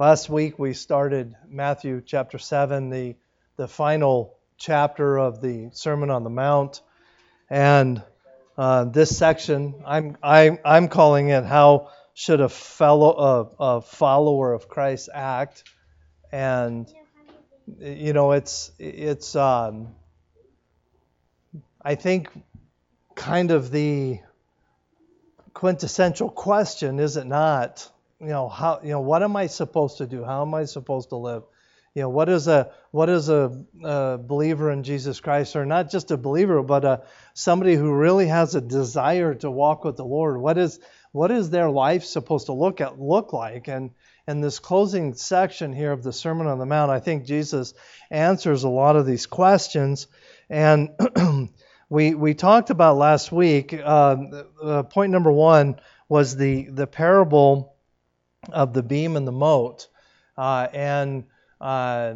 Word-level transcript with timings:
Last 0.00 0.30
week 0.30 0.60
we 0.60 0.74
started 0.74 1.34
Matthew 1.48 2.00
chapter 2.06 2.38
7, 2.38 2.88
the, 2.88 3.16
the 3.56 3.66
final 3.66 4.38
chapter 4.56 5.18
of 5.18 5.40
the 5.40 5.70
Sermon 5.72 6.08
on 6.08 6.22
the 6.22 6.30
Mount. 6.30 6.82
And 7.50 8.00
uh, 8.56 8.84
this 8.84 9.18
section, 9.18 9.82
I'm, 9.84 10.16
I, 10.22 10.56
I'm 10.64 10.86
calling 10.86 11.30
it 11.30 11.44
How 11.44 11.90
Should 12.14 12.40
a, 12.40 12.48
fellow, 12.48 13.10
a, 13.58 13.64
a 13.78 13.80
Follower 13.80 14.52
of 14.52 14.68
Christ 14.68 15.08
Act? 15.12 15.64
And, 16.30 16.88
you 17.80 18.12
know, 18.12 18.30
it's, 18.30 18.70
it's 18.78 19.34
um, 19.34 19.96
I 21.82 21.96
think, 21.96 22.30
kind 23.16 23.50
of 23.50 23.72
the 23.72 24.20
quintessential 25.54 26.30
question, 26.30 27.00
is 27.00 27.16
it 27.16 27.26
not? 27.26 27.90
You 28.20 28.28
know 28.28 28.48
how 28.48 28.80
you 28.82 28.90
know 28.90 29.00
what 29.00 29.22
am 29.22 29.36
I 29.36 29.46
supposed 29.46 29.98
to 29.98 30.06
do? 30.06 30.24
How 30.24 30.42
am 30.42 30.54
I 30.54 30.64
supposed 30.64 31.10
to 31.10 31.16
live? 31.16 31.44
You 31.94 32.02
know 32.02 32.08
what 32.08 32.28
is 32.28 32.48
a 32.48 32.72
what 32.90 33.08
is 33.08 33.28
a, 33.28 33.64
a 33.82 34.18
believer 34.18 34.70
in 34.70 34.82
Jesus 34.82 35.20
Christ, 35.20 35.56
or 35.56 35.64
not 35.64 35.90
just 35.90 36.10
a 36.10 36.16
believer, 36.16 36.62
but 36.62 36.84
a, 36.84 37.02
somebody 37.34 37.74
who 37.74 37.92
really 37.92 38.26
has 38.26 38.54
a 38.54 38.60
desire 38.60 39.34
to 39.36 39.50
walk 39.50 39.84
with 39.84 39.96
the 39.96 40.04
Lord? 40.04 40.40
What 40.40 40.58
is 40.58 40.80
what 41.12 41.30
is 41.30 41.50
their 41.50 41.70
life 41.70 42.04
supposed 42.04 42.46
to 42.46 42.52
look 42.52 42.80
at 42.80 43.00
look 43.00 43.32
like? 43.32 43.68
And 43.68 43.90
in 44.26 44.40
this 44.40 44.58
closing 44.58 45.14
section 45.14 45.72
here 45.72 45.92
of 45.92 46.02
the 46.02 46.12
Sermon 46.12 46.46
on 46.46 46.58
the 46.58 46.66
Mount, 46.66 46.90
I 46.90 47.00
think 47.00 47.24
Jesus 47.24 47.72
answers 48.10 48.64
a 48.64 48.68
lot 48.68 48.96
of 48.96 49.06
these 49.06 49.26
questions. 49.26 50.06
And 50.50 50.90
we 51.88 52.14
we 52.14 52.34
talked 52.34 52.70
about 52.70 52.96
last 52.96 53.30
week. 53.30 53.72
Uh, 53.72 54.16
uh, 54.62 54.82
point 54.82 55.12
number 55.12 55.32
one 55.32 55.80
was 56.08 56.36
the 56.36 56.68
the 56.68 56.86
parable 56.86 57.77
of 58.50 58.72
the 58.72 58.82
beam 58.82 59.16
and 59.16 59.26
the 59.26 59.32
mote. 59.32 59.88
Uh, 60.36 60.68
and 60.72 61.24
uh, 61.60 62.14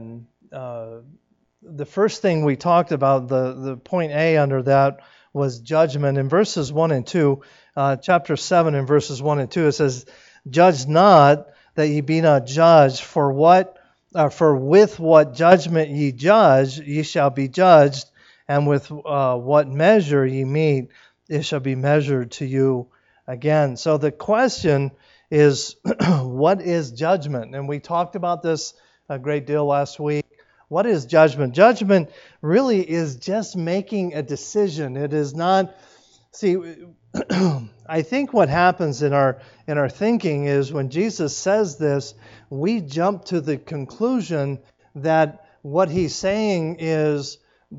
uh, 0.53 1.01
the 1.63 1.87
first 1.87 2.23
thing 2.23 2.45
we 2.45 2.57
talked 2.57 2.93
about, 2.93 3.29
the, 3.29 3.55
the 3.55 3.77
point 3.77 4.13
A 4.13 4.37
under 4.37 4.63
that, 4.63 5.01
was 5.33 5.61
judgment. 5.61 6.19
In 6.19 6.29
verses 6.29 6.73
1 6.73 6.91
and 6.93 7.07
2, 7.07 7.43
uh, 7.77 7.97
chapter 7.97 8.37
7, 8.37 8.75
in 8.75 8.87
verses 8.87 9.23
1 9.23 9.41
and 9.41 9.51
2, 9.51 9.67
it 9.67 9.73
says, 9.73 10.07
Judge 10.49 10.87
not 10.87 11.49
that 11.75 11.89
ye 11.89 12.01
be 12.01 12.21
not 12.21 12.47
judged, 12.47 13.01
for 13.01 13.33
what 13.33 13.79
uh, 14.15 14.29
for 14.29 14.55
with 14.55 15.01
what 15.01 15.35
judgment 15.35 15.91
ye 15.91 16.13
judge, 16.13 16.79
ye 16.79 17.03
shall 17.03 17.31
be 17.31 17.49
judged, 17.49 18.11
and 18.47 18.67
with 18.67 18.91
uh, 18.91 19.37
what 19.37 19.69
measure 19.69 20.27
ye 20.27 20.45
meet, 20.45 20.89
it 21.29 21.43
shall 21.43 21.61
be 21.61 21.75
measured 21.75 22.33
to 22.33 22.45
you 22.45 22.89
again. 23.27 23.77
So 23.77 23.97
the 23.97 24.13
question 24.13 24.91
is 25.33 25.77
what 26.11 26.61
is 26.61 26.93
judgment? 26.93 27.57
And 27.57 27.67
we 27.67 27.81
talked 27.81 28.17
about 28.17 28.43
this 28.43 28.75
a 29.09 29.19
great 29.19 29.47
deal 29.47 29.65
last 29.65 29.99
week. 29.99 30.27
What 30.69 30.85
is 30.85 31.07
judgment? 31.07 31.55
Judgment 31.55 32.11
really 32.43 32.89
is 32.89 33.17
just 33.17 33.57
making 33.57 34.13
a 34.13 34.23
decision. 34.23 34.97
It 34.97 35.15
is 35.15 35.35
not 35.35 35.75
see 36.33 36.59
I 37.87 38.03
think 38.03 38.35
what 38.35 38.51
happens 38.51 39.03
in 39.03 39.15
our 39.15 39.41
in 39.67 39.79
our 39.79 39.89
thinking 39.89 40.45
is 40.45 40.71
when 40.71 40.91
Jesus 40.91 41.35
says 41.35 41.79
this, 41.79 42.13
we 42.51 42.83
jump 42.83 43.25
to 43.27 43.41
the 43.41 43.57
conclusion 43.57 44.59
that 44.97 45.47
what 45.63 45.89
he's 45.89 46.15
saying 46.15 46.77
is 46.79 47.39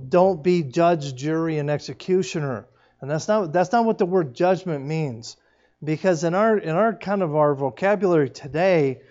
don't 0.09 0.43
be 0.43 0.63
judge, 0.63 1.13
jury, 1.13 1.59
and 1.59 1.69
executioner. 1.69 2.67
And 2.99 3.11
that's 3.11 3.27
not 3.27 3.53
that's 3.53 3.71
not 3.71 3.85
what 3.85 3.99
the 3.99 4.07
word 4.07 4.33
judgment 4.33 4.85
means 4.85 5.37
because 5.83 6.23
in 6.23 6.33
our 6.33 6.57
in 6.57 6.75
our 6.75 6.93
kind 6.93 7.21
of 7.21 7.35
our 7.35 7.53
vocabulary 7.55 8.29
today 8.29 9.01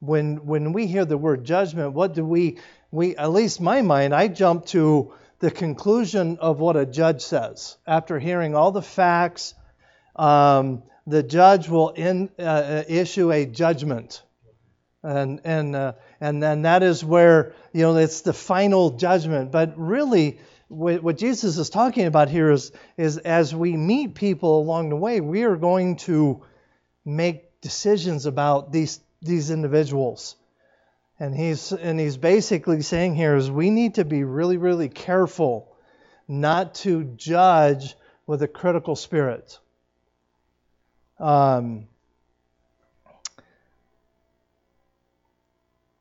when 0.00 0.46
when 0.46 0.72
we 0.72 0.86
hear 0.86 1.04
the 1.04 1.18
word 1.18 1.44
judgment 1.44 1.92
what 1.92 2.14
do 2.14 2.24
we 2.24 2.58
we 2.90 3.16
at 3.16 3.30
least 3.30 3.60
my 3.60 3.82
mind 3.82 4.14
i 4.14 4.28
jump 4.28 4.66
to 4.66 5.12
the 5.42 5.50
conclusion 5.50 6.38
of 6.40 6.60
what 6.60 6.76
a 6.76 6.86
judge 6.86 7.20
says. 7.20 7.76
After 7.84 8.20
hearing 8.20 8.54
all 8.54 8.70
the 8.70 8.80
facts 8.80 9.54
um, 10.14 10.84
the 11.06 11.24
judge 11.24 11.68
will 11.68 11.90
in, 11.90 12.30
uh, 12.38 12.84
issue 12.86 13.32
a 13.32 13.44
judgment. 13.44 14.22
And 15.02 15.40
and 15.42 15.74
uh, 15.74 15.94
and 16.20 16.40
then 16.40 16.62
that 16.62 16.84
is 16.84 17.04
where 17.04 17.54
you 17.72 17.82
know 17.82 17.96
it's 17.96 18.20
the 18.20 18.32
final 18.32 18.90
judgment. 18.90 19.50
But 19.50 19.74
really 19.76 20.38
what 20.72 21.18
Jesus 21.18 21.58
is 21.58 21.68
talking 21.68 22.06
about 22.06 22.30
here 22.30 22.50
is, 22.50 22.72
is 22.96 23.18
as 23.18 23.54
we 23.54 23.76
meet 23.76 24.14
people 24.14 24.58
along 24.58 24.88
the 24.88 24.96
way, 24.96 25.20
we 25.20 25.42
are 25.42 25.56
going 25.56 25.96
to 25.96 26.42
make 27.04 27.60
decisions 27.60 28.24
about 28.24 28.72
these, 28.72 29.00
these 29.20 29.50
individuals. 29.50 30.34
And 31.20 31.36
he's, 31.36 31.72
and 31.72 32.00
he's 32.00 32.16
basically 32.16 32.80
saying 32.80 33.14
here 33.14 33.36
is 33.36 33.50
we 33.50 33.68
need 33.68 33.96
to 33.96 34.04
be 34.04 34.24
really, 34.24 34.56
really 34.56 34.88
careful 34.88 35.76
not 36.26 36.74
to 36.76 37.04
judge 37.04 37.94
with 38.26 38.42
a 38.42 38.48
critical 38.48 38.96
spirit. 38.96 39.58
Um, 41.20 41.86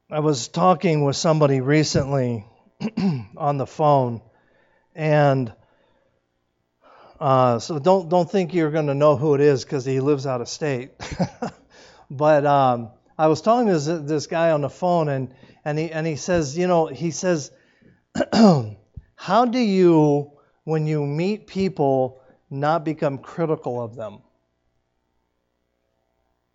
I 0.09 0.19
was 0.19 0.47
talking 0.47 1.03
with 1.03 1.17
somebody 1.17 1.59
recently 1.59 2.45
on 3.37 3.57
the 3.57 3.67
phone 3.67 4.21
and 4.95 5.53
uh, 7.19 7.59
so 7.59 7.77
don't 7.77 8.09
don't 8.09 8.29
think 8.29 8.53
you're 8.53 8.71
going 8.71 8.87
to 8.87 8.95
know 8.95 9.15
who 9.15 9.35
it 9.35 9.41
is 9.41 9.63
because 9.63 9.85
he 9.85 9.99
lives 9.99 10.25
out 10.25 10.41
of 10.41 10.49
state. 10.49 10.91
but 12.09 12.45
um, 12.45 12.89
I 13.17 13.27
was 13.27 13.41
talking 13.41 13.67
to 13.67 13.73
this, 13.73 13.85
this 13.85 14.27
guy 14.27 14.51
on 14.51 14.61
the 14.61 14.69
phone, 14.69 15.07
and 15.07 15.33
and 15.63 15.77
he 15.77 15.91
and 15.91 16.07
he 16.07 16.15
says, 16.15 16.57
you 16.57 16.67
know, 16.67 16.87
he 16.87 17.11
says, 17.11 17.51
how 18.33 19.45
do 19.45 19.59
you 19.59 20.31
when 20.63 20.87
you 20.87 21.05
meet 21.05 21.45
people 21.45 22.21
not 22.49 22.83
become 22.83 23.19
critical 23.19 23.81
of 23.81 23.95
them? 23.95 24.19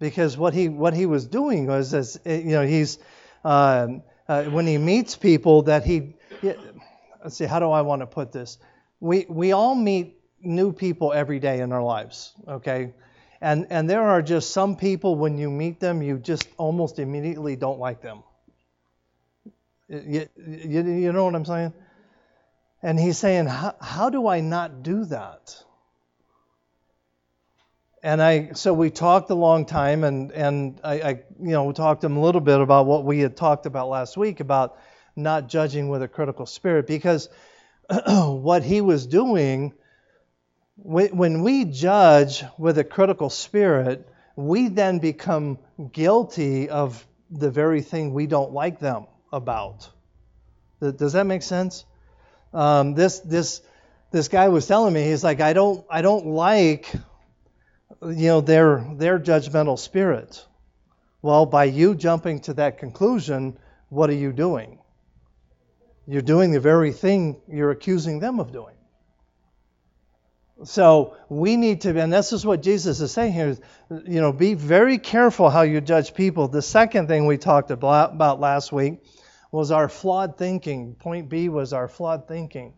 Because 0.00 0.36
what 0.36 0.52
he 0.52 0.68
what 0.68 0.94
he 0.94 1.06
was 1.06 1.26
doing 1.26 1.66
was, 1.66 1.94
as 1.94 2.18
you 2.24 2.50
know, 2.50 2.66
he's 2.66 2.98
uh, 3.44 3.86
uh, 4.28 4.44
when 4.44 4.66
he 4.66 4.78
meets 4.78 5.14
people 5.14 5.62
that 5.62 5.84
he 5.84 6.16
let's 7.26 7.36
see, 7.36 7.44
how 7.44 7.58
do 7.58 7.72
I 7.72 7.82
want 7.82 8.02
to 8.02 8.06
put 8.06 8.30
this? 8.30 8.58
We, 9.00 9.26
we 9.28 9.50
all 9.50 9.74
meet 9.74 10.20
new 10.40 10.72
people 10.72 11.12
every 11.12 11.40
day 11.40 11.58
in 11.58 11.72
our 11.72 11.82
lives, 11.82 12.32
okay? 12.46 12.94
And, 13.40 13.66
and 13.68 13.90
there 13.90 14.02
are 14.02 14.22
just 14.22 14.52
some 14.52 14.76
people, 14.76 15.16
when 15.16 15.36
you 15.36 15.50
meet 15.50 15.80
them, 15.80 16.02
you 16.02 16.18
just 16.18 16.46
almost 16.56 17.00
immediately 17.00 17.56
don't 17.56 17.80
like 17.80 18.00
them. 18.00 18.22
You, 19.88 20.28
you, 20.36 20.84
you 20.84 21.12
know 21.12 21.24
what 21.24 21.34
I'm 21.34 21.44
saying? 21.44 21.72
And 22.80 22.96
he's 22.96 23.18
saying, 23.18 23.46
how, 23.46 23.74
how 23.80 24.08
do 24.08 24.28
I 24.28 24.38
not 24.38 24.84
do 24.84 25.04
that? 25.06 25.64
And 28.04 28.22
I, 28.22 28.52
so 28.52 28.72
we 28.72 28.88
talked 28.90 29.30
a 29.30 29.34
long 29.34 29.66
time, 29.66 30.04
and, 30.04 30.30
and 30.30 30.80
I, 30.84 30.92
I, 31.00 31.08
you 31.40 31.50
know, 31.50 31.72
talked 31.72 32.02
to 32.02 32.06
him 32.06 32.18
a 32.18 32.22
little 32.22 32.40
bit 32.40 32.60
about 32.60 32.86
what 32.86 33.04
we 33.04 33.18
had 33.18 33.36
talked 33.36 33.66
about 33.66 33.88
last 33.88 34.16
week 34.16 34.38
about 34.38 34.78
not 35.16 35.48
judging 35.48 35.88
with 35.88 36.02
a 36.02 36.08
critical 36.08 36.46
spirit 36.46 36.86
because 36.86 37.28
what 38.06 38.62
he 38.62 38.80
was 38.80 39.06
doing, 39.06 39.72
when 40.76 41.42
we 41.42 41.64
judge 41.64 42.44
with 42.58 42.78
a 42.78 42.84
critical 42.84 43.30
spirit, 43.30 44.06
we 44.36 44.68
then 44.68 44.98
become 44.98 45.58
guilty 45.92 46.68
of 46.68 47.06
the 47.30 47.50
very 47.50 47.80
thing 47.80 48.12
we 48.12 48.26
don't 48.26 48.52
like 48.52 48.78
them 48.78 49.06
about. 49.32 49.88
Does 50.80 51.14
that 51.14 51.24
make 51.24 51.42
sense? 51.42 51.84
Um, 52.52 52.94
this 52.94 53.20
this 53.20 53.62
this 54.10 54.28
guy 54.28 54.48
was 54.48 54.66
telling 54.66 54.92
me 54.92 55.02
he's 55.04 55.24
like 55.24 55.40
I 55.40 55.52
don't 55.54 55.84
I 55.90 56.02
don't 56.02 56.26
like 56.26 56.92
you 58.02 58.28
know 58.28 58.40
their 58.40 58.86
their 58.94 59.18
judgmental 59.18 59.78
spirit. 59.78 60.44
Well, 61.22 61.46
by 61.46 61.64
you 61.64 61.94
jumping 61.94 62.40
to 62.40 62.54
that 62.54 62.78
conclusion, 62.78 63.58
what 63.88 64.10
are 64.10 64.14
you 64.14 64.32
doing? 64.32 64.78
You're 66.06 66.22
doing 66.22 66.52
the 66.52 66.60
very 66.60 66.92
thing 66.92 67.36
you're 67.48 67.70
accusing 67.70 68.20
them 68.20 68.38
of 68.38 68.52
doing. 68.52 68.74
So 70.64 71.16
we 71.28 71.56
need 71.56 71.82
to, 71.82 72.00
and 72.00 72.10
this 72.12 72.32
is 72.32 72.46
what 72.46 72.62
Jesus 72.62 73.00
is 73.00 73.12
saying 73.12 73.32
here, 73.32 73.48
is, 73.48 73.60
you 73.90 74.20
know, 74.20 74.32
be 74.32 74.54
very 74.54 74.96
careful 74.96 75.50
how 75.50 75.62
you 75.62 75.80
judge 75.82 76.14
people. 76.14 76.48
The 76.48 76.62
second 76.62 77.08
thing 77.08 77.26
we 77.26 77.36
talked 77.36 77.70
about 77.70 78.40
last 78.40 78.72
week 78.72 79.02
was 79.52 79.70
our 79.70 79.88
flawed 79.88 80.38
thinking. 80.38 80.94
Point 80.94 81.28
B 81.28 81.50
was 81.50 81.72
our 81.72 81.88
flawed 81.88 82.26
thinking. 82.26 82.72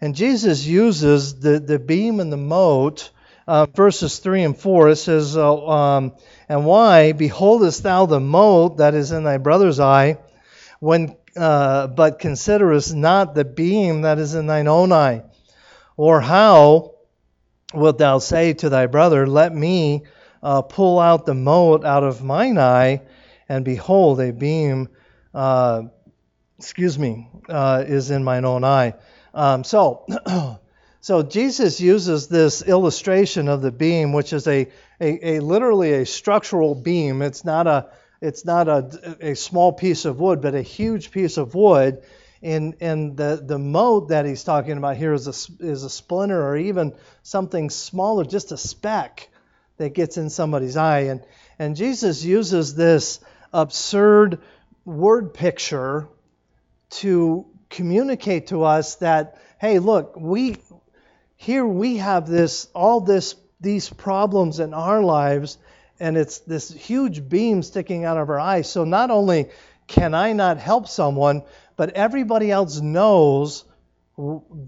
And 0.00 0.14
Jesus 0.14 0.66
uses 0.66 1.40
the, 1.40 1.58
the 1.58 1.78
beam 1.78 2.20
and 2.20 2.30
the 2.30 2.36
mote, 2.36 3.10
uh, 3.46 3.66
verses 3.66 4.18
3 4.18 4.42
and 4.42 4.58
4. 4.58 4.90
It 4.90 4.96
says, 4.96 5.36
uh, 5.36 5.66
um, 5.66 6.12
And 6.48 6.66
why 6.66 7.12
beholdest 7.12 7.82
thou 7.82 8.04
the 8.04 8.20
mote 8.20 8.78
that 8.78 8.94
is 8.94 9.12
in 9.12 9.24
thy 9.24 9.38
brother's 9.38 9.80
eye, 9.80 10.18
when 10.78 11.16
uh, 11.38 11.86
but 11.86 12.18
considerest 12.18 12.94
not 12.94 13.34
the 13.34 13.44
beam 13.44 14.02
that 14.02 14.18
is 14.18 14.34
in 14.34 14.46
thine 14.46 14.68
own 14.68 14.92
eye? 14.92 15.22
Or 15.96 16.20
how 16.20 16.94
wilt 17.72 17.98
thou 17.98 18.18
say 18.18 18.54
to 18.54 18.68
thy 18.68 18.86
brother, 18.86 19.26
Let 19.26 19.54
me 19.54 20.04
uh, 20.42 20.62
pull 20.62 20.98
out 20.98 21.26
the 21.26 21.34
mote 21.34 21.84
out 21.84 22.04
of 22.04 22.22
mine 22.22 22.58
eye, 22.58 23.02
and 23.48 23.64
behold, 23.64 24.20
a 24.20 24.32
beam, 24.32 24.88
uh, 25.34 25.82
excuse 26.58 26.98
me, 26.98 27.28
uh, 27.48 27.84
is 27.86 28.10
in 28.10 28.24
mine 28.24 28.44
own 28.44 28.64
eye. 28.64 28.94
Um, 29.34 29.64
so, 29.64 30.06
so 31.00 31.22
Jesus 31.22 31.80
uses 31.80 32.28
this 32.28 32.62
illustration 32.62 33.48
of 33.48 33.62
the 33.62 33.72
beam, 33.72 34.12
which 34.12 34.32
is 34.32 34.46
a, 34.46 34.68
a, 35.00 35.36
a 35.36 35.40
literally 35.40 35.92
a 35.94 36.06
structural 36.06 36.74
beam. 36.74 37.22
It's 37.22 37.44
not 37.44 37.66
a 37.66 37.90
it's 38.20 38.44
not 38.44 38.68
a, 38.68 39.16
a 39.20 39.34
small 39.34 39.72
piece 39.72 40.04
of 40.04 40.18
wood, 40.20 40.40
but 40.40 40.54
a 40.54 40.62
huge 40.62 41.10
piece 41.10 41.36
of 41.36 41.54
wood. 41.54 42.02
And, 42.42 42.76
and 42.80 43.16
the, 43.16 43.42
the 43.44 43.58
mote 43.58 44.08
that 44.08 44.24
he's 44.24 44.44
talking 44.44 44.78
about 44.78 44.96
here 44.96 45.12
is 45.12 45.26
a, 45.26 45.64
is 45.64 45.82
a 45.82 45.90
splinter 45.90 46.40
or 46.40 46.56
even 46.56 46.94
something 47.22 47.70
smaller, 47.70 48.24
just 48.24 48.52
a 48.52 48.56
speck 48.56 49.28
that 49.76 49.94
gets 49.94 50.16
in 50.16 50.30
somebody's 50.30 50.76
eye. 50.76 51.00
And, 51.00 51.24
and 51.58 51.76
Jesus 51.76 52.24
uses 52.24 52.74
this 52.74 53.20
absurd 53.52 54.40
word 54.84 55.34
picture 55.34 56.08
to 56.90 57.46
communicate 57.70 58.48
to 58.48 58.64
us 58.64 58.96
that, 58.96 59.40
hey, 59.58 59.78
look, 59.78 60.14
we 60.16 60.56
here 61.36 61.64
we 61.64 61.98
have 61.98 62.26
this 62.26 62.68
all 62.74 63.00
this 63.00 63.36
these 63.60 63.88
problems 63.88 64.60
in 64.60 64.74
our 64.74 65.02
lives 65.02 65.58
and 66.00 66.16
it's 66.16 66.38
this 66.40 66.70
huge 66.70 67.28
beam 67.28 67.62
sticking 67.62 68.04
out 68.04 68.16
of 68.16 68.28
her 68.28 68.38
eye. 68.38 68.62
So 68.62 68.84
not 68.84 69.10
only 69.10 69.50
can 69.86 70.14
I 70.14 70.32
not 70.32 70.58
help 70.58 70.88
someone, 70.88 71.42
but 71.76 71.90
everybody 71.90 72.50
else 72.50 72.80
knows 72.80 73.64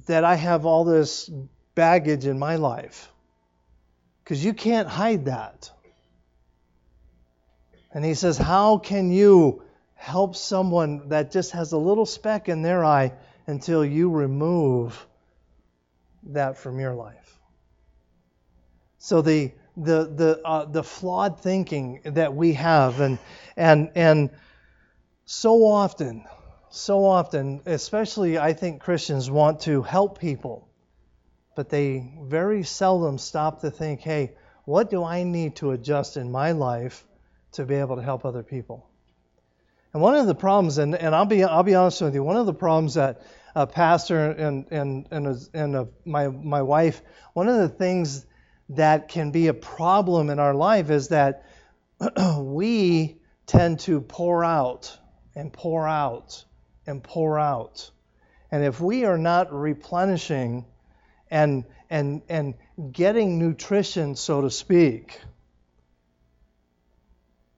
that 0.07 0.25
I 0.25 0.35
have 0.35 0.67
all 0.67 0.85
this 0.85 1.31
baggage 1.75 2.27
in 2.27 2.39
my 2.39 2.57
life. 2.57 3.11
Because 4.23 4.45
you 4.45 4.55
can't 4.55 4.89
hide 4.89 5.27
that. 5.27 5.71
And 7.93 8.05
he 8.05 8.15
says, 8.15 8.39
How 8.39 8.79
can 8.79 9.11
you 9.11 9.63
help 9.95 10.37
someone 10.37 11.09
that 11.09 11.33
just 11.33 11.53
has 11.53 11.73
a 11.73 11.79
little 11.79 12.07
speck 12.07 12.49
in 12.49 12.63
their 12.63 12.85
eye 12.85 13.13
until 13.47 13.85
you 13.85 14.11
remove 14.11 15.07
that 16.25 16.57
from 16.57 16.79
your 16.79 16.95
life? 16.95 17.39
So 18.99 19.23
the 19.23 19.53
the 19.85 20.05
the 20.15 20.41
uh, 20.45 20.65
the 20.65 20.83
flawed 20.83 21.41
thinking 21.41 22.01
that 22.05 22.35
we 22.35 22.53
have 22.55 23.01
and 23.01 23.19
and 23.57 23.91
and 23.95 24.31
so 25.25 25.65
often 25.65 26.25
so 26.71 27.05
often 27.05 27.63
especially 27.67 28.39
I 28.39 28.53
think 28.53 28.81
Christians 28.81 29.31
want 29.31 29.61
to 29.61 29.83
help 29.83 30.19
people 30.19 30.69
but 31.57 31.69
they 31.69 32.13
very 32.23 32.63
seldom 32.63 33.19
stop 33.19 33.61
to 33.63 33.71
think 33.71 34.01
hey 34.01 34.33
what 34.65 34.91
do 34.91 35.03
I 35.03 35.25
need 35.25 35.57
to 35.57 35.73
adjust 35.73 36.17
in 36.17 36.31
my 36.31 36.53
life 36.53 37.05
to 37.53 37.65
be 37.65 37.75
able 37.75 37.97
to 37.97 38.03
help 38.03 38.25
other 38.25 38.43
people? 38.45 38.89
And 39.93 40.01
one 40.01 40.15
of 40.15 40.27
the 40.27 40.35
problems 40.35 40.79
and, 40.79 40.95
and 40.95 41.15
I'll 41.15 41.25
be 41.25 41.43
I'll 41.43 41.65
be 41.65 41.75
honest 41.75 42.01
with 42.03 42.15
you 42.15 42.23
one 42.23 42.37
of 42.37 42.47
the 42.47 42.55
problems 42.55 42.95
that 42.95 43.23
a 43.57 43.67
pastor 43.67 44.31
and 44.31 44.67
and 44.71 45.09
and, 45.11 45.27
a, 45.27 45.37
and 45.53 45.77
a, 45.77 45.89
my 46.05 46.29
my 46.29 46.63
wife 46.63 47.03
one 47.33 47.49
of 47.49 47.57
the 47.57 47.69
things 47.69 48.25
that 48.71 49.09
can 49.09 49.33
be 49.33 49.49
a 49.49 49.55
problem 49.55 50.31
in 50.31 50.39
our 50.39 50.55
life 50.55 50.91
is 50.91 51.09
that 51.09 51.45
we 52.39 53.19
tend 53.47 53.81
to 53.81 54.01
pour 54.01 54.45
out 54.45 54.97
and 55.35 55.53
pour 55.53 55.89
out 55.89 56.45
and 56.87 57.03
pour 57.03 57.39
out. 57.39 57.91
And 58.51 58.65
if 58.65 58.81
we 58.81 59.05
are 59.05 59.19
not 59.19 59.53
replenishing 59.53 60.67
and 61.31 61.65
and 61.89 62.23
and 62.29 62.55
getting 62.93 63.39
nutrition, 63.39 64.15
so 64.15 64.43
to 64.43 64.51
speak, 64.51 65.21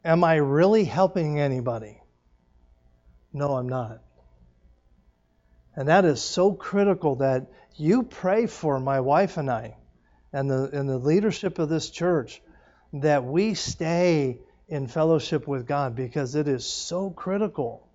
am 0.05 0.25
I 0.25 0.37
really 0.37 0.85
helping 0.85 1.39
anybody? 1.39 2.03
No, 3.35 3.57
I'm 3.57 3.69
not. 3.69 4.03
And 5.77 5.89
that 5.89 6.05
is 6.05 6.23
so 6.23 6.53
critical 6.53 7.17
that 7.17 7.51
you 7.77 8.03
pray 8.03 8.47
for 8.47 8.79
my 8.81 9.01
wife 9.01 9.37
and 9.37 9.51
I 9.51 9.77
and 10.33 10.51
the, 10.51 10.71
and 10.73 10.89
the 10.89 10.99
leadership 10.99 11.59
of 11.59 11.69
this 11.69 11.91
church 11.91 12.41
that 12.95 13.25
we 13.25 13.55
stay 13.55 14.39
in 14.69 14.87
fellowship 14.87 15.47
with 15.47 15.67
God 15.67 15.95
because 15.95 16.35
it 16.35 16.49
is 16.49 16.65
so 16.65 17.11
critical. 17.11 17.89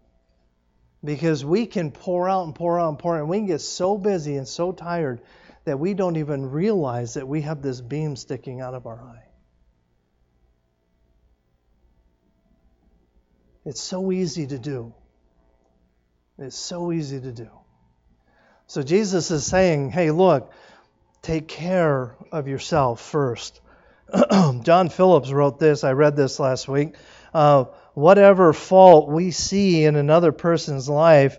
Because 1.03 1.45
we 1.45 1.65
can 1.65 1.91
pour 1.91 2.27
out 2.27 2.45
and 2.45 2.55
pour 2.55 2.79
out 2.79 2.89
and 2.89 2.99
pour 2.99 3.15
out, 3.15 3.21
and 3.21 3.29
we 3.29 3.37
can 3.37 3.47
get 3.47 3.61
so 3.61 3.97
busy 3.97 4.35
and 4.35 4.47
so 4.47 4.71
tired 4.71 5.21
that 5.65 5.79
we 5.79 5.93
don't 5.93 6.17
even 6.17 6.49
realize 6.49 7.15
that 7.15 7.27
we 7.27 7.41
have 7.41 7.61
this 7.61 7.81
beam 7.81 8.15
sticking 8.15 8.61
out 8.61 8.73
of 8.73 8.85
our 8.85 8.99
eye. 8.99 9.23
It's 13.65 13.81
so 13.81 14.11
easy 14.11 14.47
to 14.47 14.57
do. 14.57 14.93
It's 16.37 16.55
so 16.55 16.91
easy 16.91 17.19
to 17.19 17.31
do. 17.31 17.49
So 18.67 18.81
Jesus 18.81 19.29
is 19.29 19.45
saying, 19.45 19.91
hey, 19.91 20.11
look, 20.11 20.51
take 21.27 21.49
care 21.49 22.15
of 22.31 22.47
yourself 22.47 23.01
first. 23.01 23.59
John 24.63 24.87
Phillips 24.87 25.29
wrote 25.29 25.59
this. 25.59 25.83
I 25.83 25.91
read 25.91 26.15
this 26.15 26.39
last 26.39 26.69
week. 26.69 26.95
Uh, 27.33 27.65
whatever 27.93 28.53
fault 28.53 29.09
we 29.09 29.31
see 29.31 29.83
in 29.83 29.97
another 29.97 30.31
person's 30.31 30.87
life 30.87 31.37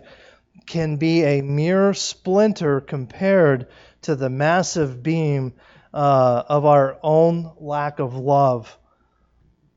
can 0.67 0.97
be 0.97 1.23
a 1.23 1.41
mere 1.41 1.95
splinter 1.95 2.81
compared 2.81 3.67
to 4.03 4.15
the 4.15 4.29
massive 4.29 5.01
beam 5.01 5.53
uh, 5.91 6.43
of 6.47 6.65
our 6.65 6.99
own 7.01 7.51
lack 7.57 7.97
of 7.97 8.13
love. 8.13 8.77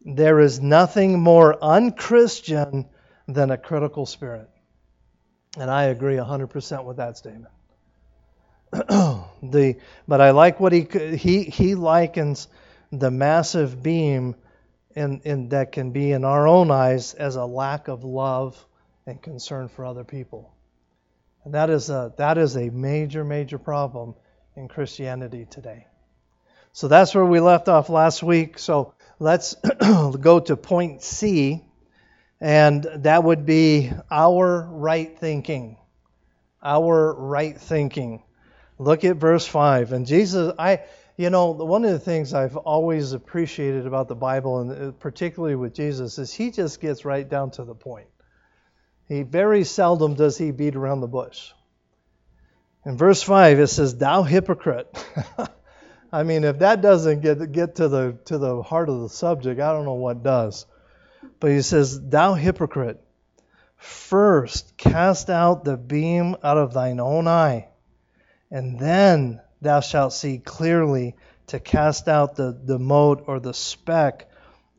There 0.05 0.41
is 0.41 0.61
nothing 0.61 1.21
more 1.21 1.57
unchristian 1.65 2.91
than 3.27 3.51
a 3.51 3.57
critical 3.57 4.05
spirit. 4.05 4.51
And 5.59 5.71
I 5.71 5.85
agree 5.85 6.17
100% 6.17 6.85
with 6.85 6.99
that 6.99 7.17
statement. 7.17 7.52
the 9.43 9.77
but 10.09 10.21
I 10.21 10.31
like 10.31 10.59
what 10.61 10.73
he 10.73 10.87
he 11.17 11.45
he 11.45 11.75
likens 11.75 12.49
the 12.91 13.11
massive 13.11 13.83
beam 13.83 14.35
in, 14.95 15.21
in 15.25 15.49
that 15.51 15.73
can 15.73 15.91
be 15.91 16.13
in 16.13 16.25
our 16.25 16.47
own 16.47 16.71
eyes 16.71 17.15
as 17.15 17.37
a 17.37 17.45
lack 17.45 17.89
of 17.89 18.05
love 18.05 18.63
and 19.07 19.21
concern 19.21 19.69
for 19.69 19.85
other 19.85 20.05
people. 20.05 20.55
And 21.45 21.55
that 21.55 21.71
is 21.71 21.91
a 21.91 22.13
that 22.17 22.39
is 22.39 22.57
a 22.57 22.71
major 22.71 23.25
major 23.25 23.59
problem 23.59 24.15
in 24.57 24.69
Christianity 24.69 25.47
today. 25.51 25.87
So 26.73 26.89
that's 26.89 27.15
where 27.15 27.27
we 27.27 27.41
left 27.41 27.69
off 27.69 27.91
last 27.91 28.23
week. 28.23 28.59
So 28.59 28.95
let's 29.19 29.55
go 30.21 30.41
to 30.41 30.57
point 30.57 31.03
C 31.03 31.63
and 32.41 32.83
that 32.97 33.23
would 33.23 33.45
be 33.45 33.93
our 34.11 34.67
right 34.71 35.17
thinking. 35.19 35.77
Our 36.63 37.15
right 37.15 37.57
thinking. 37.57 38.23
Look 38.83 39.05
at 39.05 39.17
verse 39.17 39.47
5. 39.47 39.93
And 39.93 40.07
Jesus, 40.07 40.53
I, 40.59 40.81
you 41.17 41.31
know, 41.31 41.53
one 41.53 41.85
of 41.85 41.93
the 41.93 42.01
things 42.01 42.35
I've 42.35 42.57
always 42.57 43.13
appreciated 43.13 43.87
about 43.87 44.09
the 44.09 44.17
Bible, 44.17 44.61
and 44.61 44.73
uh, 44.73 44.93
particularly 44.93 45.55
with 45.55 45.73
Jesus, 45.73 46.19
is 46.19 46.33
he 46.33 46.51
just 46.51 46.81
gets 46.81 47.05
right 47.05 47.29
down 47.29 47.53
to 47.53 47.65
the 47.65 47.75
point. 47.75 48.09
He 49.09 49.23
very 49.23 49.65
seldom 49.65 50.15
does 50.15 50.37
he 50.37 50.51
beat 50.51 50.75
around 50.75 51.01
the 51.01 51.07
bush. 51.07 51.53
In 52.85 52.97
verse 52.97 53.23
5, 53.23 53.61
it 53.61 53.69
says, 53.69 53.97
Thou 53.97 54.25
hypocrite. 54.25 54.89
I 56.13 56.25
mean, 56.25 56.43
if 56.43 56.59
that 56.59 56.81
doesn't 56.81 57.21
get, 57.21 57.53
get 57.53 57.77
to, 57.77 57.89
the, 57.89 58.19
to 58.27 58.39
the 58.39 58.63
heart 58.63 58.89
of 58.89 59.01
the 59.01 59.09
subject, 59.09 59.61
I 59.61 59.73
don't 59.73 59.85
know 59.85 59.95
what 59.95 60.25
does. 60.25 60.67
But 61.39 61.53
he 61.53 61.63
says, 61.63 62.01
Thou 62.01 62.35
hypocrite, 62.35 63.01
first 63.77 64.77
cast 64.77 65.31
out 65.31 65.65
the 65.65 65.77
beam 65.77 66.37
out 66.43 66.59
of 66.59 66.75
thine 66.75 66.99
own 66.99 67.29
eye 67.29 67.69
and 68.53 68.79
then 68.79 69.41
thou 69.63 69.81
shalt 69.81 70.13
see 70.13 70.39
clearly 70.39 71.17
to 71.49 71.59
cast 71.59 72.07
out 72.07 72.37
the, 72.37 72.57
the 72.65 72.79
mote 72.79 73.25
or 73.27 73.41
the 73.41 73.55
speck 73.55 74.31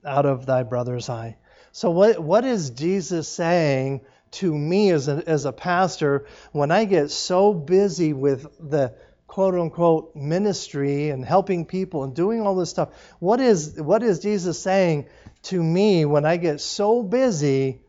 out 0.06 0.28
of 0.28 0.46
thy 0.46 0.62
brother's 0.62 1.10
eye. 1.10 1.38
So, 1.72 1.90
what, 1.90 2.20
what 2.20 2.46
is 2.46 2.70
Jesus 2.70 3.28
saying 3.28 4.02
to 4.34 4.56
me 4.56 4.92
as 4.92 5.08
a, 5.08 5.24
as 5.26 5.46
a 5.46 5.52
pastor 5.52 6.28
when 6.52 6.70
I 6.70 6.86
get 6.86 7.10
so 7.10 7.52
busy 7.52 8.14
with 8.14 8.46
the 8.60 8.94
quote 9.26 9.56
unquote 9.56 10.16
ministry 10.16 11.10
and 11.10 11.26
helping 11.26 11.66
people 11.66 12.04
and 12.04 12.16
doing 12.16 12.42
all 12.42 12.56
this 12.56 12.70
stuff? 12.70 12.90
What 13.20 13.40
is, 13.40 13.82
what 13.82 14.04
is 14.04 14.20
Jesus 14.20 14.60
saying 14.60 15.08
to 15.44 15.62
me 15.62 16.06
when 16.06 16.26
I 16.26 16.38
get 16.38 16.62
so 16.62 17.02
busy 17.02 17.82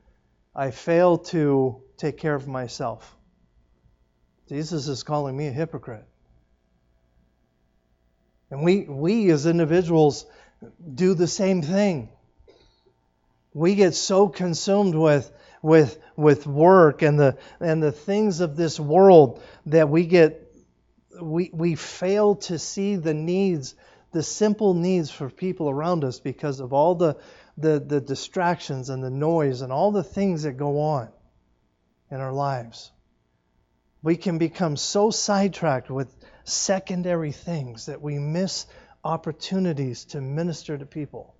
I 0.56 0.70
fail 0.70 1.18
to 1.18 1.82
take 1.98 2.16
care 2.16 2.34
of 2.34 2.48
myself? 2.48 3.13
Jesus 4.48 4.88
is 4.88 5.02
calling 5.02 5.36
me 5.36 5.46
a 5.48 5.52
hypocrite. 5.52 6.04
And 8.50 8.62
we, 8.62 8.82
we 8.82 9.30
as 9.30 9.46
individuals 9.46 10.26
do 10.94 11.14
the 11.14 11.26
same 11.26 11.62
thing. 11.62 12.10
We 13.52 13.74
get 13.74 13.94
so 13.94 14.28
consumed 14.28 14.94
with, 14.94 15.30
with, 15.62 15.98
with 16.16 16.46
work 16.46 17.02
and 17.02 17.18
the, 17.18 17.38
and 17.60 17.82
the 17.82 17.92
things 17.92 18.40
of 18.40 18.56
this 18.56 18.78
world 18.78 19.42
that 19.66 19.88
we 19.88 20.06
get 20.06 20.44
we, 21.20 21.50
we 21.52 21.74
fail 21.74 22.36
to 22.36 22.58
see 22.58 22.96
the 22.96 23.14
needs, 23.14 23.74
the 24.12 24.22
simple 24.22 24.74
needs 24.74 25.10
for 25.10 25.30
people 25.30 25.70
around 25.70 26.04
us 26.04 26.20
because 26.20 26.60
of 26.60 26.72
all 26.72 26.94
the, 26.94 27.16
the, 27.56 27.78
the 27.78 28.00
distractions 28.00 28.90
and 28.90 29.02
the 29.02 29.10
noise 29.10 29.60
and 29.60 29.72
all 29.72 29.92
the 29.92 30.02
things 30.02 30.42
that 30.42 30.52
go 30.52 30.80
on 30.80 31.08
in 32.10 32.20
our 32.20 32.32
lives. 32.32 32.90
We 34.04 34.16
can 34.16 34.36
become 34.36 34.76
so 34.76 35.10
sidetracked 35.10 35.90
with 35.90 36.14
secondary 36.44 37.32
things 37.32 37.86
that 37.86 38.02
we 38.02 38.18
miss 38.18 38.66
opportunities 39.02 40.04
to 40.04 40.20
minister 40.20 40.76
to 40.76 40.84
people. 40.84 41.34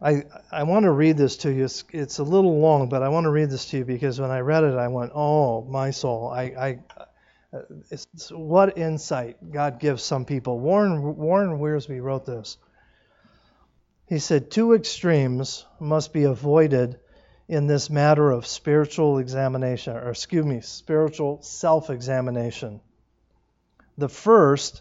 I, 0.00 0.24
I 0.50 0.62
want 0.62 0.84
to 0.84 0.90
read 0.90 1.18
this 1.18 1.36
to 1.38 1.52
you. 1.52 1.66
It's, 1.66 1.84
it's, 1.92 2.18
a 2.18 2.24
little 2.24 2.58
long, 2.58 2.88
but 2.88 3.02
I 3.02 3.10
want 3.10 3.24
to 3.24 3.30
read 3.30 3.50
this 3.50 3.66
to 3.66 3.76
you 3.76 3.84
because 3.84 4.18
when 4.18 4.30
I 4.30 4.40
read 4.40 4.64
it, 4.64 4.74
I 4.74 4.88
went, 4.88 5.12
"Oh, 5.14 5.62
my 5.64 5.90
soul!" 5.90 6.28
I, 6.28 6.42
I 6.42 6.78
uh, 7.52 7.60
it's, 7.90 8.06
it's, 8.14 8.30
what 8.30 8.78
insight 8.78 9.36
God 9.52 9.78
gives 9.78 10.02
some 10.02 10.24
people. 10.24 10.58
Warren 10.58 11.16
Warren 11.16 11.60
Wiersbe 11.60 12.02
wrote 12.02 12.24
this. 12.24 12.56
He 14.06 14.18
said, 14.18 14.50
Two 14.50 14.74
extremes 14.74 15.64
must 15.78 16.12
be 16.12 16.24
avoided 16.24 16.98
in 17.52 17.66
this 17.66 17.90
matter 17.90 18.30
of 18.30 18.46
spiritual 18.46 19.18
examination, 19.18 19.94
or 19.94 20.08
excuse 20.08 20.46
me, 20.46 20.62
spiritual 20.62 21.42
self 21.42 21.90
examination. 21.90 22.80
The 23.98 24.08
first 24.08 24.80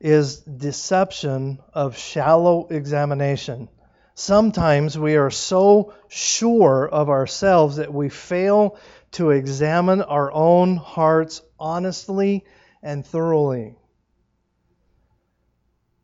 is 0.00 0.40
deception 0.40 1.60
of 1.72 1.96
shallow 1.96 2.66
examination. 2.68 3.70
Sometimes 4.14 4.98
we 4.98 5.16
are 5.16 5.30
so 5.30 5.94
sure 6.08 6.86
of 6.86 7.08
ourselves 7.08 7.76
that 7.76 7.94
we 7.94 8.10
fail 8.10 8.76
to 9.12 9.30
examine 9.30 10.02
our 10.02 10.30
own 10.30 10.76
hearts 10.76 11.40
honestly 11.58 12.44
and 12.82 13.02
thoroughly. 13.02 13.76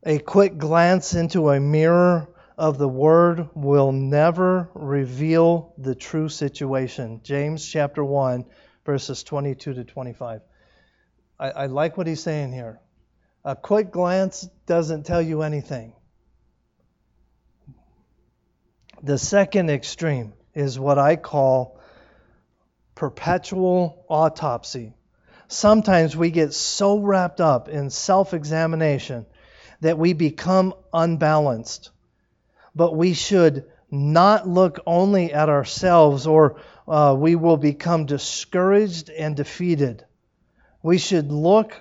A 0.03 0.19
quick 0.19 0.57
glance 0.57 1.13
into 1.13 1.51
a 1.51 1.61
mirror 1.61 2.31
of 2.59 2.79
the 2.79 2.89
word 2.89 3.49
will 3.55 3.93
never 3.93 4.71
reveal 4.75 5.75
the 5.77 5.95
true 5.95 6.29
situation. 6.29 7.21
James 7.23 7.67
chapter 7.67 8.03
1, 8.03 8.47
verses 8.85 9.23
22 9.25 9.75
to 9.75 9.85
25. 9.85 10.41
I, 11.39 11.51
I 11.51 11.67
like 11.67 11.99
what 11.99 12.07
he's 12.07 12.23
saying 12.23 12.53
here. 12.53 12.81
A 13.45 13.55
quick 13.55 13.91
glance 13.91 14.49
doesn't 14.65 15.05
tell 15.05 15.21
you 15.21 15.43
anything. 15.43 15.93
The 19.03 19.19
second 19.19 19.71
extreme 19.71 20.33
is 20.55 20.79
what 20.79 20.99
I 20.99 21.17
call 21.17 21.79
perpetual 22.95 24.07
autopsy. 24.09 24.95
Sometimes 25.49 26.17
we 26.17 26.31
get 26.31 26.55
so 26.55 26.99
wrapped 26.99 27.43
up 27.43 27.69
in 27.69 27.91
self 27.91 28.33
examination 28.33 29.27
that 29.83 29.99
we 29.99 30.15
become 30.15 30.73
unbalanced 30.95 31.91
but 32.77 32.95
we 32.95 33.15
should 33.15 33.65
not 33.91 34.47
look 34.47 34.81
only 34.87 35.33
at 35.33 35.49
ourselves 35.49 36.27
or 36.27 36.61
uh, 36.87 37.17
we 37.19 37.35
will 37.35 37.57
become 37.57 38.05
discouraged 38.05 39.09
and 39.09 39.35
defeated. 39.35 40.05
We 40.83 40.99
should 40.99 41.33
look 41.33 41.75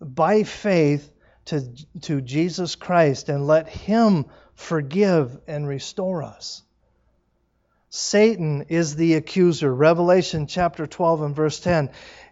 by 0.00 0.44
faith 0.44 1.12
to, 1.46 1.68
to 2.02 2.22
Jesus 2.22 2.74
Christ 2.74 3.28
and 3.28 3.46
let 3.46 3.68
Him 3.68 4.24
forgive 4.54 5.38
and 5.46 5.68
restore 5.68 6.22
us. 6.22 6.62
Satan 7.90 8.66
is 8.68 8.96
the 8.96 9.14
accuser. 9.14 9.74
Revelation 9.74 10.46
chapter 10.46 10.86
12 10.86 11.22
and 11.22 11.36
verse 11.36 11.60
10. 11.60 11.90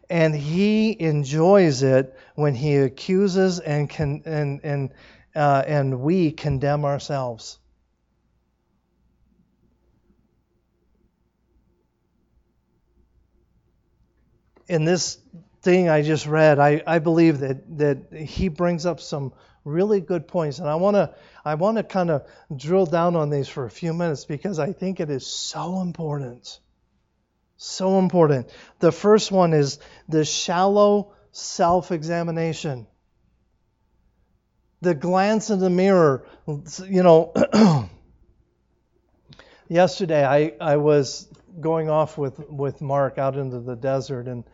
And 0.09 0.35
he 0.35 0.99
enjoys 0.99 1.83
it 1.83 2.17
when 2.35 2.55
he 2.55 2.77
accuses 2.77 3.59
and, 3.59 3.91
can, 3.91 4.23
and, 4.25 4.61
and, 4.62 4.91
uh, 5.35 5.62
and 5.67 6.00
we 6.00 6.31
condemn 6.31 6.85
ourselves. 6.85 7.59
In 14.69 14.85
this 14.85 15.19
thing 15.63 15.89
I 15.89 16.03
just 16.03 16.27
read, 16.27 16.59
I, 16.59 16.83
I 16.87 16.99
believe 16.99 17.41
that, 17.41 17.79
that 17.79 18.13
he 18.13 18.49
brings 18.49 18.87
up 18.87 19.01
some 19.01 19.33
really 19.65 20.01
good 20.01 20.29
points. 20.29 20.59
And 20.59 20.69
I 20.69 20.77
want 20.77 20.95
to 20.95 21.15
I 21.45 21.55
want 21.55 21.79
to 21.79 21.83
kind 21.83 22.11
of 22.11 22.27
drill 22.55 22.87
down 22.87 23.17
on 23.17 23.31
these 23.31 23.49
for 23.49 23.65
a 23.65 23.71
few 23.71 23.93
minutes 23.93 24.25
because 24.25 24.59
I 24.59 24.73
think 24.73 25.01
it 25.01 25.11
is 25.11 25.27
so 25.27 25.81
important. 25.81 26.61
So 27.57 27.99
important. 27.99 28.51
The 28.79 28.93
first 28.93 29.33
one 29.33 29.53
is 29.53 29.79
the 30.09 30.25
shallow 30.25 31.13
self 31.33 31.91
examination. 31.91 32.87
The 34.81 34.95
glance 34.95 35.51
in 35.51 35.59
the 35.59 35.71
mirror. 35.71 36.27
You 36.47 37.03
know, 37.03 37.33
yesterday 39.69 40.25
I, 40.25 40.53
I 40.61 40.77
was 40.77 41.29
going 41.61 41.91
off 41.91 42.17
with, 42.17 42.39
with 42.49 42.81
Mark 42.81 43.19
out 43.19 43.37
into 43.37 43.59
the 43.59 43.75
desert 43.75 44.29
and 44.29 44.45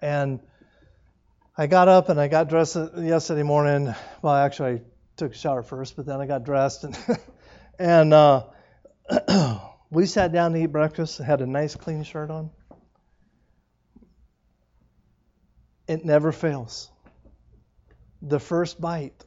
and 0.00 0.40
I 1.56 1.66
got 1.66 1.88
up 1.88 2.08
and 2.08 2.20
I 2.20 2.28
got 2.28 2.48
dressed 2.48 2.76
yesterday 2.96 3.42
morning. 3.42 3.94
Well, 4.22 4.34
actually, 4.34 4.74
I 4.74 4.80
took 5.16 5.32
a 5.32 5.36
shower 5.36 5.62
first, 5.62 5.96
but 5.96 6.06
then 6.06 6.20
I 6.20 6.26
got 6.26 6.44
dressed 6.44 6.84
and 6.84 6.96
and 7.78 8.14
uh, 8.14 8.44
we 9.90 10.06
sat 10.06 10.32
down 10.32 10.52
to 10.52 10.62
eat 10.62 10.66
breakfast. 10.66 11.18
Had 11.18 11.40
a 11.40 11.46
nice 11.46 11.74
clean 11.74 12.04
shirt 12.04 12.30
on. 12.30 12.50
It 15.86 16.04
never 16.04 16.32
fails. 16.32 16.90
The 18.20 18.38
first 18.38 18.80
bite, 18.80 19.24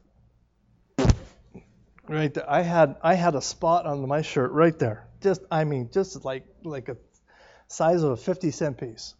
right 2.07 2.33
there. 2.33 2.49
I 2.49 2.61
had 2.61 2.97
I 3.01 3.15
had 3.15 3.35
a 3.35 3.41
spot 3.41 3.85
on 3.85 4.07
my 4.07 4.21
shirt 4.21 4.51
right 4.51 4.77
there. 4.77 5.07
Just 5.21 5.41
I 5.49 5.63
mean, 5.63 5.89
just 5.91 6.23
like 6.23 6.45
like 6.63 6.89
a 6.89 6.97
size 7.67 8.03
of 8.03 8.11
a 8.11 8.17
50 8.17 8.51
cent 8.51 8.77
piece. 8.77 9.15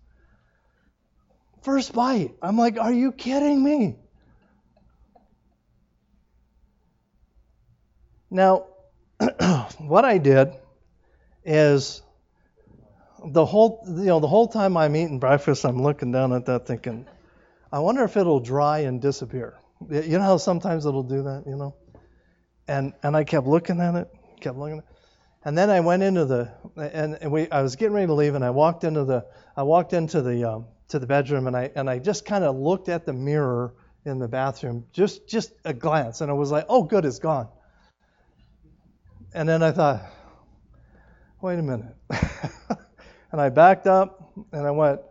First 1.61 1.93
bite. 1.93 2.35
I'm 2.41 2.57
like, 2.57 2.79
are 2.79 2.91
you 2.91 3.11
kidding 3.11 3.63
me? 3.63 3.95
Now, 8.31 8.65
what 9.77 10.05
I 10.05 10.17
did 10.17 10.53
is 11.43 12.01
the 13.23 13.45
whole 13.45 13.83
you 13.87 14.05
know 14.05 14.19
the 14.19 14.27
whole 14.27 14.47
time 14.47 14.77
I'm 14.77 14.95
eating 14.95 15.19
breakfast, 15.19 15.65
I'm 15.65 15.81
looking 15.83 16.11
down 16.11 16.33
at 16.33 16.45
that 16.45 16.65
thinking, 16.65 17.05
I 17.71 17.79
wonder 17.79 18.03
if 18.03 18.17
it'll 18.17 18.39
dry 18.39 18.79
and 18.79 19.01
disappear. 19.01 19.59
You 19.89 20.17
know 20.17 20.23
how 20.23 20.37
sometimes 20.37 20.85
it'll 20.85 21.03
do 21.03 21.23
that, 21.23 21.43
you 21.45 21.55
know? 21.55 21.75
And 22.67 22.93
and 23.03 23.15
I 23.15 23.23
kept 23.23 23.45
looking 23.45 23.79
at 23.79 23.95
it, 23.95 24.07
kept 24.39 24.57
looking 24.57 24.79
at 24.79 24.83
it. 24.83 24.89
And 25.43 25.57
then 25.57 25.69
I 25.69 25.79
went 25.81 26.03
into 26.03 26.25
the 26.25 26.51
and, 26.77 27.17
and 27.21 27.31
we 27.31 27.51
I 27.51 27.61
was 27.61 27.75
getting 27.75 27.93
ready 27.93 28.07
to 28.07 28.13
leave 28.13 28.33
and 28.33 28.45
I 28.45 28.49
walked 28.51 28.83
into 28.83 29.03
the 29.03 29.25
I 29.57 29.63
walked 29.63 29.93
into 29.93 30.21
the 30.21 30.49
um, 30.49 30.65
to 30.91 30.99
the 30.99 31.07
bedroom 31.07 31.47
and 31.47 31.55
I 31.55 31.71
and 31.75 31.89
I 31.89 31.99
just 31.99 32.25
kind 32.25 32.43
of 32.43 32.55
looked 32.55 32.89
at 32.89 33.05
the 33.05 33.13
mirror 33.13 33.73
in 34.05 34.19
the 34.19 34.27
bathroom, 34.27 34.85
just 34.91 35.27
just 35.27 35.53
a 35.65 35.73
glance, 35.73 36.21
and 36.21 36.29
I 36.29 36.33
was 36.33 36.51
like, 36.51 36.65
oh, 36.69 36.83
good, 36.83 37.05
it's 37.05 37.19
gone. 37.19 37.47
And 39.33 39.47
then 39.47 39.63
I 39.63 39.71
thought, 39.71 40.01
wait 41.41 41.59
a 41.59 41.61
minute, 41.61 41.95
and 43.31 43.39
I 43.41 43.49
backed 43.49 43.87
up 43.87 44.33
and 44.51 44.67
I 44.67 44.71
went, 44.71 45.01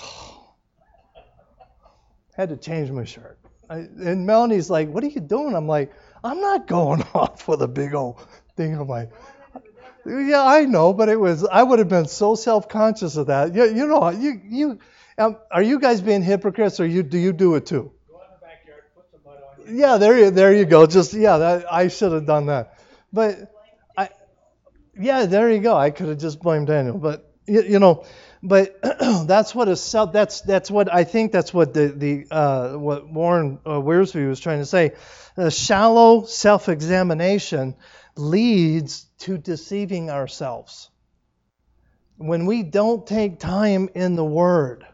oh. 0.00 0.54
had 2.34 2.50
to 2.50 2.56
change 2.56 2.90
my 2.90 3.04
shirt. 3.04 3.38
I, 3.70 3.76
and 3.76 4.26
Melanie's 4.26 4.68
like, 4.68 4.88
what 4.88 5.04
are 5.04 5.08
you 5.08 5.20
doing? 5.20 5.54
I'm 5.54 5.68
like, 5.68 5.92
I'm 6.22 6.40
not 6.40 6.66
going 6.66 7.02
off 7.14 7.48
with 7.48 7.62
a 7.62 7.68
big 7.68 7.94
old 7.94 8.20
thing 8.56 8.76
on 8.76 8.88
my. 8.88 9.08
Yeah, 10.04 10.44
I 10.44 10.64
know, 10.64 10.92
but 10.92 11.08
it 11.08 11.20
was. 11.20 11.46
I 11.46 11.62
would 11.62 11.78
have 11.78 11.88
been 11.88 12.08
so 12.08 12.34
self-conscious 12.34 13.16
of 13.16 13.28
that. 13.28 13.54
You, 13.54 13.64
you 13.66 13.86
know, 13.86 14.08
you 14.10 14.40
you 14.48 14.78
um, 15.20 15.36
are 15.50 15.62
you 15.62 15.78
guys 15.78 16.00
being 16.00 16.22
hypocrites, 16.22 16.80
or 16.80 16.86
you 16.86 17.02
do 17.02 17.18
you 17.18 17.32
do 17.32 17.54
it 17.54 17.66
too? 17.66 17.92
Yeah, 19.68 19.98
there 19.98 20.18
you 20.18 20.30
there 20.30 20.52
you 20.52 20.64
go. 20.64 20.86
Just 20.86 21.12
yeah, 21.12 21.38
that, 21.38 21.72
I 21.72 21.88
should 21.88 22.12
have 22.12 22.26
done 22.26 22.46
that. 22.46 22.78
But 23.12 23.52
I, 23.96 24.08
yeah, 24.98 25.26
there 25.26 25.50
you 25.50 25.60
go. 25.60 25.76
I 25.76 25.90
could 25.90 26.08
have 26.08 26.18
just 26.18 26.40
blamed 26.40 26.68
Daniel, 26.68 26.98
but 26.98 27.32
you, 27.46 27.62
you 27.62 27.78
know, 27.78 28.04
but 28.42 28.80
that's 29.26 29.54
what 29.54 29.68
a 29.68 29.76
self. 29.76 30.12
That's 30.12 30.40
that's 30.40 30.70
what 30.70 30.92
I 30.92 31.04
think. 31.04 31.32
That's 31.32 31.52
what 31.52 31.74
the 31.74 31.88
the 31.88 32.26
uh, 32.30 32.72
what 32.78 33.08
Warren 33.12 33.58
uh, 33.66 33.72
Wiersbe 33.72 34.26
was 34.26 34.40
trying 34.40 34.60
to 34.60 34.66
say. 34.66 34.92
A 35.36 35.50
shallow 35.50 36.24
self-examination 36.24 37.76
leads 38.16 39.04
to 39.18 39.38
deceiving 39.38 40.10
ourselves. 40.10 40.90
When 42.16 42.46
we 42.46 42.62
don't 42.62 43.06
take 43.06 43.38
time 43.38 43.88
in 43.94 44.16
the 44.16 44.24
Word, 44.24 44.84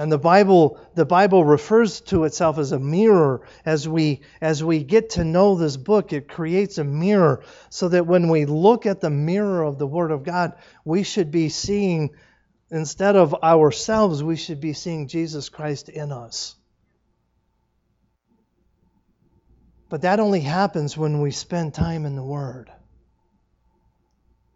and 0.00 0.10
the 0.10 0.16
Bible, 0.16 0.80
the 0.94 1.04
Bible 1.04 1.44
refers 1.44 2.00
to 2.00 2.24
itself 2.24 2.56
as 2.56 2.72
a 2.72 2.78
mirror. 2.78 3.42
As 3.66 3.86
we, 3.86 4.22
as 4.40 4.64
we 4.64 4.82
get 4.82 5.10
to 5.10 5.24
know 5.24 5.56
this 5.56 5.76
book, 5.76 6.14
it 6.14 6.26
creates 6.26 6.78
a 6.78 6.84
mirror 6.84 7.44
so 7.68 7.86
that 7.86 8.06
when 8.06 8.30
we 8.30 8.46
look 8.46 8.86
at 8.86 9.02
the 9.02 9.10
mirror 9.10 9.62
of 9.62 9.76
the 9.76 9.86
Word 9.86 10.10
of 10.10 10.24
God, 10.24 10.54
we 10.86 11.02
should 11.02 11.30
be 11.30 11.50
seeing, 11.50 12.14
instead 12.70 13.14
of 13.14 13.34
ourselves, 13.42 14.22
we 14.24 14.36
should 14.36 14.58
be 14.58 14.72
seeing 14.72 15.06
Jesus 15.06 15.50
Christ 15.50 15.90
in 15.90 16.12
us. 16.12 16.56
But 19.90 20.00
that 20.00 20.18
only 20.18 20.40
happens 20.40 20.96
when 20.96 21.20
we 21.20 21.30
spend 21.30 21.74
time 21.74 22.06
in 22.06 22.16
the 22.16 22.24
Word. 22.24 22.72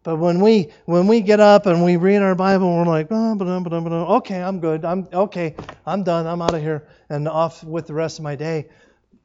But 0.05 0.17
when 0.17 0.39
we 0.39 0.71
when 0.85 1.07
we 1.07 1.21
get 1.21 1.39
up 1.39 1.65
and 1.65 1.83
we 1.83 1.97
read 1.97 2.21
our 2.21 2.35
Bible, 2.35 2.71
we're 2.77 2.85
like, 2.85 3.07
oh, 3.09 4.15
okay, 4.17 4.39
I'm 4.39 4.59
good. 4.59 4.85
I'm 4.85 5.07
okay. 5.11 5.55
I'm 5.83 6.03
done. 6.03 6.27
I'm 6.27 6.43
out 6.43 6.53
of 6.53 6.61
here 6.61 6.87
and 7.09 7.27
off 7.27 7.63
with 7.63 7.87
the 7.87 7.95
rest 7.95 8.19
of 8.19 8.23
my 8.23 8.35
day. 8.35 8.69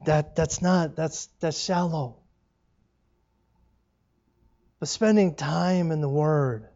That 0.07 0.35
that's 0.35 0.59
not 0.59 0.95
that's 0.95 1.27
that's 1.39 1.59
shallow. 1.59 2.17
But 4.79 4.89
spending 4.89 5.35
time 5.35 5.91
in 5.91 6.01
the 6.01 6.09
Word, 6.09 6.67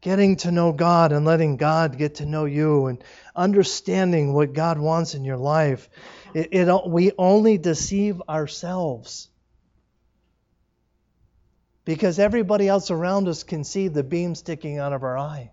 getting 0.00 0.36
to 0.38 0.50
know 0.50 0.72
God 0.72 1.12
and 1.12 1.26
letting 1.26 1.58
God 1.58 1.98
get 1.98 2.14
to 2.16 2.24
know 2.24 2.46
you, 2.46 2.86
and 2.86 3.04
understanding 3.36 4.32
what 4.32 4.54
God 4.54 4.78
wants 4.78 5.14
in 5.14 5.24
your 5.24 5.36
life, 5.36 5.90
it, 6.32 6.54
it 6.54 6.88
we 6.88 7.12
only 7.18 7.58
deceive 7.58 8.22
ourselves 8.26 9.28
because 11.84 12.18
everybody 12.18 12.68
else 12.68 12.90
around 12.90 13.28
us 13.28 13.42
can 13.42 13.64
see 13.64 13.88
the 13.88 14.02
beam 14.02 14.34
sticking 14.34 14.78
out 14.78 14.92
of 14.92 15.02
our 15.02 15.18
eye. 15.18 15.50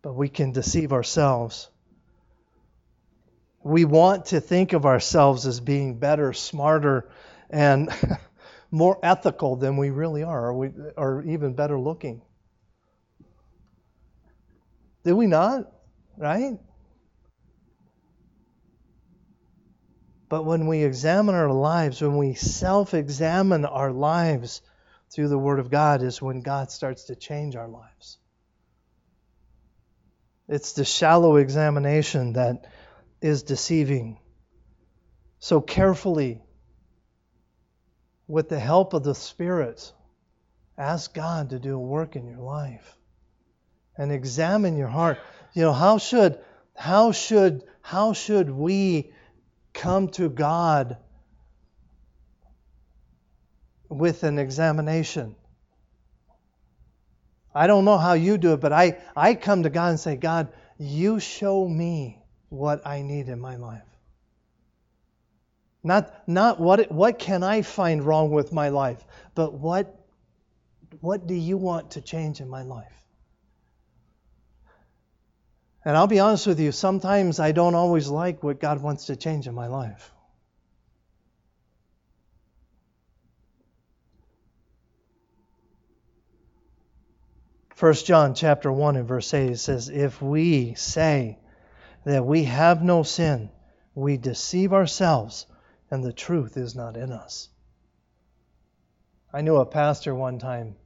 But 0.00 0.14
we 0.14 0.28
can 0.28 0.52
deceive 0.52 0.92
ourselves. 0.92 1.68
We 3.62 3.84
want 3.84 4.26
to 4.26 4.40
think 4.40 4.72
of 4.72 4.86
ourselves 4.86 5.46
as 5.46 5.60
being 5.60 5.98
better, 5.98 6.32
smarter, 6.32 7.08
and 7.50 7.90
more 8.70 8.98
ethical 9.02 9.56
than 9.56 9.76
we 9.76 9.90
really 9.90 10.22
are, 10.22 10.46
or, 10.46 10.54
we, 10.54 10.70
or 10.96 11.22
even 11.22 11.54
better 11.54 11.78
looking. 11.78 12.22
Did 15.04 15.12
we 15.12 15.26
not? 15.26 15.70
Right? 16.16 16.58
But 20.32 20.46
when 20.46 20.66
we 20.66 20.82
examine 20.82 21.34
our 21.34 21.52
lives, 21.52 22.00
when 22.00 22.16
we 22.16 22.32
self 22.32 22.94
examine 22.94 23.66
our 23.66 23.92
lives 23.92 24.62
through 25.10 25.28
the 25.28 25.36
Word 25.36 25.58
of 25.58 25.70
God, 25.70 26.02
is 26.02 26.22
when 26.22 26.40
God 26.40 26.70
starts 26.70 27.04
to 27.08 27.14
change 27.14 27.54
our 27.54 27.68
lives. 27.68 28.16
It's 30.48 30.72
the 30.72 30.86
shallow 30.86 31.36
examination 31.36 32.32
that 32.32 32.64
is 33.20 33.42
deceiving. 33.42 34.20
So 35.38 35.60
carefully, 35.60 36.40
with 38.26 38.48
the 38.48 38.58
help 38.58 38.94
of 38.94 39.04
the 39.04 39.14
Spirit, 39.14 39.92
ask 40.78 41.12
God 41.12 41.50
to 41.50 41.58
do 41.58 41.74
a 41.74 41.78
work 41.78 42.16
in 42.16 42.26
your 42.26 42.40
life 42.40 42.96
and 43.98 44.10
examine 44.10 44.78
your 44.78 44.88
heart. 44.88 45.18
You 45.52 45.64
know, 45.64 45.74
how 45.74 45.98
should 45.98 46.38
how 46.74 47.12
should 47.12 47.64
how 47.82 48.14
should 48.14 48.48
we 48.48 49.11
come 49.72 50.08
to 50.08 50.28
God 50.28 50.96
with 53.88 54.22
an 54.22 54.38
examination. 54.38 55.36
I 57.54 57.66
don't 57.66 57.84
know 57.84 57.98
how 57.98 58.14
you 58.14 58.38
do 58.38 58.54
it, 58.54 58.60
but 58.60 58.72
I, 58.72 58.98
I 59.14 59.34
come 59.34 59.64
to 59.64 59.70
God 59.70 59.90
and 59.90 60.00
say, 60.00 60.16
God, 60.16 60.48
you 60.78 61.20
show 61.20 61.68
me 61.68 62.18
what 62.48 62.86
I 62.86 63.02
need 63.02 63.28
in 63.28 63.40
my 63.40 63.56
life. 63.56 63.82
Not, 65.84 66.28
not 66.28 66.60
what, 66.60 66.90
what 66.92 67.18
can 67.18 67.42
I 67.42 67.62
find 67.62 68.02
wrong 68.02 68.30
with 68.30 68.52
my 68.52 68.68
life, 68.68 69.04
but 69.34 69.52
what, 69.52 70.06
what 71.00 71.26
do 71.26 71.34
you 71.34 71.56
want 71.56 71.92
to 71.92 72.00
change 72.00 72.40
in 72.40 72.48
my 72.48 72.62
life? 72.62 73.01
And 75.84 75.96
I'll 75.96 76.06
be 76.06 76.20
honest 76.20 76.46
with 76.46 76.60
you, 76.60 76.70
sometimes 76.70 77.40
I 77.40 77.52
don't 77.52 77.74
always 77.74 78.08
like 78.08 78.42
what 78.42 78.60
God 78.60 78.80
wants 78.80 79.06
to 79.06 79.16
change 79.16 79.48
in 79.48 79.54
my 79.54 79.66
life. 79.66 80.12
First 87.74 88.06
John 88.06 88.34
chapter 88.34 88.70
1 88.70 88.94
and 88.94 89.08
verse 89.08 89.34
8 89.34 89.58
says, 89.58 89.88
If 89.88 90.22
we 90.22 90.74
say 90.74 91.40
that 92.04 92.24
we 92.24 92.44
have 92.44 92.80
no 92.80 93.02
sin, 93.02 93.50
we 93.96 94.16
deceive 94.16 94.72
ourselves, 94.72 95.46
and 95.90 96.04
the 96.04 96.12
truth 96.12 96.56
is 96.56 96.76
not 96.76 96.96
in 96.96 97.10
us. 97.10 97.48
I 99.32 99.40
knew 99.40 99.56
a 99.56 99.66
pastor 99.66 100.14
one 100.14 100.38
time, 100.38 100.76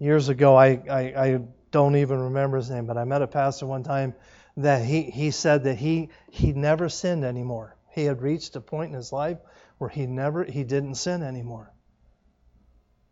years 0.00 0.28
ago, 0.28 0.56
I, 0.56 0.82
I, 0.90 1.00
I 1.00 1.40
don't 1.74 1.96
even 1.96 2.20
remember 2.20 2.56
his 2.56 2.70
name, 2.70 2.86
but 2.86 2.96
I 2.96 3.02
met 3.02 3.20
a 3.20 3.26
pastor 3.26 3.66
one 3.66 3.82
time 3.82 4.14
that 4.56 4.84
he, 4.84 5.02
he 5.02 5.32
said 5.32 5.64
that 5.64 5.74
he 5.74 6.10
he 6.30 6.52
never 6.52 6.88
sinned 6.88 7.24
anymore. 7.24 7.76
He 7.90 8.04
had 8.04 8.22
reached 8.22 8.54
a 8.54 8.60
point 8.60 8.90
in 8.90 8.94
his 8.94 9.12
life 9.12 9.38
where 9.78 9.90
he 9.90 10.06
never 10.06 10.44
he 10.44 10.62
didn't 10.62 10.94
sin 10.94 11.24
anymore. 11.24 11.72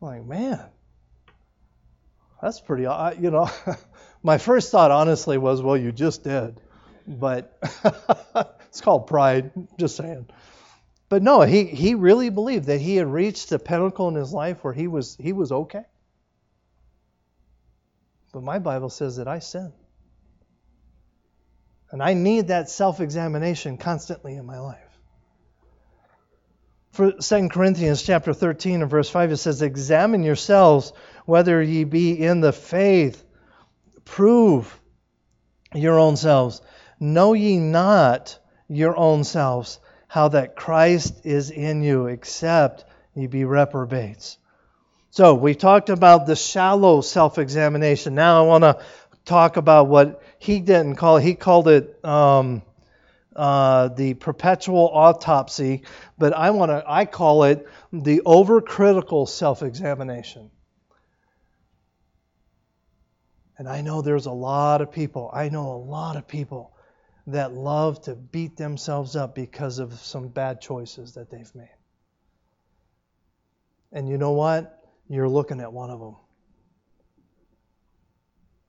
I'm 0.00 0.08
like, 0.08 0.24
man, 0.24 0.64
that's 2.40 2.60
pretty 2.60 2.84
you 2.84 3.32
know, 3.32 3.50
my 4.22 4.38
first 4.38 4.70
thought 4.70 4.92
honestly 4.92 5.38
was, 5.38 5.60
well, 5.60 5.76
you 5.76 5.90
just 5.90 6.22
did. 6.22 6.60
But 7.04 7.58
it's 8.68 8.80
called 8.80 9.08
pride, 9.08 9.50
just 9.76 9.96
saying. 9.96 10.28
But 11.08 11.24
no, 11.24 11.40
he, 11.40 11.64
he 11.64 11.96
really 11.96 12.30
believed 12.30 12.66
that 12.66 12.80
he 12.80 12.94
had 12.94 13.08
reached 13.08 13.50
a 13.50 13.58
pinnacle 13.58 14.06
in 14.06 14.14
his 14.14 14.32
life 14.32 14.62
where 14.62 14.72
he 14.72 14.86
was 14.86 15.16
he 15.20 15.32
was 15.32 15.50
okay. 15.50 15.84
But 18.32 18.42
my 18.42 18.58
Bible 18.58 18.88
says 18.88 19.16
that 19.16 19.28
I 19.28 19.38
sin. 19.38 19.72
And 21.90 22.02
I 22.02 22.14
need 22.14 22.48
that 22.48 22.70
self 22.70 23.00
examination 23.00 23.76
constantly 23.76 24.34
in 24.34 24.46
my 24.46 24.58
life. 24.58 24.78
For 26.92 27.12
2 27.12 27.48
Corinthians 27.48 28.02
chapter 28.02 28.34
13 28.34 28.82
and 28.82 28.90
verse 28.90 29.08
5, 29.08 29.32
it 29.32 29.36
says, 29.38 29.62
Examine 29.62 30.22
yourselves 30.22 30.92
whether 31.24 31.62
ye 31.62 31.84
be 31.84 32.12
in 32.12 32.40
the 32.40 32.52
faith. 32.52 33.22
Prove 34.04 34.80
your 35.74 35.98
own 35.98 36.16
selves. 36.16 36.60
Know 36.98 37.34
ye 37.34 37.58
not 37.58 38.38
your 38.68 38.96
own 38.96 39.24
selves 39.24 39.80
how 40.06 40.28
that 40.28 40.56
Christ 40.56 41.24
is 41.24 41.50
in 41.50 41.82
you, 41.82 42.06
except 42.06 42.84
ye 43.14 43.26
be 43.26 43.44
reprobates. 43.44 44.36
So 45.12 45.34
we 45.34 45.54
talked 45.54 45.90
about 45.90 46.24
the 46.24 46.34
shallow 46.34 47.02
self 47.02 47.36
examination. 47.36 48.14
Now 48.14 48.42
I 48.42 48.46
want 48.46 48.64
to 48.64 48.82
talk 49.26 49.58
about 49.58 49.88
what 49.88 50.22
he 50.38 50.58
didn't 50.58 50.96
call 50.96 51.18
it. 51.18 51.22
He 51.22 51.34
called 51.34 51.68
it 51.68 52.02
um, 52.02 52.62
uh, 53.36 53.88
the 53.88 54.14
perpetual 54.14 54.88
autopsy, 54.88 55.82
but 56.16 56.32
I 56.32 56.48
want 56.52 56.70
to 56.70 56.82
I 56.86 57.04
call 57.04 57.44
it 57.44 57.68
the 57.92 58.22
overcritical 58.24 59.28
self 59.28 59.62
examination. 59.62 60.50
And 63.58 63.68
I 63.68 63.82
know 63.82 64.00
there's 64.00 64.24
a 64.24 64.32
lot 64.32 64.80
of 64.80 64.92
people, 64.92 65.30
I 65.30 65.50
know 65.50 65.72
a 65.74 65.76
lot 65.76 66.16
of 66.16 66.26
people 66.26 66.74
that 67.26 67.52
love 67.52 68.00
to 68.04 68.14
beat 68.14 68.56
themselves 68.56 69.14
up 69.14 69.34
because 69.34 69.78
of 69.78 69.92
some 69.92 70.28
bad 70.28 70.62
choices 70.62 71.12
that 71.16 71.30
they've 71.30 71.54
made. 71.54 71.68
And 73.92 74.08
you 74.08 74.16
know 74.16 74.32
what? 74.32 74.81
You're 75.14 75.28
looking 75.28 75.60
at 75.60 75.72
one 75.72 75.90
of 75.90 76.00
them. 76.00 76.16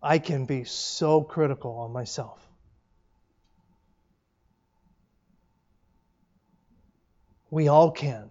I 0.02 0.20
can 0.20 0.46
be 0.46 0.66
so 0.66 1.22
critical 1.22 1.72
on 1.78 1.94
myself. 1.94 2.46
We 7.50 7.70
all 7.70 7.92
can. 7.92 8.30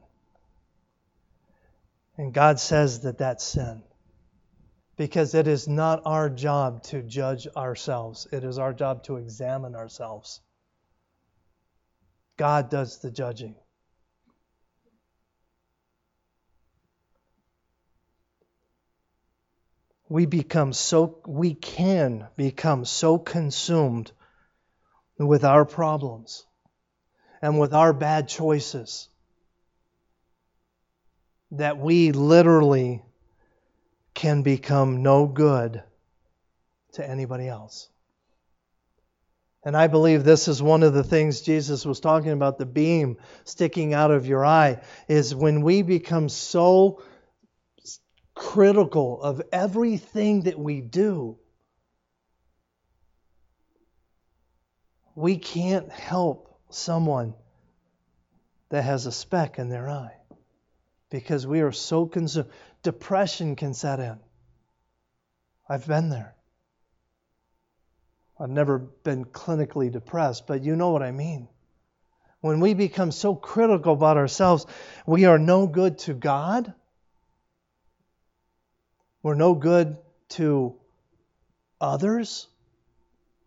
And 2.19 2.35
God 2.35 2.61
says 2.61 3.01
that 3.01 3.19
that's 3.19 3.45
sin. 3.45 3.83
Because 4.97 5.35
it 5.35 5.47
is 5.47 5.67
not 5.67 6.03
our 6.05 6.29
job 6.29 6.83
to 6.85 7.03
judge 7.03 7.47
ourselves, 7.57 8.29
it 8.31 8.45
is 8.45 8.59
our 8.59 8.75
job 8.75 9.05
to 9.05 9.17
examine 9.17 9.75
ourselves. 9.75 10.41
God 12.37 12.69
does 12.69 13.01
the 13.01 13.11
judging. 13.11 13.55
We 20.13 20.27
become 20.27 20.75
so 20.75 21.17
we 21.27 21.55
can 21.55 22.27
become 22.37 22.85
so 22.85 23.19
consumed 23.19 24.13
with 25.19 25.43
our 25.43 25.65
problems 25.65 26.45
and 27.41 27.59
with 27.59 27.73
our 27.73 27.95
bad 27.95 28.29
choices 28.29 29.09
that 31.53 31.79
we 31.79 32.13
literally 32.13 33.03
can 34.13 34.43
become 34.43 35.03
no 35.03 35.27
good 35.27 35.83
to 36.93 37.09
anybody 37.09 37.49
else. 37.49 37.89
And 39.65 39.75
I 39.75 39.87
believe 39.87 40.25
this 40.25 40.47
is 40.47 40.63
one 40.63 40.83
of 40.83 40.93
the 40.93 41.05
things 41.05 41.41
Jesus 41.41 41.87
was 41.87 42.01
talking 42.01 42.33
about 42.33 42.59
the 42.59 42.67
beam 42.67 43.17
sticking 43.45 43.95
out 43.95 44.11
of 44.11 44.27
your 44.27 44.45
eye 44.45 44.83
is 45.09 45.35
when 45.35 45.63
we 45.63 45.81
become 45.81 46.29
so 46.29 47.03
critical 48.35 49.23
of 49.23 49.43
everything 49.53 50.43
that 50.43 50.59
we 50.59 50.81
do. 50.81 51.39
We 55.15 55.37
can't 55.37 55.91
help 55.91 56.59
someone 56.71 57.35
that 58.71 58.83
has 58.83 59.07
a 59.07 59.13
speck 59.13 59.59
in 59.59 59.69
their 59.69 59.89
eye 59.89 60.17
because 61.11 61.47
we 61.47 61.61
are 61.61 61.73
so 61.73 62.07
consumed. 62.07 62.49
Depression 62.83 63.55
can 63.55 63.75
set 63.75 64.01
in. 64.01 64.19
I've 65.69 65.87
been 65.87 66.09
there. 66.09 66.35
I've 68.41 68.51
never 68.51 68.79
been 68.79 69.27
clinically 69.27 69.93
depressed, 69.93 70.47
but 70.47 70.63
you 70.63 70.75
know 70.75 70.91
what 70.91 71.03
I 71.03 71.13
mean. 71.13 71.49
When 72.41 72.59
we 72.59 72.75
become 72.75 73.13
so 73.13 73.37
critical 73.37 73.93
about 73.93 74.17
ourselves, 74.17 74.67
we 75.07 75.27
are 75.27 75.39
no 75.39 75.67
good 75.67 75.99
to 76.01 76.15
God. 76.15 76.75
We're 79.23 79.35
no 79.35 79.55
good 79.55 79.97
to 80.31 80.75
others, 81.81 82.49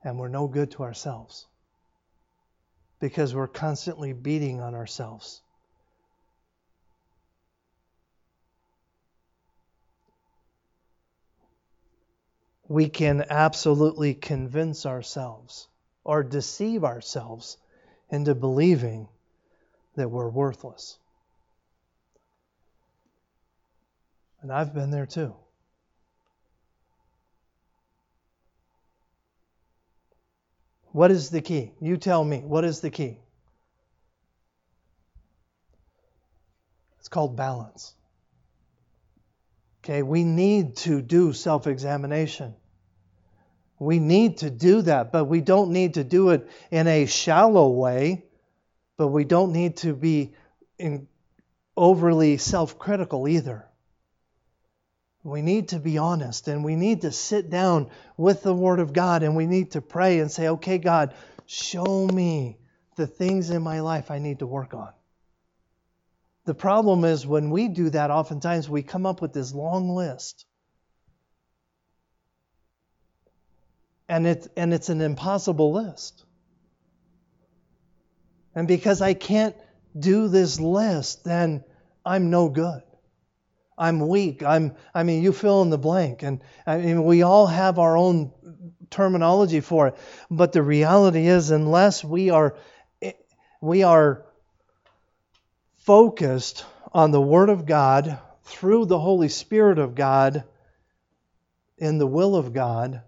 and 0.03 0.17
we're 0.17 0.27
no 0.27 0.47
good 0.47 0.71
to 0.71 0.83
ourselves 0.83 1.47
because 2.99 3.35
we're 3.35 3.47
constantly 3.47 4.13
beating 4.13 4.61
on 4.61 4.73
ourselves. 4.73 5.41
we 12.67 12.89
can 12.89 13.23
absolutely 13.29 14.13
convince 14.13 14.85
ourselves 14.85 15.67
or 16.03 16.23
deceive 16.23 16.83
ourselves 16.83 17.57
into 18.09 18.33
believing 18.33 19.07
that 19.95 20.09
we're 20.09 20.29
worthless. 20.29 20.97
And 24.41 24.51
I've 24.51 24.73
been 24.73 24.91
there 24.91 25.05
too. 25.05 25.33
What 30.95 31.11
is 31.11 31.29
the 31.29 31.41
key? 31.41 31.73
You 31.81 31.97
tell 31.97 32.23
me. 32.23 32.37
What 32.37 32.63
is 32.63 32.79
the 32.79 32.89
key? 32.89 33.17
It's 36.99 37.09
called 37.09 37.35
balance. 37.35 37.93
Okay, 39.83 40.03
we 40.03 40.23
need 40.23 40.77
to 40.77 41.01
do 41.01 41.33
self 41.33 41.67
examination. 41.67 42.55
We 43.77 43.99
need 43.99 44.37
to 44.37 44.49
do 44.49 44.83
that, 44.83 45.11
but 45.11 45.25
we 45.25 45.41
don't 45.41 45.71
need 45.71 45.95
to 45.95 46.05
do 46.05 46.29
it 46.29 46.47
in 46.71 46.87
a 46.87 47.07
shallow 47.07 47.71
way, 47.71 48.23
but 48.95 49.09
we 49.09 49.25
don't 49.25 49.51
need 49.51 49.75
to 49.79 49.93
be 49.93 50.31
overly 51.75 52.37
self 52.37 52.79
critical 52.79 53.27
either. 53.27 53.67
We 55.25 55.41
need 55.41 55.69
to 55.69 55.79
be 55.79 55.97
honest 55.97 56.47
and 56.47 56.63
we 56.63 56.75
need 56.75 57.01
to 57.01 57.11
sit 57.11 57.49
down 57.49 57.89
with 58.15 58.43
the 58.43 58.53
Word 58.53 58.79
of 58.79 58.93
God 58.93 59.23
and 59.23 59.35
we 59.35 59.47
need 59.47 59.71
to 59.71 59.81
pray 59.81 60.19
and 60.19 60.31
say, 60.31 60.49
okay, 60.49 60.77
God, 60.77 61.15
show 61.47 62.05
me 62.05 62.59
the 62.95 63.07
things 63.07 63.49
in 63.49 63.63
my 63.63 63.79
life 63.79 64.11
I 64.11 64.19
need 64.19 64.39
to 64.39 64.45
work 64.45 64.75
on. 64.75 64.89
The 66.45 66.53
problem 66.53 67.03
is 67.05 67.25
when 67.25 67.49
we 67.49 67.69
do 67.69 67.89
that, 67.89 68.11
oftentimes 68.11 68.69
we 68.69 68.83
come 68.83 69.07
up 69.07 69.19
with 69.19 69.33
this 69.33 69.51
long 69.51 69.89
list. 69.89 70.45
And 74.07 74.27
it's, 74.27 74.47
and 74.55 74.75
it's 74.75 74.89
an 74.89 75.01
impossible 75.01 75.73
list. 75.73 76.23
And 78.53 78.67
because 78.67 79.01
I 79.01 79.15
can't 79.15 79.55
do 79.97 80.27
this 80.27 80.59
list, 80.59 81.23
then 81.23 81.63
I'm 82.05 82.29
no 82.29 82.47
good. 82.47 82.83
I'm 83.77 84.07
weak. 84.07 84.43
I'm 84.43 84.75
I 84.93 85.03
mean 85.03 85.23
you 85.23 85.31
fill 85.31 85.61
in 85.61 85.69
the 85.69 85.77
blank 85.77 86.23
and 86.23 86.41
I 86.65 86.77
mean 86.77 87.03
we 87.03 87.23
all 87.23 87.47
have 87.47 87.79
our 87.79 87.97
own 87.97 88.31
terminology 88.89 89.59
for 89.59 89.87
it. 89.87 89.97
But 90.31 90.51
the 90.53 90.63
reality 90.63 91.27
is 91.27 91.51
unless 91.51 92.03
we 92.03 92.29
are 92.29 92.55
eh, 93.01 93.13
we 93.61 93.83
are 93.83 94.25
focused 95.77 96.65
on 96.93 97.11
the 97.11 97.21
Word 97.21 97.49
of 97.49 97.65
God 97.65 98.17
through 98.43 98.85
the 98.85 98.99
Holy 98.99 99.29
Spirit 99.29 99.79
of 99.79 99.95
God 99.95 100.43
in 101.77 101.97
the 101.97 102.07
will 102.07 102.35
of 102.35 102.53
God, 102.53 103.01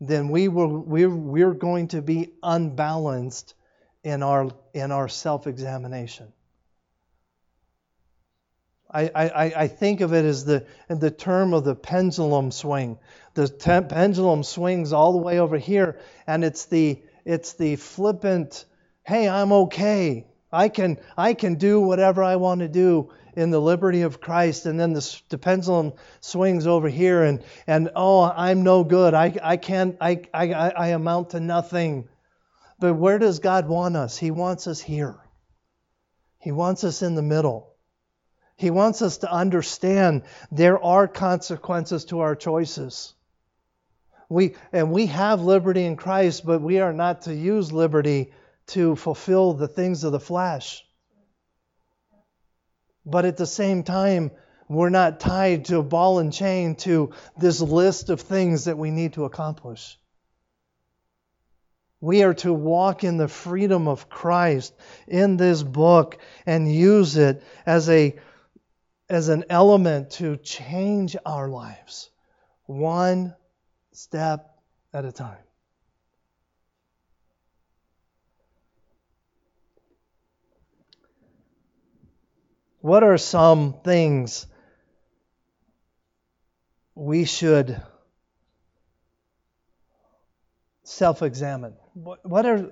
then 0.00 0.28
we 0.28 0.48
will, 0.48 0.68
we're, 0.68 1.08
we're 1.08 1.54
going 1.54 1.88
to 1.88 2.02
be 2.02 2.32
unbalanced 2.42 3.54
in 4.02 4.22
our, 4.22 4.50
in 4.74 4.90
our 4.90 5.08
self 5.08 5.46
examination. 5.46 6.32
I, 8.92 9.10
I, 9.14 9.44
I 9.56 9.68
think 9.68 10.00
of 10.00 10.12
it 10.12 10.24
as 10.24 10.44
the, 10.44 10.66
the 10.88 11.10
term 11.10 11.54
of 11.54 11.64
the 11.64 11.74
pendulum 11.74 12.50
swing. 12.50 12.98
The 13.34 13.48
pendulum 13.88 14.42
swings 14.42 14.92
all 14.92 15.12
the 15.12 15.18
way 15.18 15.38
over 15.38 15.58
here, 15.58 15.98
and 16.26 16.44
it's 16.44 16.66
the, 16.66 17.00
it's 17.24 17.52
the 17.54 17.76
flippant, 17.76 18.64
hey, 19.04 19.28
I'm 19.28 19.52
okay. 19.52 20.26
I 20.52 20.68
can 20.68 20.98
I 21.16 21.34
can 21.34 21.54
do 21.54 21.80
whatever 21.80 22.24
I 22.24 22.36
want 22.36 22.60
to 22.60 22.68
do 22.68 23.10
in 23.36 23.50
the 23.50 23.60
liberty 23.60 24.02
of 24.02 24.20
Christ, 24.20 24.66
and 24.66 24.80
then 24.80 24.92
the, 24.92 25.20
the 25.28 25.38
pendulum 25.38 25.92
swings 26.20 26.66
over 26.66 26.88
here, 26.88 27.22
and 27.22 27.44
and 27.66 27.90
oh, 27.94 28.22
I'm 28.22 28.64
no 28.64 28.82
good. 28.82 29.14
I 29.14 29.32
I 29.42 29.56
can't. 29.56 29.96
I 30.00 30.22
I 30.34 30.52
I 30.52 30.88
amount 30.88 31.30
to 31.30 31.40
nothing. 31.40 32.08
But 32.80 32.94
where 32.94 33.18
does 33.18 33.38
God 33.38 33.68
want 33.68 33.94
us? 33.94 34.16
He 34.16 34.30
wants 34.30 34.66
us 34.66 34.80
here. 34.80 35.16
He 36.40 36.50
wants 36.50 36.82
us 36.82 37.02
in 37.02 37.14
the 37.14 37.22
middle. 37.22 37.69
He 38.60 38.68
wants 38.68 39.00
us 39.00 39.16
to 39.18 39.32
understand 39.32 40.24
there 40.52 40.78
are 40.84 41.08
consequences 41.08 42.04
to 42.06 42.20
our 42.20 42.36
choices. 42.36 43.14
We 44.28 44.54
and 44.70 44.92
we 44.92 45.06
have 45.06 45.40
liberty 45.40 45.86
in 45.86 45.96
Christ, 45.96 46.44
but 46.44 46.60
we 46.60 46.78
are 46.78 46.92
not 46.92 47.22
to 47.22 47.34
use 47.34 47.72
liberty 47.72 48.34
to 48.66 48.96
fulfill 48.96 49.54
the 49.54 49.66
things 49.66 50.04
of 50.04 50.12
the 50.12 50.20
flesh. 50.20 50.84
But 53.06 53.24
at 53.24 53.38
the 53.38 53.46
same 53.46 53.82
time, 53.82 54.30
we're 54.68 54.90
not 54.90 55.20
tied 55.20 55.64
to 55.64 55.78
a 55.78 55.82
ball 55.82 56.18
and 56.18 56.30
chain 56.30 56.74
to 56.84 57.12
this 57.38 57.62
list 57.62 58.10
of 58.10 58.20
things 58.20 58.66
that 58.66 58.76
we 58.76 58.90
need 58.90 59.14
to 59.14 59.24
accomplish. 59.24 59.98
We 62.02 62.24
are 62.24 62.34
to 62.34 62.52
walk 62.52 63.04
in 63.04 63.16
the 63.16 63.28
freedom 63.28 63.88
of 63.88 64.10
Christ 64.10 64.74
in 65.08 65.38
this 65.38 65.62
book 65.62 66.18
and 66.44 66.70
use 66.70 67.16
it 67.16 67.42
as 67.64 67.88
a 67.88 68.16
as 69.10 69.28
an 69.28 69.44
element 69.50 70.10
to 70.10 70.36
change 70.36 71.16
our 71.26 71.48
lives 71.48 72.10
one 72.66 73.34
step 73.92 74.56
at 74.94 75.04
a 75.04 75.10
time. 75.10 75.36
What 82.80 83.02
are 83.02 83.18
some 83.18 83.74
things 83.84 84.46
we 86.94 87.24
should 87.24 87.82
self 90.84 91.22
examine? 91.22 91.74
What, 91.94 92.46
are, 92.46 92.70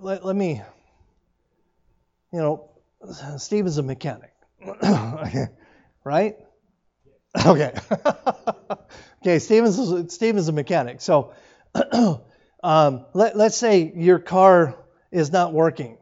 let, 0.00 0.24
let, 0.26 0.36
me, 0.36 0.60
you 2.32 2.38
know, 2.40 2.70
Stephen's 3.38 3.78
a 3.78 3.82
mechanic, 3.82 4.29
right? 6.04 6.36
Okay. 7.46 7.74
okay, 9.22 9.38
Stephen's, 9.38 10.12
Stephen's 10.12 10.48
a 10.48 10.52
mechanic. 10.52 11.00
So 11.00 11.32
um, 12.62 13.06
let, 13.14 13.36
let's 13.36 13.56
say 13.56 13.92
your 13.94 14.18
car 14.18 14.76
is 15.10 15.32
not 15.32 15.52
working. 15.52 15.98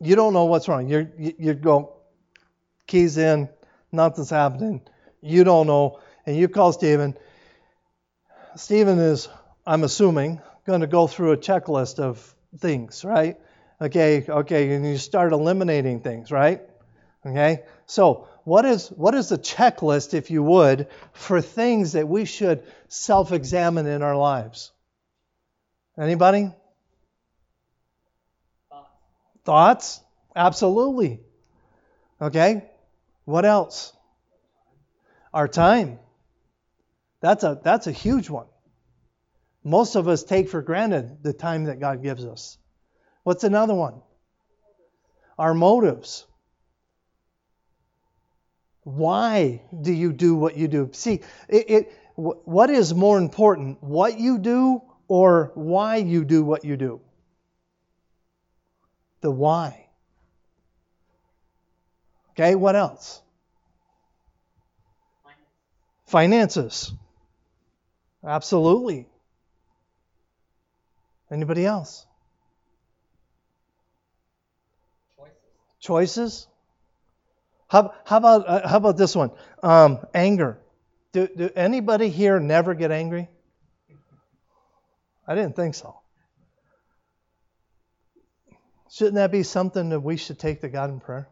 You 0.00 0.16
don't 0.16 0.32
know 0.32 0.44
what's 0.46 0.68
wrong. 0.68 0.88
You're, 0.88 1.08
you, 1.18 1.34
you 1.38 1.54
go, 1.54 1.96
keys 2.86 3.16
in, 3.16 3.48
nothing's 3.92 4.30
happening. 4.30 4.82
You 5.20 5.44
don't 5.44 5.66
know, 5.66 6.00
and 6.26 6.36
you 6.36 6.48
call 6.48 6.72
Stephen. 6.72 7.16
Stephen 8.56 8.98
is, 8.98 9.28
I'm 9.66 9.84
assuming, 9.84 10.40
going 10.66 10.80
to 10.80 10.86
go 10.86 11.06
through 11.06 11.32
a 11.32 11.36
checklist 11.36 11.98
of 11.98 12.34
things, 12.58 13.04
right? 13.04 13.36
Okay, 13.80 14.24
okay, 14.28 14.74
and 14.74 14.86
you 14.86 14.98
start 14.98 15.32
eliminating 15.32 16.00
things, 16.00 16.30
right? 16.30 16.62
Okay, 17.26 17.62
so 17.86 18.28
what 18.44 18.64
is 18.64 18.88
what 18.88 19.14
is 19.14 19.28
the 19.28 19.38
checklist, 19.38 20.14
if 20.14 20.30
you 20.30 20.42
would, 20.42 20.88
for 21.12 21.40
things 21.40 21.92
that 21.92 22.08
we 22.08 22.24
should 22.24 22.62
self-examine 22.88 23.86
in 23.86 24.02
our 24.02 24.16
lives? 24.16 24.72
Anybody? 25.98 26.50
Thoughts. 28.70 28.90
Thoughts? 29.44 30.00
Absolutely. 30.36 31.20
Okay. 32.20 32.64
What 33.24 33.44
else? 33.44 33.92
Our 35.32 35.48
time. 35.48 35.98
That's 37.20 37.42
a, 37.42 37.58
that's 37.62 37.86
a 37.86 37.92
huge 37.92 38.28
one. 38.28 38.46
Most 39.62 39.94
of 39.94 40.08
us 40.08 40.24
take 40.24 40.50
for 40.50 40.60
granted 40.60 41.22
the 41.22 41.32
time 41.32 41.64
that 41.64 41.80
God 41.80 42.02
gives 42.02 42.24
us. 42.24 42.58
What's 43.22 43.44
another 43.44 43.74
one? 43.74 44.02
Our 45.38 45.54
motives. 45.54 46.26
Why 48.84 49.62
do 49.80 49.92
you 49.92 50.12
do 50.12 50.34
what 50.34 50.56
you 50.56 50.68
do? 50.68 50.90
See, 50.92 51.22
it, 51.48 51.70
it, 51.70 51.92
what 52.16 52.70
is 52.70 52.94
more 52.94 53.18
important, 53.18 53.82
what 53.82 54.20
you 54.20 54.38
do 54.38 54.82
or 55.08 55.50
why 55.54 55.96
you 55.96 56.24
do 56.24 56.44
what 56.44 56.64
you 56.64 56.76
do? 56.76 57.00
The 59.22 59.30
why. 59.30 59.86
Okay, 62.32 62.54
what 62.54 62.76
else? 62.76 63.22
Finances. 66.06 66.92
Absolutely. 68.22 69.06
Anybody 71.30 71.64
else? 71.64 72.06
Choices. 75.16 75.36
Choices? 75.80 76.53
How, 77.68 77.94
how 78.04 78.18
about 78.18 78.48
uh, 78.48 78.68
how 78.68 78.76
about 78.76 78.96
this 78.96 79.16
one? 79.16 79.30
Um, 79.62 79.98
anger. 80.14 80.58
Do, 81.12 81.28
do 81.28 81.50
anybody 81.54 82.08
here 82.08 82.40
never 82.40 82.74
get 82.74 82.90
angry? 82.90 83.28
I 85.26 85.34
didn't 85.34 85.56
think 85.56 85.74
so. 85.74 86.00
Shouldn't 88.90 89.16
that 89.16 89.32
be 89.32 89.42
something 89.42 89.88
that 89.88 90.00
we 90.00 90.16
should 90.16 90.38
take 90.38 90.60
to 90.60 90.68
God 90.68 90.90
in 90.90 91.00
prayer? 91.00 91.28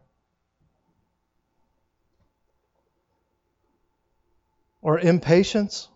Or 4.81 4.99
impatience? 4.99 5.87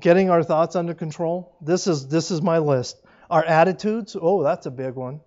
Getting 0.00 0.30
our 0.30 0.42
thoughts 0.42 0.74
under 0.74 0.94
control? 0.94 1.56
This 1.60 1.86
is 1.86 2.08
this 2.08 2.30
is 2.30 2.42
my 2.42 2.58
list. 2.58 2.96
Our 3.30 3.44
attitudes? 3.44 4.16
Oh, 4.20 4.42
that's 4.42 4.66
a 4.66 4.70
big 4.70 4.94
one. 4.94 5.20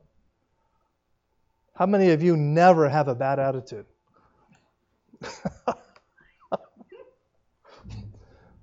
How 1.78 1.86
many 1.86 2.10
of 2.10 2.24
you 2.24 2.36
never 2.36 2.90
have 2.90 3.08
a 3.08 3.14
bad 3.14 3.38
attitude? 3.38 3.86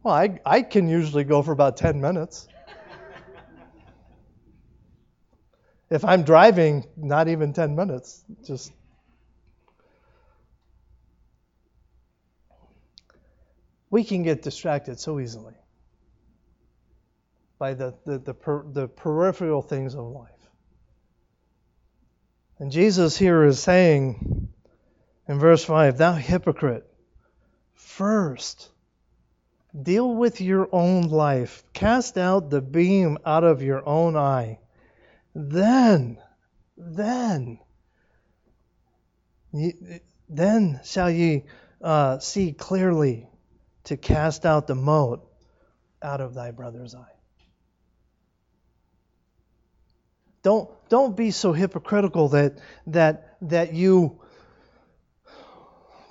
well, 0.02 0.14
I, 0.14 0.40
I 0.44 0.62
can 0.62 0.88
usually 0.88 1.22
go 1.22 1.40
for 1.40 1.52
about 1.52 1.76
10 1.76 2.00
minutes. 2.00 2.48
if 5.90 6.04
I'm 6.04 6.24
driving, 6.24 6.84
not 6.96 7.28
even 7.28 7.52
10 7.52 7.76
minutes, 7.76 8.24
just. 8.44 8.72
We 13.90 14.02
can 14.02 14.24
get 14.24 14.42
distracted 14.42 14.98
so 14.98 15.20
easily 15.20 15.54
by 17.60 17.74
the, 17.74 17.94
the, 18.04 18.18
the, 18.18 18.34
per, 18.34 18.64
the 18.72 18.88
peripheral 18.88 19.62
things 19.62 19.94
of 19.94 20.04
life. 20.06 20.33
And 22.58 22.70
Jesus 22.70 23.16
here 23.16 23.44
is 23.44 23.60
saying 23.60 24.48
in 25.26 25.38
verse 25.38 25.64
5 25.64 25.98
Thou 25.98 26.12
hypocrite, 26.14 26.86
first 27.74 28.70
deal 29.80 30.14
with 30.14 30.40
your 30.40 30.68
own 30.70 31.08
life, 31.08 31.64
cast 31.72 32.16
out 32.16 32.50
the 32.50 32.60
beam 32.60 33.18
out 33.26 33.42
of 33.42 33.62
your 33.62 33.86
own 33.88 34.16
eye. 34.16 34.60
Then, 35.34 36.18
then, 36.76 37.58
then 40.28 40.80
shall 40.84 41.10
ye 41.10 41.44
uh, 41.82 42.20
see 42.20 42.52
clearly 42.52 43.28
to 43.84 43.96
cast 43.96 44.46
out 44.46 44.68
the 44.68 44.76
mote 44.76 45.28
out 46.00 46.20
of 46.20 46.34
thy 46.34 46.52
brother's 46.52 46.94
eye. 46.94 47.13
Don't 50.44 50.70
don't 50.88 51.16
be 51.16 51.32
so 51.32 51.52
hypocritical 51.52 52.28
that 52.28 52.58
that 52.86 53.36
that 53.40 53.72
you 53.72 54.20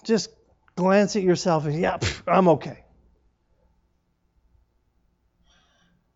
just 0.04 0.30
glance 0.76 1.16
at 1.16 1.24
yourself 1.24 1.66
and 1.66 1.80
yeah, 1.80 1.98
pff, 1.98 2.24
I'm 2.28 2.50
okay. 2.50 2.84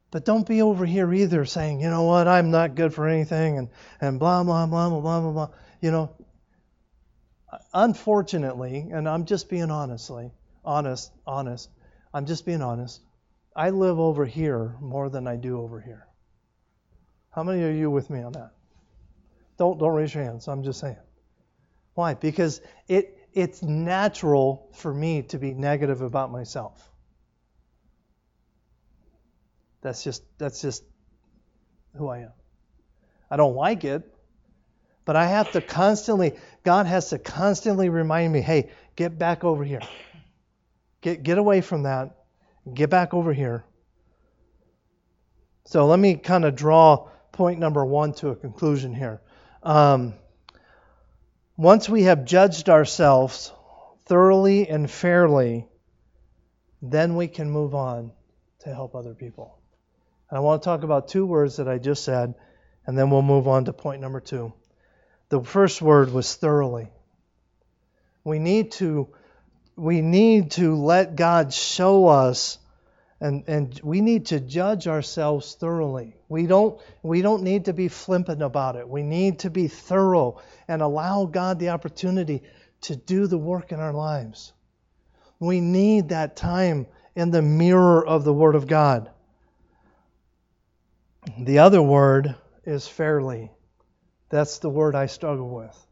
But 0.09 0.25
don't 0.25 0.47
be 0.47 0.61
over 0.61 0.85
here 0.85 1.13
either 1.13 1.45
saying, 1.45 1.81
you 1.81 1.89
know 1.89 2.03
what, 2.03 2.27
I'm 2.27 2.49
not 2.49 2.75
good 2.75 2.93
for 2.93 3.07
anything 3.07 3.59
and, 3.59 3.69
and 4.01 4.19
blah, 4.19 4.43
blah, 4.43 4.65
blah, 4.65 4.89
blah, 4.89 4.99
blah, 4.99 5.21
blah, 5.21 5.31
blah. 5.31 5.49
You 5.81 5.91
know, 5.91 6.15
unfortunately, 7.73 8.87
and 8.91 9.07
I'm 9.07 9.25
just 9.25 9.49
being 9.49 9.69
honestly, 9.69 10.31
honest, 10.63 11.11
honest, 11.25 11.69
I'm 12.13 12.25
just 12.25 12.45
being 12.45 12.61
honest. 12.61 13.01
I 13.55 13.69
live 13.71 13.99
over 13.99 14.25
here 14.25 14.75
more 14.79 15.09
than 15.09 15.27
I 15.27 15.35
do 15.35 15.59
over 15.59 15.81
here. 15.81 16.06
How 17.37 17.43
many 17.43 17.61
are 17.61 17.71
you 17.71 17.91
with 17.91 18.09
me 18.09 18.23
on 18.23 18.31
that? 18.31 18.49
Don't 19.59 19.77
don't 19.77 19.93
raise 19.93 20.11
your 20.11 20.23
hands. 20.23 20.47
I'm 20.47 20.63
just 20.63 20.79
saying. 20.79 20.97
Why? 21.93 22.15
Because 22.15 22.61
it 22.87 23.15
it's 23.31 23.61
natural 23.61 24.71
for 24.73 24.91
me 24.91 25.21
to 25.21 25.37
be 25.37 25.53
negative 25.53 26.01
about 26.01 26.31
myself. 26.31 26.89
That's 29.81 30.03
just 30.03 30.23
that's 30.39 30.63
just 30.63 30.83
who 31.95 32.07
I 32.07 32.21
am. 32.21 32.31
I 33.29 33.37
don't 33.37 33.55
like 33.55 33.83
it, 33.83 34.01
but 35.05 35.15
I 35.15 35.27
have 35.27 35.51
to 35.51 35.61
constantly 35.61 36.33
God 36.63 36.87
has 36.87 37.11
to 37.11 37.19
constantly 37.19 37.89
remind 37.89 38.33
me, 38.33 38.41
"Hey, 38.41 38.71
get 38.95 39.19
back 39.19 39.43
over 39.43 39.63
here. 39.63 39.81
Get 41.01 41.21
get 41.21 41.37
away 41.37 41.61
from 41.61 41.83
that. 41.83 42.15
Get 42.73 42.89
back 42.89 43.13
over 43.13 43.31
here." 43.31 43.63
So 45.65 45.85
let 45.85 45.99
me 45.99 46.15
kind 46.15 46.43
of 46.43 46.55
draw 46.55 47.09
point 47.31 47.59
number 47.59 47.85
one 47.85 48.13
to 48.13 48.29
a 48.29 48.35
conclusion 48.35 48.93
here. 48.93 49.21
Um, 49.63 50.13
once 51.55 51.89
we 51.89 52.03
have 52.03 52.25
judged 52.25 52.69
ourselves 52.69 53.51
thoroughly 54.05 54.67
and 54.67 54.89
fairly, 54.89 55.67
then 56.81 57.15
we 57.15 57.27
can 57.27 57.49
move 57.49 57.75
on 57.75 58.11
to 58.59 58.73
help 58.73 58.95
other 58.95 59.13
people. 59.13 59.57
And 60.29 60.37
I 60.37 60.41
want 60.41 60.61
to 60.61 60.65
talk 60.65 60.83
about 60.83 61.07
two 61.07 61.25
words 61.25 61.57
that 61.57 61.67
I 61.67 61.77
just 61.77 62.03
said, 62.03 62.35
and 62.85 62.97
then 62.97 63.09
we'll 63.09 63.21
move 63.21 63.47
on 63.47 63.65
to 63.65 63.73
point 63.73 64.01
number 64.01 64.19
two. 64.19 64.53
The 65.29 65.41
first 65.41 65.81
word 65.81 66.11
was 66.11 66.35
thoroughly. 66.35 66.89
We 68.23 68.39
need 68.39 68.71
to 68.73 69.09
we 69.75 70.01
need 70.01 70.51
to 70.51 70.75
let 70.75 71.15
God 71.15 71.53
show 71.53 72.07
us 72.07 72.57
and, 73.19 73.43
and 73.47 73.79
we 73.83 74.01
need 74.01 74.27
to 74.27 74.39
judge 74.39 74.87
ourselves 74.87 75.55
thoroughly. 75.55 76.15
We 76.29 76.45
don't, 76.45 76.79
we 77.01 77.21
don't 77.21 77.43
need 77.43 77.65
to 77.65 77.73
be 77.73 77.87
flippant 77.87 78.43
about 78.43 78.75
it. 78.75 78.87
We 78.87 79.01
need 79.01 79.39
to 79.39 79.49
be 79.49 79.67
thorough 79.67 80.41
and 80.67 80.81
allow 80.81 81.25
God 81.25 81.59
the 81.59 81.69
opportunity 81.69 82.43
to 82.81 82.95
do 82.95 83.25
the 83.25 83.37
work 83.37 83.71
in 83.71 83.79
our 83.79 83.93
lives. 83.93 84.53
We 85.39 85.61
need 85.61 86.09
that 86.09 86.35
time 86.35 86.87
in 87.15 87.31
the 87.31 87.41
mirror 87.41 88.05
of 88.05 88.23
the 88.23 88.33
Word 88.33 88.55
of 88.55 88.67
God. 88.67 89.09
The 91.39 91.59
other 91.59 91.81
word 91.81 92.35
is 92.63 92.87
fairly. 92.87 93.51
That's 94.29 94.59
the 94.59 94.69
word 94.69 94.95
I 94.95 95.07
struggle 95.07 95.49
with. 95.49 95.87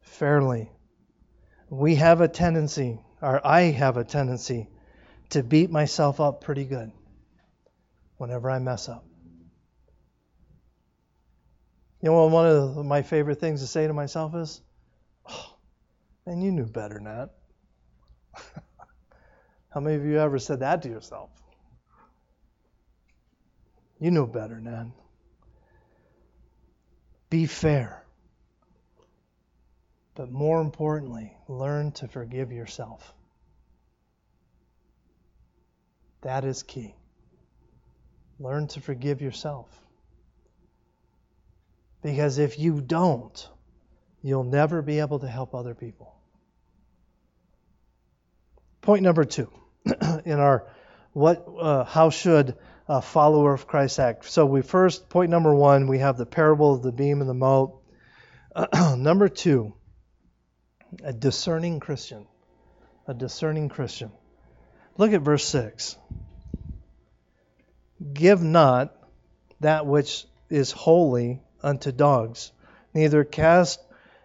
Fairly. 0.00 0.70
We 1.70 1.94
have 1.94 2.20
a 2.20 2.28
tendency 2.28 3.00
or 3.22 3.40
I 3.46 3.62
have 3.62 3.96
a 3.96 4.04
tendency 4.04 4.68
to 5.30 5.42
beat 5.42 5.70
myself 5.70 6.20
up 6.20 6.42
pretty 6.42 6.64
good 6.64 6.90
whenever 8.18 8.50
I 8.50 8.58
mess 8.58 8.88
up. 8.88 9.04
You 12.02 12.10
know, 12.10 12.26
one 12.26 12.46
of 12.46 12.84
my 12.84 13.02
favorite 13.02 13.38
things 13.38 13.60
to 13.60 13.66
say 13.68 13.86
to 13.86 13.92
myself 13.92 14.34
is, 14.34 14.60
oh, 15.30 15.54
man, 16.26 16.42
you 16.42 16.50
knew 16.50 16.66
better 16.66 16.94
than 16.94 17.04
that. 17.04 17.30
How 19.70 19.80
many 19.80 19.96
of 19.96 20.04
you 20.04 20.18
ever 20.18 20.40
said 20.40 20.60
that 20.60 20.82
to 20.82 20.88
yourself? 20.88 21.30
You 24.00 24.10
know 24.10 24.26
better 24.26 24.60
that. 24.64 24.86
Be 27.30 27.46
fair. 27.46 28.01
But 30.14 30.30
more 30.30 30.60
importantly, 30.60 31.36
learn 31.48 31.92
to 31.92 32.08
forgive 32.08 32.52
yourself. 32.52 33.14
That 36.22 36.44
is 36.44 36.62
key. 36.62 36.94
Learn 38.38 38.68
to 38.68 38.80
forgive 38.80 39.22
yourself. 39.22 39.68
Because 42.02 42.38
if 42.38 42.58
you 42.58 42.80
don't, 42.80 43.48
you'll 44.22 44.44
never 44.44 44.82
be 44.82 44.98
able 45.00 45.20
to 45.20 45.28
help 45.28 45.54
other 45.54 45.74
people. 45.74 46.14
Point 48.80 49.02
number 49.02 49.24
two 49.24 49.50
in 50.24 50.38
our 50.38 50.66
what 51.12 51.46
uh, 51.60 51.84
how 51.84 52.10
should 52.10 52.56
a 52.88 53.00
follower 53.00 53.54
of 53.54 53.66
Christ 53.66 54.00
act? 54.00 54.28
So 54.28 54.44
we 54.44 54.62
first 54.62 55.08
point 55.08 55.30
number 55.30 55.54
one 55.54 55.86
we 55.86 55.98
have 55.98 56.16
the 56.16 56.26
parable 56.26 56.74
of 56.74 56.82
the 56.82 56.92
beam 56.92 57.20
and 57.20 57.30
the 57.30 57.34
mote. 57.34 57.80
number 58.96 59.28
two, 59.28 59.74
a 61.02 61.12
discerning 61.12 61.80
Christian. 61.80 62.26
A 63.06 63.14
discerning 63.14 63.68
Christian. 63.68 64.12
Look 64.96 65.12
at 65.12 65.22
verse 65.22 65.44
6. 65.44 65.96
Give 68.12 68.42
not 68.42 68.96
that 69.60 69.86
which 69.86 70.26
is 70.50 70.70
holy 70.70 71.40
unto 71.62 71.92
dogs, 71.92 72.52
neither 72.94 73.24
cast 73.24 73.80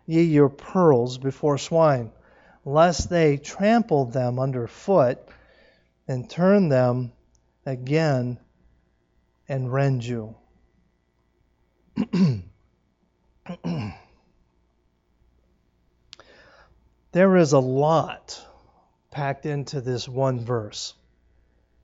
ye 0.06 0.24
your 0.24 0.50
pearls 0.50 1.18
before 1.18 1.58
swine, 1.58 2.12
lest 2.66 3.10
they 3.10 3.38
trample 3.38 4.06
them 4.06 4.40
under 4.40 4.68
foot 4.68 5.20
and 6.08 6.30
turn 6.30 6.70
them 6.70 7.12
again 7.66 8.40
and 9.48 9.72
rend 9.72 10.04
you. 10.04 10.36
there 17.18 17.36
is 17.36 17.54
a 17.54 17.60
lot 17.60 18.40
packed 19.10 19.48
into 19.48 19.82
this 19.82 20.08
one 20.08 20.40
verse. 20.40 20.94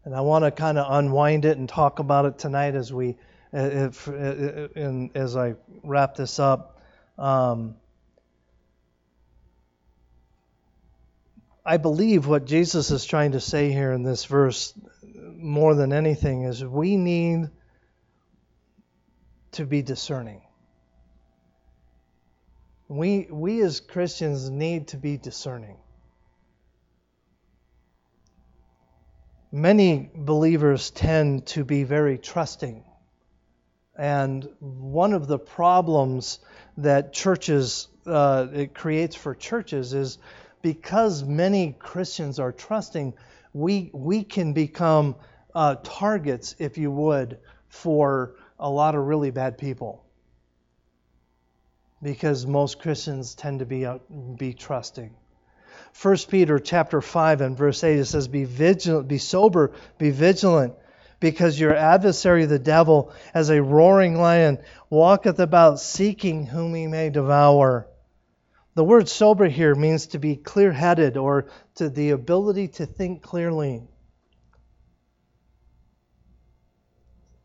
And 0.06 0.14
I 0.14 0.22
want 0.22 0.46
to 0.46 0.52
kind 0.52 0.78
of 0.78 0.86
unwind 0.88 1.46
it 1.46 1.58
and 1.58 1.68
talk 1.68 1.98
about 1.98 2.26
it 2.26 2.38
tonight 2.38 2.76
as 2.76 2.94
we, 2.94 3.18
if, 3.52 4.08
as 4.08 5.36
I 5.36 5.56
wrap 5.84 6.14
this 6.14 6.38
up. 6.38 6.80
Um, 7.18 7.78
I 11.66 11.78
believe 11.78 12.28
what 12.28 12.46
Jesus 12.46 12.92
is 12.92 13.04
trying 13.04 13.32
to 13.32 13.40
say 13.40 13.72
here 13.72 13.92
in 13.92 14.04
this 14.04 14.26
verse, 14.26 14.72
more 15.36 15.74
than 15.74 15.94
anything, 15.94 16.44
is 16.44 16.64
we 16.64 16.96
need 16.96 17.50
to 19.54 19.66
be 19.66 19.82
discerning. 19.82 20.44
We, 22.88 23.28
we 23.30 23.62
as 23.62 23.80
Christians 23.80 24.50
need 24.50 24.90
to 24.90 24.98
be 24.98 25.18
discerning. 25.18 25.78
Many 29.52 30.10
believers 30.16 30.90
tend 30.92 31.46
to 31.48 31.64
be 31.64 31.84
very 31.84 32.18
trusting. 32.18 32.84
And 33.96 34.48
one 34.60 35.14
of 35.14 35.28
the 35.28 35.38
problems 35.38 36.40
that 36.78 37.14
churches, 37.14 37.88
uh, 38.06 38.48
it 38.52 38.74
creates 38.74 39.16
for 39.16 39.36
churches 39.36 39.94
is 39.94 40.18
because 40.64 41.24
many 41.24 41.76
Christians 41.78 42.40
are 42.40 42.52
trusting, 42.52 43.14
we, 43.54 43.92
we 43.94 44.24
can 44.24 44.54
become 44.54 45.16
uh, 45.54 45.76
targets, 45.84 46.56
if 46.58 46.78
you 46.80 46.90
would, 46.90 47.38
for 47.68 48.36
a 48.60 48.70
lot 48.70 48.96
of 48.96 49.06
really 49.06 49.30
bad 49.30 49.58
people. 49.58 50.03
Because 52.04 52.46
most 52.46 52.80
Christians 52.80 53.34
tend 53.34 53.60
to 53.60 53.66
be, 53.66 53.88
be 54.38 54.54
trusting. 54.54 55.16
1 56.00 56.18
Peter 56.30 56.60
chapter 56.60 57.02
5 57.02 57.42
and 57.42 57.58
verse 57.58 57.84
8 57.84 58.00
it 58.00 58.06
says 58.06 58.28
be 58.28 58.46
vigilant 58.46 59.08
be 59.08 59.20
sober 59.20 59.74
be 60.00 60.10
vigilant 60.10 60.74
because 61.20 61.60
your 61.60 61.76
adversary 61.76 62.46
the 62.46 62.58
devil 62.58 63.14
as 63.34 63.50
a 63.50 63.62
roaring 63.62 64.20
lion 64.20 64.58
walketh 64.90 65.40
about 65.40 65.80
seeking 65.80 66.48
whom 66.48 66.74
he 66.74 66.88
may 66.88 67.12
devour 67.12 67.88
the 68.76 68.84
word 68.84 69.08
sober 69.08 69.48
here 69.48 69.76
means 69.76 70.08
to 70.08 70.20
be 70.20 70.36
clear 70.36 70.72
headed 70.72 71.16
or 71.16 71.48
to 71.76 71.90
the 71.90 72.10
ability 72.10 72.70
to 72.70 72.86
think 72.86 73.22
clearly. 73.22 73.84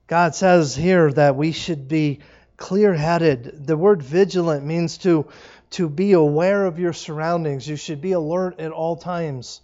God 0.06 0.34
says 0.34 0.74
here 0.74 1.12
that 1.12 1.36
we 1.36 1.52
should 1.52 1.86
be 1.86 2.20
clear 2.58 2.92
headed. 2.92 3.66
The 3.66 3.76
word 3.76 4.02
vigilant 4.02 4.66
means 4.66 4.98
to, 4.98 5.26
to 5.70 5.88
be 5.88 6.12
aware 6.12 6.66
of 6.66 6.78
your 6.78 6.92
surroundings. 6.92 7.66
You 7.66 7.76
should 7.76 8.02
be 8.02 8.12
alert 8.12 8.60
at 8.60 8.72
all 8.72 8.96
times. 8.96 9.62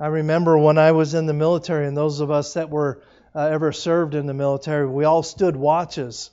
I 0.00 0.08
remember 0.08 0.58
when 0.58 0.78
I 0.78 0.92
was 0.92 1.14
in 1.14 1.26
the 1.26 1.34
military, 1.34 1.86
and 1.86 1.96
those 1.96 2.20
of 2.20 2.30
us 2.30 2.54
that 2.54 2.70
were 2.70 3.02
uh, 3.34 3.46
ever 3.46 3.70
served 3.70 4.14
in 4.14 4.26
the 4.26 4.34
military, 4.34 4.88
we 4.88 5.04
all 5.04 5.22
stood 5.22 5.54
watches. 5.54 6.30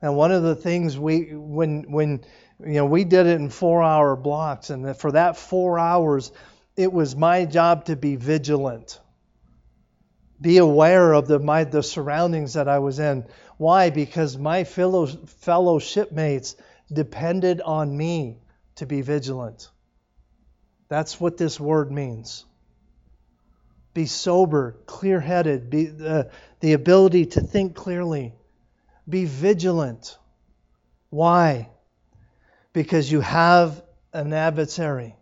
And 0.00 0.16
one 0.16 0.32
of 0.32 0.42
the 0.42 0.56
things 0.56 0.98
we, 0.98 1.34
when, 1.34 1.90
when 1.90 2.24
you 2.60 2.74
know, 2.74 2.86
we 2.86 3.04
did 3.04 3.26
it 3.26 3.40
in 3.40 3.50
four 3.50 3.82
hour 3.82 4.16
blocks, 4.16 4.70
and 4.70 4.96
for 4.96 5.12
that 5.12 5.36
four 5.36 5.78
hours, 5.78 6.32
it 6.76 6.92
was 6.92 7.14
my 7.14 7.44
job 7.44 7.84
to 7.84 7.96
be 7.96 8.16
vigilant, 8.16 8.98
be 10.40 10.58
aware 10.58 11.12
of 11.12 11.26
the, 11.26 11.38
my, 11.38 11.64
the 11.64 11.82
surroundings 11.82 12.54
that 12.54 12.68
I 12.68 12.78
was 12.78 12.98
in. 12.98 13.26
Why? 13.56 13.90
Because 13.90 14.36
my 14.36 14.64
fellow, 14.64 15.06
fellow 15.06 15.78
shipmates 15.78 16.56
depended 16.92 17.60
on 17.60 17.96
me 17.96 18.38
to 18.76 18.86
be 18.86 19.02
vigilant. 19.02 19.68
That's 20.88 21.20
what 21.20 21.36
this 21.36 21.58
word 21.58 21.90
means. 21.90 22.44
Be 23.94 24.06
sober, 24.06 24.76
clear 24.86 25.20
headed, 25.20 25.70
be 25.70 25.86
the, 25.86 26.30
the 26.60 26.72
ability 26.72 27.26
to 27.26 27.40
think 27.40 27.74
clearly. 27.74 28.34
Be 29.08 29.24
vigilant. 29.24 30.16
Why? 31.10 31.68
because 32.78 33.10
you 33.10 33.20
have 33.20 33.82
an 34.12 34.32
adversary. 34.32 35.16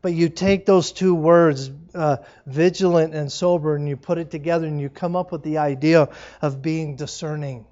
But 0.00 0.12
you 0.12 0.28
take 0.28 0.64
those 0.64 0.92
two 0.92 1.14
words, 1.14 1.70
uh, 1.94 2.18
vigilant 2.46 3.14
and 3.14 3.30
sober, 3.32 3.74
and 3.74 3.88
you 3.88 3.96
put 3.96 4.18
it 4.18 4.30
together 4.30 4.66
and 4.66 4.80
you 4.80 4.88
come 4.88 5.16
up 5.16 5.32
with 5.32 5.42
the 5.42 5.58
idea 5.58 6.08
of 6.40 6.62
being 6.62 6.96
discerning. 6.96 7.66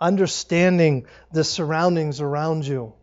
Understanding 0.00 1.06
the 1.32 1.44
surroundings 1.44 2.20
around 2.20 2.66
you. 2.66 2.94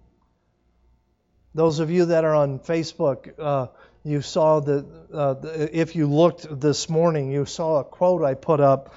Those 1.53 1.79
of 1.79 1.89
you 1.89 2.05
that 2.05 2.25
are 2.25 2.35
on 2.35 2.59
Facebook, 2.59 3.33
uh, 3.39 3.67
you 4.03 4.21
saw 4.21 4.59
that 4.59 4.85
uh, 5.13 5.35
if 5.71 5.95
you 5.95 6.07
looked 6.07 6.59
this 6.59 6.89
morning, 6.89 7.31
you 7.31 7.45
saw 7.45 7.79
a 7.79 7.83
quote 7.83 8.23
I 8.23 8.33
put 8.33 8.59
up 8.59 8.93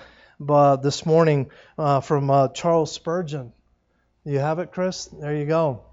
uh, 0.46 0.76
this 0.76 1.06
morning 1.06 1.50
uh, 1.78 2.00
from 2.00 2.30
uh, 2.30 2.48
Charles 2.48 2.92
Spurgeon. 2.92 3.52
You 4.24 4.40
have 4.40 4.58
it, 4.58 4.72
Chris? 4.72 5.06
There 5.06 5.34
you 5.34 5.46
go. 5.46 5.87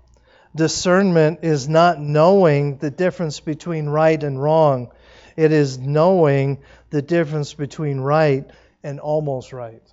Discernment 0.56 1.40
is 1.44 1.68
not 1.68 2.00
knowing 2.00 2.78
the 2.78 2.90
difference 2.90 3.42
between 3.42 3.88
right 3.88 4.22
and 4.24 4.42
wrong, 4.42 4.92
it 5.36 5.52
is 5.52 5.78
knowing 5.78 6.60
the 6.92 7.02
difference 7.02 7.54
between 7.54 8.00
right 8.00 8.50
and 8.84 9.00
almost 9.00 9.52
right. 9.52 9.84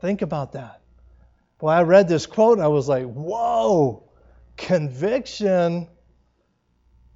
Think 0.00 0.20
about 0.20 0.52
that. 0.52 0.82
Boy, 1.58 1.68
I 1.68 1.82
read 1.82 2.08
this 2.08 2.26
quote 2.26 2.58
I 2.58 2.66
was 2.66 2.88
like, 2.88 3.04
whoa, 3.04 4.02
conviction. 4.56 5.88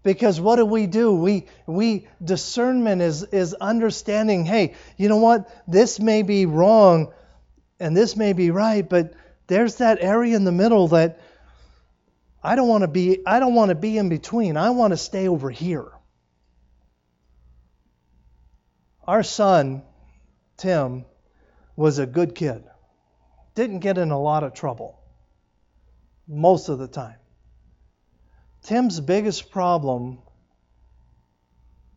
Because 0.04 0.40
what 0.40 0.56
do 0.56 0.64
we 0.64 0.86
do? 0.86 1.12
We 1.16 1.46
we 1.66 2.06
discernment 2.22 3.02
is 3.02 3.24
is 3.24 3.54
understanding, 3.54 4.46
hey, 4.46 4.76
you 4.96 5.08
know 5.08 5.16
what? 5.16 5.50
This 5.66 5.98
may 5.98 6.22
be 6.22 6.46
wrong, 6.46 7.12
and 7.80 7.96
this 7.96 8.16
may 8.16 8.32
be 8.32 8.52
right, 8.52 8.88
but 8.88 9.14
there's 9.46 9.76
that 9.76 9.98
area 10.00 10.36
in 10.36 10.44
the 10.44 10.52
middle 10.52 10.88
that 10.88 11.20
I 12.42 12.56
don't 12.56 12.68
want 12.68 12.82
to 12.82 12.88
be 12.88 13.26
I 13.26 13.40
don't 13.40 13.54
want 13.54 13.70
to 13.70 13.74
be 13.74 13.98
in 13.98 14.08
between. 14.08 14.56
I 14.56 14.70
want 14.70 14.92
to 14.92 14.96
stay 14.96 15.28
over 15.28 15.50
here. 15.50 15.90
Our 19.06 19.22
son 19.22 19.82
Tim 20.56 21.04
was 21.76 21.98
a 21.98 22.06
good 22.06 22.34
kid. 22.34 22.64
Didn't 23.54 23.80
get 23.80 23.98
in 23.98 24.10
a 24.10 24.20
lot 24.20 24.44
of 24.44 24.54
trouble 24.54 24.98
most 26.26 26.68
of 26.68 26.78
the 26.78 26.88
time. 26.88 27.16
Tim's 28.62 29.00
biggest 29.00 29.50
problem 29.50 30.18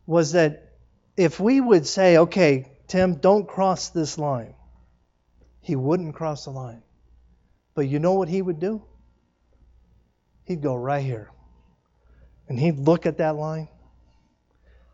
was 0.06 0.32
that 0.32 0.72
if 1.16 1.40
we 1.40 1.60
would 1.60 1.86
say, 1.86 2.18
okay, 2.18 2.66
Tim, 2.86 3.16
don't 3.16 3.46
cross 3.46 3.88
this 3.90 4.18
line, 4.18 4.54
he 5.60 5.76
wouldn't 5.76 6.14
cross 6.14 6.44
the 6.44 6.50
line. 6.50 6.82
But 7.74 7.88
you 7.88 7.98
know 7.98 8.14
what 8.14 8.28
he 8.28 8.42
would 8.42 8.60
do? 8.60 8.82
He'd 10.44 10.62
go 10.62 10.74
right 10.74 11.04
here. 11.04 11.30
And 12.48 12.58
he'd 12.58 12.78
look 12.78 13.06
at 13.06 13.18
that 13.18 13.36
line. 13.36 13.68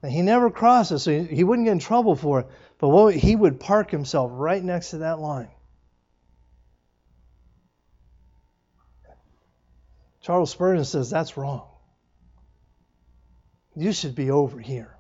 And 0.03 0.13
he 0.13 0.23
never 0.23 0.51
crosses, 0.51 1.03
so 1.03 1.23
he 1.23 1.43
wouldn't 1.43 1.67
get 1.67 1.73
in 1.73 1.79
trouble 1.79 2.15
for 2.17 2.41
it. 2.41 2.47
But 2.79 2.89
what, 2.89 3.15
he 3.15 3.35
would 3.35 3.59
park 3.59 3.91
himself 3.91 4.31
right 4.35 4.63
next 4.63 4.91
to 4.91 4.99
that 4.99 5.19
line. 5.19 5.49
Charles 10.21 10.51
Spurgeon 10.51 10.85
says 10.85 11.09
that's 11.09 11.37
wrong. 11.37 11.67
You 13.75 13.93
should 13.93 14.15
be 14.15 14.31
over 14.31 14.59
here. 14.59 14.96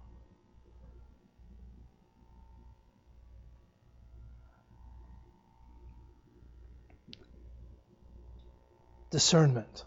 Discernment. 9.10 9.84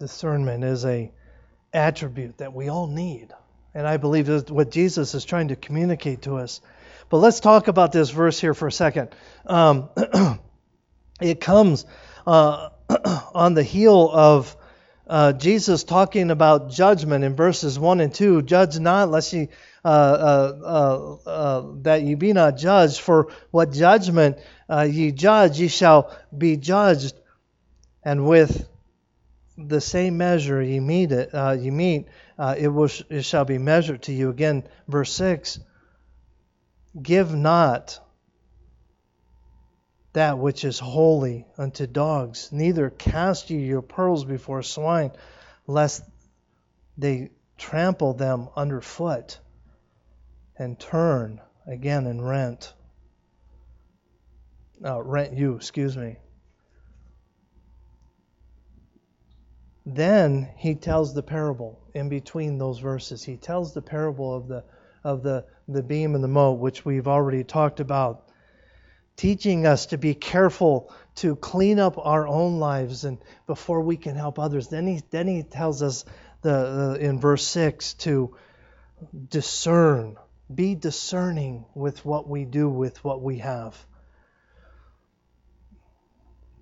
Discernment 0.00 0.64
is 0.64 0.84
a 0.84 1.12
attribute 1.72 2.38
that 2.38 2.52
we 2.52 2.68
all 2.68 2.86
need. 2.86 3.28
And 3.74 3.86
I 3.86 3.96
believe 3.96 4.26
that's 4.26 4.50
what 4.50 4.70
Jesus 4.70 5.14
is 5.14 5.24
trying 5.24 5.48
to 5.48 5.56
communicate 5.56 6.22
to 6.22 6.36
us. 6.36 6.60
But 7.08 7.18
let's 7.18 7.40
talk 7.40 7.68
about 7.68 7.92
this 7.92 8.10
verse 8.10 8.40
here 8.40 8.54
for 8.54 8.66
a 8.66 8.72
second. 8.72 9.14
Um, 9.46 9.88
it 11.20 11.40
comes 11.40 11.86
uh, 12.26 12.70
on 13.34 13.54
the 13.54 13.62
heel 13.62 14.10
of 14.10 14.56
uh, 15.06 15.32
Jesus 15.32 15.84
talking 15.84 16.30
about 16.30 16.70
judgment 16.70 17.24
in 17.24 17.36
verses 17.36 17.78
1 17.78 18.00
and 18.00 18.14
2. 18.14 18.42
Judge 18.42 18.78
not, 18.78 19.10
lest 19.10 19.32
ye, 19.32 19.48
uh, 19.84 19.88
uh, 19.88 20.58
uh 20.64 20.81
that 21.84 22.02
ye 22.02 22.14
be 22.14 22.32
not 22.32 22.56
judged, 22.56 23.00
for 23.00 23.28
what 23.50 23.72
judgment 23.72 24.38
ye 24.68 25.12
judge, 25.12 25.60
ye 25.60 25.68
shall 25.68 26.16
be 26.36 26.56
judged. 26.56 27.14
And 28.04 28.26
with 28.26 28.68
the 29.56 29.80
same 29.80 30.16
measure 30.16 30.62
ye 30.62 30.80
meet 30.80 31.12
it, 31.12 31.30
uh, 31.34 31.56
you 31.58 31.72
meet, 31.72 32.06
uh, 32.38 32.54
it, 32.58 32.68
will, 32.68 32.90
it 33.10 33.22
shall 33.22 33.44
be 33.44 33.58
measured 33.58 34.02
to 34.02 34.12
you. 34.12 34.30
Again, 34.30 34.64
verse 34.88 35.12
6 35.12 35.60
Give 37.00 37.34
not 37.34 37.98
that 40.12 40.38
which 40.38 40.64
is 40.64 40.78
holy 40.78 41.46
unto 41.56 41.86
dogs, 41.86 42.50
neither 42.52 42.90
cast 42.90 43.50
ye 43.50 43.60
your 43.60 43.82
pearls 43.82 44.24
before 44.24 44.62
swine, 44.62 45.10
lest 45.66 46.02
they 46.98 47.30
trample 47.56 48.12
them 48.12 48.48
underfoot 48.54 49.38
and 50.58 50.78
turn 50.78 51.40
again 51.66 52.06
in 52.06 52.20
rent. 52.20 52.72
Uh, 54.84 55.02
rent 55.02 55.36
you, 55.36 55.54
excuse 55.54 55.96
me. 55.96 56.16
Then 59.84 60.48
he 60.56 60.74
tells 60.74 61.14
the 61.14 61.22
parable 61.22 61.80
in 61.94 62.08
between 62.08 62.58
those 62.58 62.78
verses. 62.78 63.22
He 63.22 63.36
tells 63.36 63.74
the 63.74 63.82
parable 63.82 64.34
of 64.34 64.48
the 64.48 64.64
of 65.04 65.24
the, 65.24 65.44
the 65.66 65.82
beam 65.82 66.14
and 66.14 66.22
the 66.22 66.28
mote, 66.28 66.60
which 66.60 66.84
we've 66.84 67.08
already 67.08 67.42
talked 67.42 67.80
about, 67.80 68.28
teaching 69.16 69.66
us 69.66 69.86
to 69.86 69.98
be 69.98 70.14
careful 70.14 70.94
to 71.16 71.34
clean 71.34 71.80
up 71.80 71.98
our 71.98 72.28
own 72.28 72.60
lives 72.60 73.04
and 73.04 73.18
before 73.48 73.80
we 73.80 73.96
can 73.96 74.14
help 74.14 74.38
others. 74.38 74.68
Then 74.68 74.86
he 74.86 75.02
then 75.10 75.26
he 75.26 75.42
tells 75.42 75.82
us 75.82 76.04
the, 76.42 76.96
in 77.00 77.18
verse 77.18 77.44
six 77.44 77.94
to 77.94 78.36
discern, 79.28 80.16
be 80.54 80.74
discerning 80.74 81.64
with 81.74 82.04
what 82.04 82.28
we 82.28 82.44
do 82.44 82.68
with 82.68 83.02
what 83.04 83.22
we 83.22 83.38
have. 83.38 83.76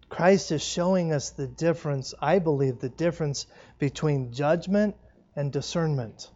Christ 0.08 0.50
is 0.50 0.62
showing 0.62 1.12
us 1.12 1.30
the 1.30 1.46
difference, 1.46 2.14
I 2.20 2.40
believe, 2.40 2.80
the 2.80 2.88
difference 2.88 3.46
between 3.78 4.32
judgment 4.32 4.96
and 5.36 5.52
discernment. 5.52 6.30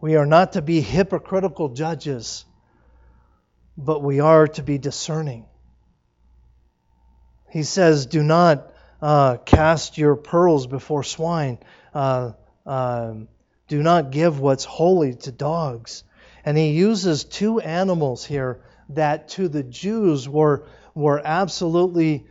We 0.00 0.14
are 0.14 0.26
not 0.26 0.52
to 0.52 0.62
be 0.62 0.80
hypocritical 0.80 1.70
judges, 1.70 2.44
but 3.76 4.02
we 4.02 4.20
are 4.20 4.46
to 4.46 4.62
be 4.62 4.78
discerning. 4.78 5.46
He 7.50 7.64
says, 7.64 8.06
Do 8.06 8.22
not 8.22 8.72
uh, 9.00 9.36
cast 9.38 9.98
your 9.98 10.16
pearls 10.16 10.66
before 10.66 11.02
swine. 11.02 11.58
Uh, 11.94 12.32
uh, 12.64 13.14
do 13.68 13.82
not 13.82 14.10
give 14.10 14.40
what's 14.40 14.64
holy 14.64 15.14
to 15.14 15.32
dogs. 15.32 16.04
And 16.44 16.56
he 16.56 16.70
uses 16.70 17.24
two 17.24 17.60
animals 17.60 18.24
here 18.24 18.62
that 18.90 19.28
to 19.30 19.48
the 19.48 19.62
Jews 19.62 20.28
were, 20.28 20.66
were 20.94 21.20
absolutely 21.24 22.26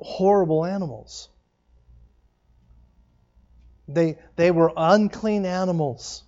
horrible 0.00 0.64
animals. 0.64 1.28
They, 3.88 4.18
they 4.36 4.50
were 4.50 4.72
unclean 4.76 5.46
animals. 5.46 6.22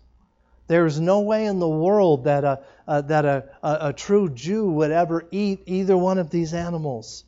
There's 0.66 0.98
no 0.98 1.20
way 1.20 1.44
in 1.44 1.58
the 1.58 1.68
world 1.68 2.24
that, 2.24 2.44
a, 2.44 2.62
a 2.86 3.02
that 3.02 3.24
a, 3.24 3.50
a, 3.62 3.88
a 3.88 3.92
true 3.92 4.30
Jew 4.30 4.70
would 4.70 4.90
ever 4.90 5.26
eat 5.30 5.64
either 5.66 5.96
one 5.96 6.18
of 6.18 6.30
these 6.30 6.54
animals. 6.54 7.24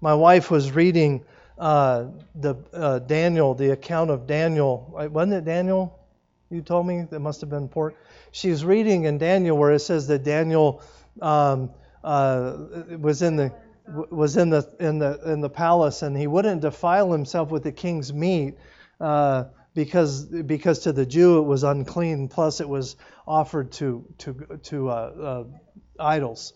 My 0.00 0.14
wife 0.14 0.50
was 0.50 0.72
reading 0.72 1.24
uh, 1.58 2.06
the 2.34 2.56
uh, 2.72 2.98
Daniel, 3.00 3.54
the 3.54 3.70
account 3.70 4.10
of 4.10 4.26
Daniel. 4.26 4.92
Wasn't 5.10 5.32
it 5.32 5.44
Daniel? 5.44 5.98
You 6.50 6.62
told 6.62 6.86
me 6.86 7.02
that 7.10 7.20
must 7.20 7.40
have 7.40 7.50
been 7.50 7.62
important. 7.62 8.00
She's 8.30 8.64
reading 8.64 9.04
in 9.04 9.18
Daniel 9.18 9.56
where 9.56 9.72
it 9.72 9.80
says 9.80 10.06
that 10.08 10.22
Daniel 10.22 10.82
um, 11.20 11.70
uh, 12.04 12.56
was 12.98 13.22
in 13.22 13.36
the 13.36 13.52
was 13.88 14.36
in 14.36 14.50
the 14.50 14.68
in 14.80 14.98
the 14.98 15.20
in 15.32 15.40
the 15.40 15.48
palace 15.48 16.02
and 16.02 16.16
he 16.16 16.26
wouldn't 16.26 16.60
defile 16.60 17.10
himself 17.10 17.50
with 17.50 17.62
the 17.62 17.72
king's 17.72 18.12
meat 18.12 18.54
uh, 19.00 19.44
because 19.74 20.24
because 20.24 20.80
to 20.80 20.92
the 20.92 21.06
Jew 21.06 21.38
it 21.38 21.42
was 21.42 21.64
unclean. 21.64 22.28
Plus 22.28 22.60
it 22.60 22.68
was 22.68 22.96
offered 23.26 23.72
to 23.72 24.04
to 24.18 24.58
to 24.64 24.88
uh, 24.88 24.92
uh 24.92 25.44
idols. 25.98 26.52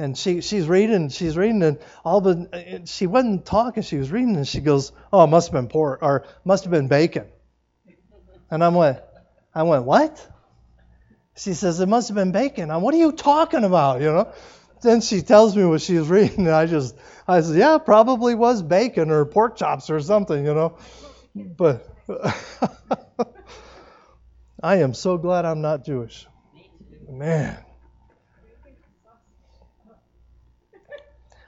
And 0.00 0.16
she 0.16 0.40
she's 0.40 0.66
reading 0.66 1.10
she's 1.10 1.36
reading 1.36 1.62
and 1.62 1.78
all 2.04 2.20
the 2.22 2.82
she 2.86 3.06
wasn't 3.06 3.44
talking 3.44 3.82
she 3.82 3.98
was 3.98 4.10
reading 4.10 4.34
and 4.34 4.48
she 4.48 4.60
goes 4.60 4.92
oh 5.12 5.24
it 5.24 5.26
must 5.26 5.48
have 5.48 5.52
been 5.52 5.68
pork 5.68 5.98
or 6.02 6.24
must 6.44 6.64
have 6.64 6.70
been 6.70 6.88
bacon. 6.88 7.26
And 8.50 8.64
I'm 8.64 8.74
like 8.74 9.04
I 9.54 9.62
went, 9.64 9.84
What? 9.84 10.26
She 11.36 11.54
says, 11.54 11.80
It 11.80 11.88
must 11.88 12.08
have 12.08 12.14
been 12.14 12.32
bacon. 12.32 12.70
I'm, 12.70 12.82
what 12.82 12.94
are 12.94 12.98
you 12.98 13.12
talking 13.12 13.64
about? 13.64 14.00
You 14.00 14.12
know? 14.12 14.32
Then 14.82 15.00
she 15.00 15.22
tells 15.22 15.56
me 15.56 15.64
what 15.64 15.80
she 15.82 15.98
was 15.98 16.08
reading, 16.16 16.46
and 16.46 16.50
I 16.50 16.66
just, 16.66 16.96
I 17.26 17.40
said, 17.40 17.56
Yeah, 17.56 17.78
probably 17.78 18.34
was 18.34 18.62
bacon 18.62 19.10
or 19.10 19.24
pork 19.24 19.56
chops 19.56 19.90
or 19.90 20.00
something, 20.00 20.44
you 20.44 20.54
know? 20.54 20.78
But 21.34 21.86
I 24.62 24.76
am 24.76 24.94
so 24.94 25.16
glad 25.16 25.44
I'm 25.44 25.60
not 25.60 25.84
Jewish. 25.84 26.26
Man. 27.08 27.58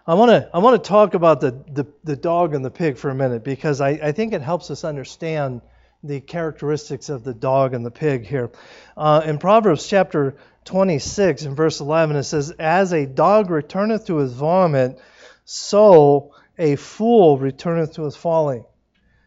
I 0.04 0.14
want 0.14 0.30
to 0.30 0.50
I 0.52 0.58
want 0.58 0.82
to 0.82 0.88
talk 0.88 1.14
about 1.14 1.40
the, 1.40 1.52
the, 1.70 1.86
the, 2.02 2.16
dog 2.16 2.54
and 2.54 2.64
the 2.64 2.72
pig 2.72 2.96
for 2.96 3.10
a 3.10 3.14
minute 3.14 3.44
because 3.44 3.80
I, 3.80 3.90
I 3.90 4.12
think 4.12 4.32
it 4.32 4.42
helps 4.42 4.68
us 4.72 4.82
understand 4.82 5.60
the 6.02 6.20
characteristics 6.20 7.08
of 7.08 7.22
the 7.22 7.32
dog 7.32 7.72
and 7.72 7.86
the 7.86 7.90
pig 7.92 8.26
here. 8.26 8.50
Uh, 8.96 9.22
in 9.24 9.38
Proverbs 9.38 9.86
chapter 9.86 10.36
26, 10.64 11.44
in 11.44 11.54
verse 11.54 11.78
11, 11.78 12.16
it 12.16 12.24
says, 12.24 12.50
As 12.50 12.92
a 12.92 13.06
dog 13.06 13.50
returneth 13.50 14.06
to 14.06 14.16
his 14.16 14.32
vomit, 14.32 15.00
so 15.44 16.34
a 16.58 16.74
fool 16.74 17.38
returneth 17.38 17.94
to 17.94 18.02
his 18.02 18.16
folly. 18.16 18.64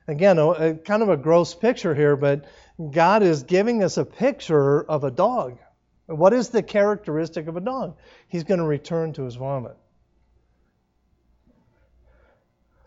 Again, 0.10 0.38
a, 0.38 0.50
a, 0.50 0.74
kind 0.74 1.02
of 1.02 1.08
a 1.08 1.16
gross 1.16 1.56
picture 1.56 1.96
here, 1.96 2.18
but 2.18 2.44
God 2.92 3.24
is 3.24 3.44
giving 3.44 3.82
us 3.82 3.96
a 3.96 4.04
picture 4.04 4.84
of 4.84 5.06
a 5.06 5.12
dog. 5.12 5.58
What 6.08 6.34
is 6.34 6.50
the 6.50 6.62
characteristic 6.62 7.48
of 7.48 7.56
a 7.56 7.62
dog? 7.62 7.96
He's 8.28 8.44
going 8.44 8.60
to 8.60 8.66
return 8.66 9.14
to 9.14 9.24
his 9.24 9.36
vomit. 9.36 9.78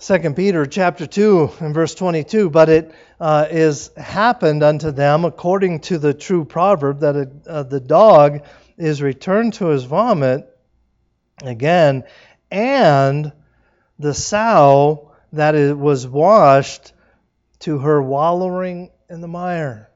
2 0.01 0.35
Peter 0.35 0.65
chapter 0.65 1.09
2 1.09 1.55
and 1.59 1.75
verse 1.75 1.93
22, 1.97 2.51
but 2.51 2.69
it 2.69 2.95
uh, 3.19 3.49
is 3.51 3.91
happened 3.97 4.63
unto 4.63 4.93
them 4.93 5.25
according 5.25 5.81
to 5.81 5.99
the 5.99 6.15
true 6.15 6.45
proverb 6.45 7.01
that 7.01 7.33
uh, 7.49 7.65
the 7.65 7.81
dog 7.81 8.45
is 8.77 9.03
returned 9.03 9.55
to 9.55 9.67
his 9.67 9.83
vomit 9.83 10.49
again, 11.43 12.05
and 12.49 13.33
the 13.99 14.15
sow 14.15 15.11
that 15.33 15.57
it 15.57 15.77
was 15.77 16.07
washed 16.07 16.93
to 17.59 17.79
her 17.79 18.01
wallowing 18.01 18.91
in 19.11 19.21
the 19.21 19.27
mire. 19.27 19.91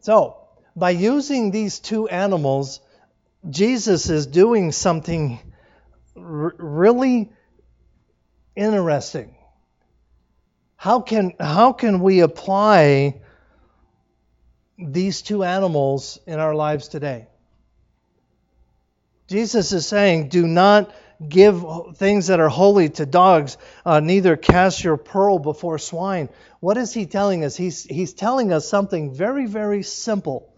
So, 0.00 0.36
by 0.76 0.90
using 0.90 1.52
these 1.52 1.78
two 1.78 2.06
animals, 2.06 2.80
Jesus 3.48 4.10
is 4.10 4.26
doing 4.26 4.72
something 4.72 5.40
r- 6.14 6.54
really 6.58 7.30
interesting. 8.56 9.34
How 10.76 11.00
can, 11.00 11.34
how 11.38 11.72
can 11.72 12.00
we 12.00 12.20
apply 12.20 13.20
these 14.78 15.22
two 15.22 15.44
animals 15.44 16.18
in 16.26 16.38
our 16.38 16.54
lives 16.54 16.88
today? 16.88 17.26
Jesus 19.28 19.72
is 19.72 19.86
saying, 19.86 20.28
Do 20.28 20.46
not 20.46 20.92
give 21.28 21.64
things 21.96 22.28
that 22.28 22.40
are 22.40 22.48
holy 22.48 22.88
to 22.88 23.06
dogs, 23.06 23.58
uh, 23.84 24.00
neither 24.00 24.36
cast 24.36 24.82
your 24.82 24.96
pearl 24.96 25.38
before 25.38 25.78
swine. 25.78 26.28
What 26.60 26.76
is 26.76 26.92
he 26.92 27.06
telling 27.06 27.44
us? 27.44 27.56
He's, 27.56 27.84
he's 27.84 28.14
telling 28.14 28.52
us 28.52 28.66
something 28.68 29.14
very, 29.14 29.46
very 29.46 29.82
simple. 29.82 30.54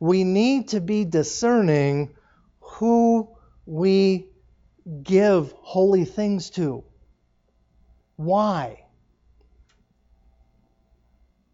We 0.00 0.24
need 0.24 0.68
to 0.68 0.80
be 0.80 1.04
discerning 1.04 2.14
who 2.60 3.30
we 3.64 4.28
give 5.02 5.52
holy 5.62 6.04
things 6.04 6.50
to. 6.50 6.84
Why? 8.24 8.84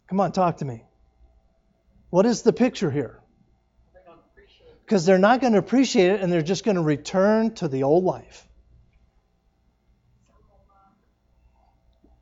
Come 0.08 0.20
on, 0.20 0.32
talk 0.32 0.58
to 0.58 0.64
me. 0.64 0.84
What 2.10 2.26
is 2.26 2.42
the 2.42 2.52
picture 2.52 2.90
here? 2.90 3.20
Because 4.84 5.04
they're 5.04 5.18
not 5.18 5.42
going 5.42 5.52
to 5.52 5.58
appreciate 5.58 6.12
it 6.12 6.20
and 6.22 6.32
they're 6.32 6.40
just 6.40 6.64
going 6.64 6.76
to 6.76 6.82
return 6.82 7.54
to 7.56 7.68
the 7.68 7.82
old 7.82 8.04
life. 8.04 8.48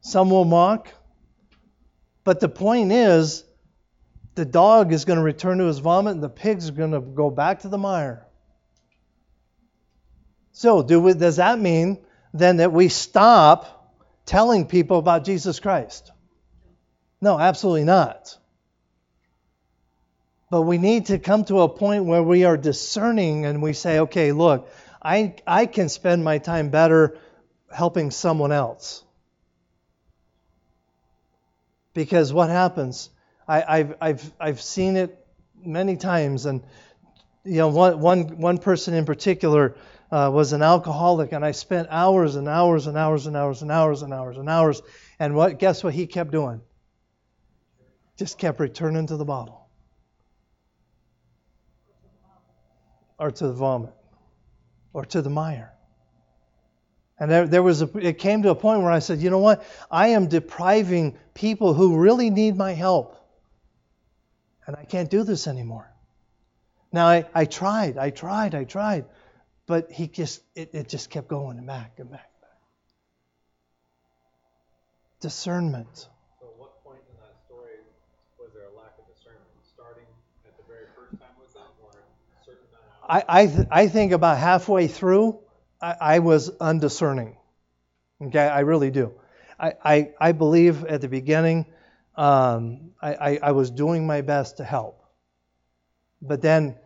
Some 0.00 0.30
will 0.30 0.44
mock. 0.44 0.88
But 2.24 2.40
the 2.40 2.48
point 2.48 2.90
is, 2.90 3.44
the 4.34 4.44
dog 4.44 4.92
is 4.92 5.04
going 5.04 5.18
to 5.18 5.24
return 5.24 5.58
to 5.58 5.64
his 5.64 5.78
vomit 5.78 6.14
and 6.14 6.22
the 6.22 6.28
pigs 6.28 6.68
are 6.68 6.72
going 6.72 6.90
to 6.90 7.00
go 7.00 7.30
back 7.30 7.60
to 7.60 7.68
the 7.68 7.78
mire. 7.78 8.26
So, 10.52 10.82
do 10.82 11.00
we, 11.00 11.14
does 11.14 11.36
that 11.36 11.58
mean 11.58 11.98
then 12.32 12.58
that 12.58 12.72
we 12.72 12.88
stop 12.88 13.75
telling 14.26 14.66
people 14.66 14.98
about 14.98 15.24
Jesus 15.24 15.60
Christ. 15.60 16.12
No, 17.20 17.38
absolutely 17.38 17.84
not. 17.84 18.36
But 20.50 20.62
we 20.62 20.78
need 20.78 21.06
to 21.06 21.18
come 21.18 21.44
to 21.46 21.60
a 21.62 21.68
point 21.68 22.04
where 22.04 22.22
we 22.22 22.44
are 22.44 22.56
discerning 22.56 23.46
and 23.46 23.62
we 23.62 23.72
say, 23.72 24.00
okay, 24.00 24.32
look, 24.32 24.68
I, 25.02 25.34
I 25.46 25.66
can 25.66 25.88
spend 25.88 26.22
my 26.22 26.38
time 26.38 26.70
better 26.70 27.18
helping 27.72 28.10
someone 28.10 28.52
else. 28.52 29.04
Because 31.94 32.32
what 32.32 32.50
happens? 32.50 33.10
I, 33.48 33.78
have 33.78 33.96
I've, 34.00 34.32
I've 34.40 34.60
seen 34.60 34.96
it 34.96 35.24
many 35.64 35.96
times, 35.96 36.46
and 36.46 36.62
you 37.44 37.58
know, 37.58 37.68
one, 37.68 38.00
one, 38.00 38.38
one 38.38 38.58
person 38.58 38.92
in 38.94 39.04
particular 39.04 39.76
uh, 40.10 40.30
was 40.32 40.52
an 40.52 40.62
alcoholic, 40.62 41.32
and 41.32 41.44
I 41.44 41.50
spent 41.50 41.88
hours 41.90 42.36
and 42.36 42.48
hours 42.48 42.86
and 42.86 42.96
hours 42.96 43.26
and 43.26 43.36
hours 43.36 43.62
and 43.62 43.72
hours 43.72 44.02
and 44.02 44.12
hours 44.12 44.36
and 44.36 44.48
hours. 44.48 44.82
And 45.18 45.34
what? 45.34 45.58
Guess 45.58 45.82
what 45.82 45.94
he 45.94 46.06
kept 46.06 46.30
doing? 46.30 46.60
Just 48.16 48.38
kept 48.38 48.60
returning 48.60 49.06
to 49.08 49.16
the 49.16 49.24
bottle 49.24 49.68
or 53.18 53.30
to 53.30 53.46
the 53.46 53.52
vomit 53.52 53.94
or 54.92 55.04
to 55.04 55.22
the 55.22 55.30
mire. 55.30 55.72
And 57.18 57.30
there, 57.30 57.46
there 57.46 57.62
was 57.62 57.82
a, 57.82 57.98
it 57.98 58.18
came 58.18 58.42
to 58.42 58.50
a 58.50 58.54
point 58.54 58.82
where 58.82 58.90
I 58.90 58.98
said, 58.98 59.20
you 59.20 59.30
know 59.30 59.38
what? 59.38 59.64
I 59.90 60.08
am 60.08 60.28
depriving 60.28 61.16
people 61.34 61.72
who 61.72 61.98
really 61.98 62.28
need 62.28 62.56
my 62.56 62.72
help. 62.72 63.16
And 64.66 64.76
I 64.76 64.84
can't 64.84 65.08
do 65.08 65.22
this 65.22 65.46
anymore. 65.46 65.90
Now 66.92 67.06
I, 67.06 67.26
I 67.34 67.44
tried, 67.46 67.96
I 67.96 68.10
tried, 68.10 68.54
I 68.54 68.64
tried, 68.64 69.06
but 69.66 69.90
he 69.90 70.06
just 70.06 70.42
it, 70.54 70.70
it 70.72 70.88
just 70.88 71.10
kept 71.10 71.28
going 71.28 71.58
and 71.58 71.66
back 71.66 71.98
and 71.98 72.10
back 72.10 72.30
and 72.32 72.40
back. 72.42 72.58
Discernment. 75.20 76.08
So 76.40 76.46
what 76.56 76.82
point 76.84 77.00
in 77.10 77.16
that 77.20 77.34
story 77.46 77.82
was 78.38 78.50
there 78.54 78.64
a 78.64 78.76
lack 78.76 78.94
of 78.98 79.06
discernment? 79.14 79.44
Starting 79.74 80.06
at 80.46 80.56
the 80.56 80.64
very 80.68 80.86
first 80.96 81.20
time 81.20 81.34
was 81.40 81.52
that 81.54 81.68
or 81.82 81.90
a 81.90 82.44
certain 82.44 82.66
amount 82.70 83.26
I, 83.28 83.42
I, 83.42 83.46
th- 83.46 83.68
I 83.70 83.88
think 83.88 84.12
about 84.12 84.38
halfway 84.38 84.86
through, 84.86 85.38
I, 85.80 85.96
I 86.00 86.18
was 86.20 86.50
undiscerning. 86.60 87.36
Okay, 88.22 88.46
I 88.46 88.60
really 88.60 88.90
do. 88.90 89.12
I, 89.58 89.74
I, 89.84 90.10
I 90.20 90.32
believe 90.32 90.84
at 90.84 91.00
the 91.00 91.08
beginning 91.08 91.66
um, 92.16 92.92
I, 93.02 93.14
I, 93.14 93.38
I 93.42 93.52
was 93.52 93.70
doing 93.70 94.06
my 94.06 94.22
best 94.22 94.58
to 94.58 94.64
help. 94.64 95.02
But 96.22 96.40
then 96.40 96.76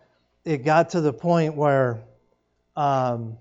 it 0.44 0.64
got 0.64 0.90
to 0.90 1.00
the 1.00 1.12
point 1.12 1.56
where 1.56 2.02
um, 2.80 3.36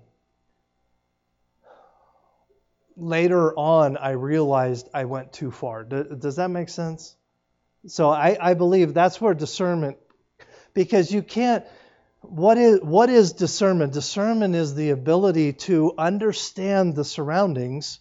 later 2.96 3.56
on 3.56 3.96
I 3.96 4.10
realized 4.10 4.88
I 4.92 5.06
went 5.06 5.32
too 5.32 5.50
far. 5.50 5.84
Does 5.84 6.36
that 6.36 6.48
make 6.48 6.68
sense? 6.68 7.16
So 7.86 8.10
I, 8.10 8.36
I 8.40 8.54
believe 8.54 8.92
that's 8.92 9.20
where 9.20 9.32
discernment, 9.32 9.96
because 10.74 11.10
you 11.10 11.22
can't. 11.22 11.64
What 12.20 12.58
is 12.58 12.80
what 12.82 13.08
is 13.08 13.32
discernment? 13.32 13.94
Discernment 13.94 14.54
is 14.54 14.74
the 14.74 14.90
ability 14.90 15.54
to 15.68 15.94
understand 15.96 16.94
the 16.94 17.04
surroundings 17.04 17.98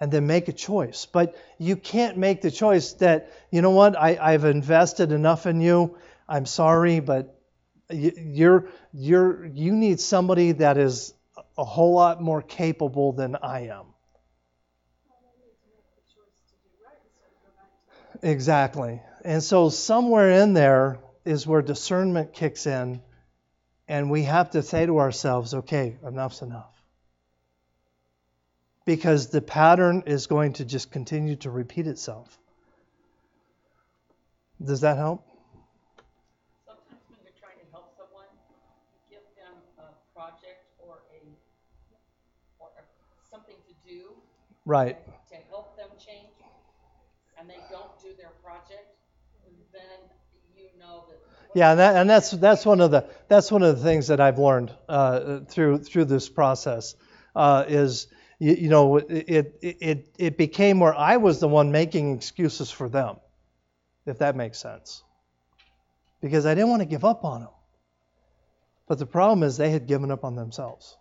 and 0.00 0.10
then 0.10 0.26
make 0.26 0.48
a 0.48 0.52
choice. 0.52 1.06
But 1.06 1.36
you 1.58 1.76
can't 1.76 2.18
make 2.18 2.42
the 2.42 2.50
choice 2.50 2.94
that, 2.94 3.30
you 3.52 3.62
know 3.62 3.70
what, 3.70 3.96
I, 3.96 4.18
I've 4.20 4.44
invested 4.44 5.12
enough 5.12 5.46
in 5.46 5.60
you. 5.60 5.96
I'm 6.28 6.44
sorry, 6.44 6.98
but 6.98 7.35
you're 7.90 8.68
you're 8.92 9.46
you 9.46 9.72
need 9.72 10.00
somebody 10.00 10.52
that 10.52 10.78
is 10.78 11.14
a 11.58 11.64
whole 11.64 11.94
lot 11.94 12.20
more 12.20 12.42
capable 12.42 13.12
than 13.12 13.36
I 13.36 13.68
am. 13.68 13.86
Exactly. 18.22 19.02
And 19.24 19.42
so 19.42 19.68
somewhere 19.68 20.30
in 20.30 20.54
there 20.54 20.98
is 21.24 21.46
where 21.46 21.62
discernment 21.62 22.32
kicks 22.32 22.66
in 22.66 23.02
and 23.88 24.10
we 24.10 24.22
have 24.24 24.50
to 24.50 24.62
say 24.62 24.86
to 24.86 24.98
ourselves, 24.98 25.54
okay, 25.54 25.96
enough's 26.06 26.42
enough. 26.42 26.72
Because 28.84 29.28
the 29.28 29.40
pattern 29.40 30.04
is 30.06 30.26
going 30.26 30.54
to 30.54 30.64
just 30.64 30.90
continue 30.90 31.36
to 31.36 31.50
repeat 31.50 31.86
itself. 31.86 32.38
Does 34.64 34.80
that 34.80 34.96
help? 34.96 35.24
Right. 44.66 44.98
To 45.30 45.36
help 45.48 45.76
them 45.76 45.88
change, 45.96 46.26
and 47.38 47.48
they 47.48 47.54
don't 47.70 48.02
do 48.02 48.08
their 48.18 48.32
project, 48.44 48.96
then 49.72 49.80
you 50.56 50.64
know 50.78 51.04
that. 51.08 51.18
Yeah, 51.54 51.70
and, 51.70 51.78
that, 51.78 51.94
and 51.94 52.10
that's 52.10 52.32
that's 52.32 52.66
one 52.66 52.80
of 52.80 52.90
the 52.90 53.08
that's 53.28 53.52
one 53.52 53.62
of 53.62 53.78
the 53.78 53.82
things 53.84 54.08
that 54.08 54.20
I've 54.20 54.40
learned 54.40 54.74
uh, 54.88 55.40
through 55.48 55.78
through 55.78 56.06
this 56.06 56.28
process 56.28 56.96
uh, 57.36 57.64
is 57.68 58.08
you, 58.40 58.54
you 58.54 58.68
know 58.68 58.96
it, 58.96 59.54
it 59.62 60.08
it 60.18 60.36
became 60.36 60.80
where 60.80 60.94
I 60.94 61.18
was 61.18 61.38
the 61.38 61.48
one 61.48 61.70
making 61.70 62.16
excuses 62.16 62.68
for 62.68 62.88
them, 62.88 63.18
if 64.04 64.18
that 64.18 64.34
makes 64.34 64.58
sense, 64.58 65.04
because 66.20 66.44
I 66.44 66.56
didn't 66.56 66.70
want 66.70 66.82
to 66.82 66.86
give 66.86 67.04
up 67.04 67.24
on 67.24 67.42
them. 67.42 67.50
But 68.88 68.98
the 68.98 69.06
problem 69.06 69.44
is 69.44 69.56
they 69.56 69.70
had 69.70 69.86
given 69.86 70.10
up 70.10 70.24
on 70.24 70.34
themselves. 70.34 70.96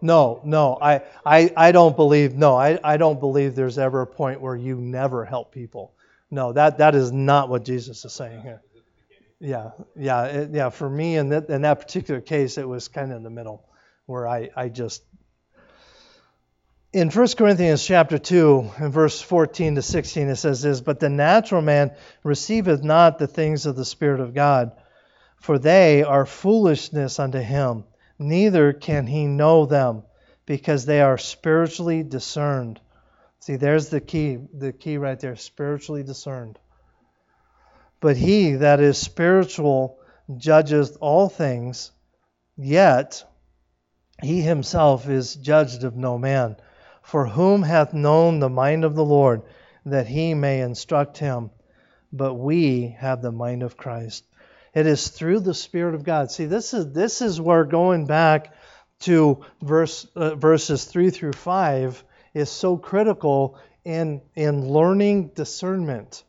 No, 0.00 0.40
no, 0.44 0.78
I, 0.80 1.02
I, 1.26 1.52
I 1.56 1.72
don't 1.72 1.96
believe, 1.96 2.34
no, 2.34 2.56
I, 2.56 2.78
I 2.84 2.96
don't 2.96 3.18
believe 3.18 3.54
there's 3.54 3.78
ever 3.78 4.02
a 4.02 4.06
point 4.06 4.40
where 4.40 4.54
you 4.54 4.76
never 4.76 5.24
help 5.24 5.52
people. 5.52 5.92
No, 6.30 6.52
that, 6.52 6.78
that 6.78 6.94
is 6.94 7.10
not 7.10 7.48
what 7.48 7.64
Jesus 7.64 8.04
is 8.04 8.12
saying 8.12 8.42
here. 8.42 8.62
Yeah, 9.40 9.70
yeah, 9.96 10.24
it, 10.24 10.50
yeah. 10.52 10.70
For 10.70 10.88
me, 10.88 11.16
in 11.16 11.28
that, 11.30 11.48
in 11.48 11.62
that 11.62 11.80
particular 11.80 12.20
case, 12.20 12.58
it 12.58 12.68
was 12.68 12.88
kind 12.88 13.12
of 13.12 13.18
in 13.18 13.22
the 13.22 13.30
middle 13.30 13.64
where 14.06 14.26
I, 14.26 14.50
I 14.56 14.68
just. 14.68 15.02
In 16.92 17.10
1 17.10 17.28
Corinthians 17.36 17.84
chapter 17.84 18.18
2, 18.18 18.70
in 18.80 18.90
verse 18.90 19.20
14 19.20 19.76
to 19.76 19.82
16, 19.82 20.28
it 20.28 20.36
says 20.36 20.62
this 20.62 20.80
But 20.80 20.98
the 20.98 21.08
natural 21.08 21.62
man 21.62 21.92
receiveth 22.24 22.82
not 22.82 23.18
the 23.18 23.26
things 23.26 23.66
of 23.66 23.76
the 23.76 23.84
Spirit 23.84 24.20
of 24.20 24.34
God, 24.34 24.72
for 25.36 25.58
they 25.58 26.02
are 26.02 26.26
foolishness 26.26 27.20
unto 27.20 27.38
him 27.38 27.84
neither 28.18 28.72
can 28.72 29.06
he 29.06 29.26
know 29.26 29.66
them 29.66 30.02
because 30.46 30.84
they 30.84 31.00
are 31.00 31.18
spiritually 31.18 32.02
discerned. 32.02 32.80
See, 33.40 33.56
there's 33.56 33.88
the 33.88 34.00
key, 34.00 34.38
the 34.52 34.72
key 34.72 34.98
right 34.98 35.18
there, 35.18 35.36
spiritually 35.36 36.02
discerned. 36.02 36.58
But 38.00 38.16
he 38.16 38.52
that 38.52 38.80
is 38.80 38.98
spiritual 38.98 39.98
judgeth 40.36 40.96
all 41.00 41.28
things, 41.28 41.90
yet 42.56 43.24
he 44.22 44.40
himself 44.40 45.08
is 45.08 45.34
judged 45.34 45.84
of 45.84 45.96
no 45.96 46.18
man. 46.18 46.56
For 47.02 47.26
whom 47.26 47.62
hath 47.62 47.94
known 47.94 48.38
the 48.38 48.50
mind 48.50 48.84
of 48.84 48.94
the 48.94 49.04
Lord, 49.04 49.42
that 49.86 50.06
he 50.06 50.34
may 50.34 50.60
instruct 50.60 51.18
him? 51.18 51.50
But 52.12 52.34
we 52.34 52.96
have 52.98 53.22
the 53.22 53.32
mind 53.32 53.62
of 53.62 53.76
Christ. 53.76 54.24
It 54.78 54.86
is 54.86 55.08
through 55.08 55.40
the 55.40 55.54
Spirit 55.54 55.96
of 55.96 56.04
God. 56.04 56.30
See, 56.30 56.46
this 56.46 56.72
is 56.72 56.92
this 56.92 57.20
is 57.20 57.40
where 57.40 57.64
going 57.64 58.06
back 58.06 58.54
to 59.00 59.44
verse 59.60 60.06
uh, 60.14 60.36
verses 60.36 60.84
three 60.84 61.10
through 61.10 61.32
five 61.32 62.04
is 62.32 62.48
so 62.48 62.76
critical 62.76 63.58
in 63.84 64.20
in 64.36 64.68
learning 64.68 65.32
discernment. 65.34 66.22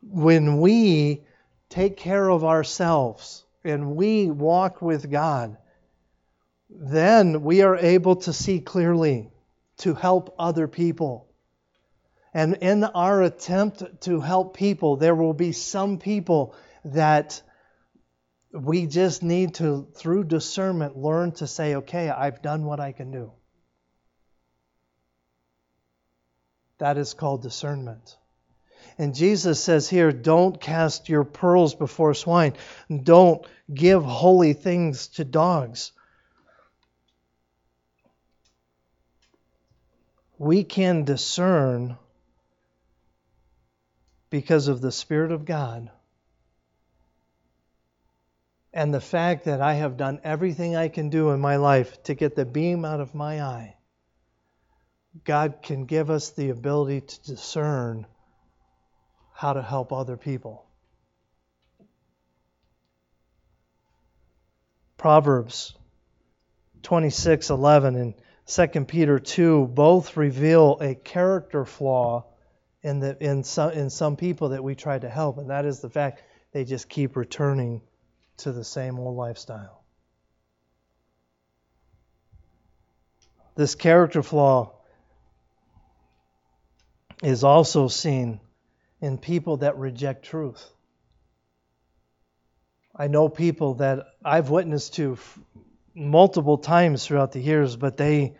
When 0.00 0.62
we 0.62 1.20
take 1.68 1.98
care 1.98 2.30
of 2.30 2.44
ourselves 2.44 3.44
and 3.62 3.94
we 3.94 4.30
walk 4.30 4.80
with 4.80 5.10
God, 5.10 5.58
then 6.70 7.42
we 7.42 7.60
are 7.60 7.76
able 7.76 8.16
to 8.16 8.32
see 8.32 8.58
clearly 8.58 9.28
to 9.80 9.92
help 9.92 10.34
other 10.38 10.66
people. 10.66 11.26
And 12.32 12.54
in 12.54 12.84
our 12.84 13.22
attempt 13.22 13.82
to 14.02 14.20
help 14.20 14.56
people, 14.56 14.96
there 14.96 15.14
will 15.14 15.34
be 15.34 15.52
some 15.52 15.98
people 15.98 16.54
that 16.84 17.42
we 18.52 18.86
just 18.86 19.22
need 19.22 19.54
to, 19.54 19.86
through 19.94 20.24
discernment, 20.24 20.96
learn 20.96 21.32
to 21.32 21.46
say, 21.46 21.76
okay, 21.76 22.08
I've 22.08 22.42
done 22.42 22.64
what 22.64 22.80
I 22.80 22.92
can 22.92 23.10
do. 23.10 23.32
That 26.78 26.98
is 26.98 27.14
called 27.14 27.42
discernment. 27.42 28.16
And 28.98 29.14
Jesus 29.14 29.62
says 29.62 29.88
here, 29.88 30.12
don't 30.12 30.60
cast 30.60 31.08
your 31.08 31.24
pearls 31.24 31.74
before 31.74 32.14
swine. 32.14 32.54
Don't 33.02 33.46
give 33.72 34.04
holy 34.04 34.52
things 34.54 35.08
to 35.08 35.24
dogs. 35.24 35.92
We 40.38 40.64
can 40.64 41.04
discern 41.04 41.98
because 44.30 44.68
of 44.68 44.80
the 44.80 44.92
Spirit 44.92 45.32
of 45.32 45.44
God 45.44 45.90
and 48.80 48.94
the 48.94 49.00
fact 49.00 49.44
that 49.44 49.60
I 49.60 49.74
have 49.74 49.98
done 49.98 50.20
everything 50.24 50.74
I 50.74 50.88
can 50.88 51.10
do 51.10 51.32
in 51.32 51.40
my 51.40 51.56
life 51.56 52.02
to 52.04 52.14
get 52.14 52.34
the 52.34 52.46
beam 52.46 52.86
out 52.86 53.00
of 53.00 53.14
my 53.14 53.42
eye, 53.42 53.76
God 55.22 55.56
can 55.62 55.84
give 55.84 56.08
us 56.08 56.30
the 56.30 56.48
ability 56.48 57.02
to 57.02 57.22
discern 57.24 58.06
how 59.34 59.52
to 59.52 59.60
help 59.60 59.92
other 59.92 60.16
people. 60.16 60.64
Proverbs 64.96 65.76
26:11 66.80 68.00
and 68.00 68.14
2 68.46 68.86
Peter 68.86 69.18
2 69.18 69.66
both 69.66 70.16
reveal 70.16 70.78
a 70.80 70.94
character 70.94 71.66
flaw 71.66 72.24
in 72.82 73.00
the 73.00 73.14
in 73.22 73.44
some 73.44 73.72
in 73.72 73.90
some 73.90 74.16
people 74.16 74.48
that 74.48 74.64
we 74.64 74.74
try 74.74 74.98
to 74.98 75.10
help 75.10 75.36
and 75.36 75.50
that 75.50 75.66
is 75.66 75.80
the 75.80 75.90
fact 75.90 76.22
they 76.52 76.64
just 76.64 76.88
keep 76.88 77.14
returning 77.14 77.82
to 78.40 78.52
the 78.52 78.64
same 78.64 78.98
old 78.98 79.16
lifestyle. 79.16 79.82
This 83.56 83.74
character 83.74 84.22
flaw 84.22 84.72
is 87.22 87.44
also 87.44 87.88
seen 87.88 88.40
in 89.00 89.18
people 89.18 89.58
that 89.58 89.76
reject 89.76 90.24
truth. 90.24 90.64
I 92.94 93.08
know 93.08 93.28
people 93.28 93.74
that 93.74 94.06
I've 94.24 94.50
witnessed 94.50 94.94
to 94.94 95.18
multiple 95.94 96.58
times 96.58 97.06
throughout 97.06 97.32
the 97.32 97.40
years, 97.40 97.76
but 97.76 97.96
they 97.96 98.36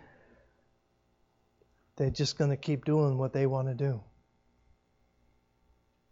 they're 1.96 2.10
just 2.10 2.38
going 2.38 2.50
to 2.50 2.56
keep 2.56 2.86
doing 2.86 3.18
what 3.18 3.34
they 3.34 3.46
want 3.46 3.68
to 3.68 3.74
do. 3.74 4.02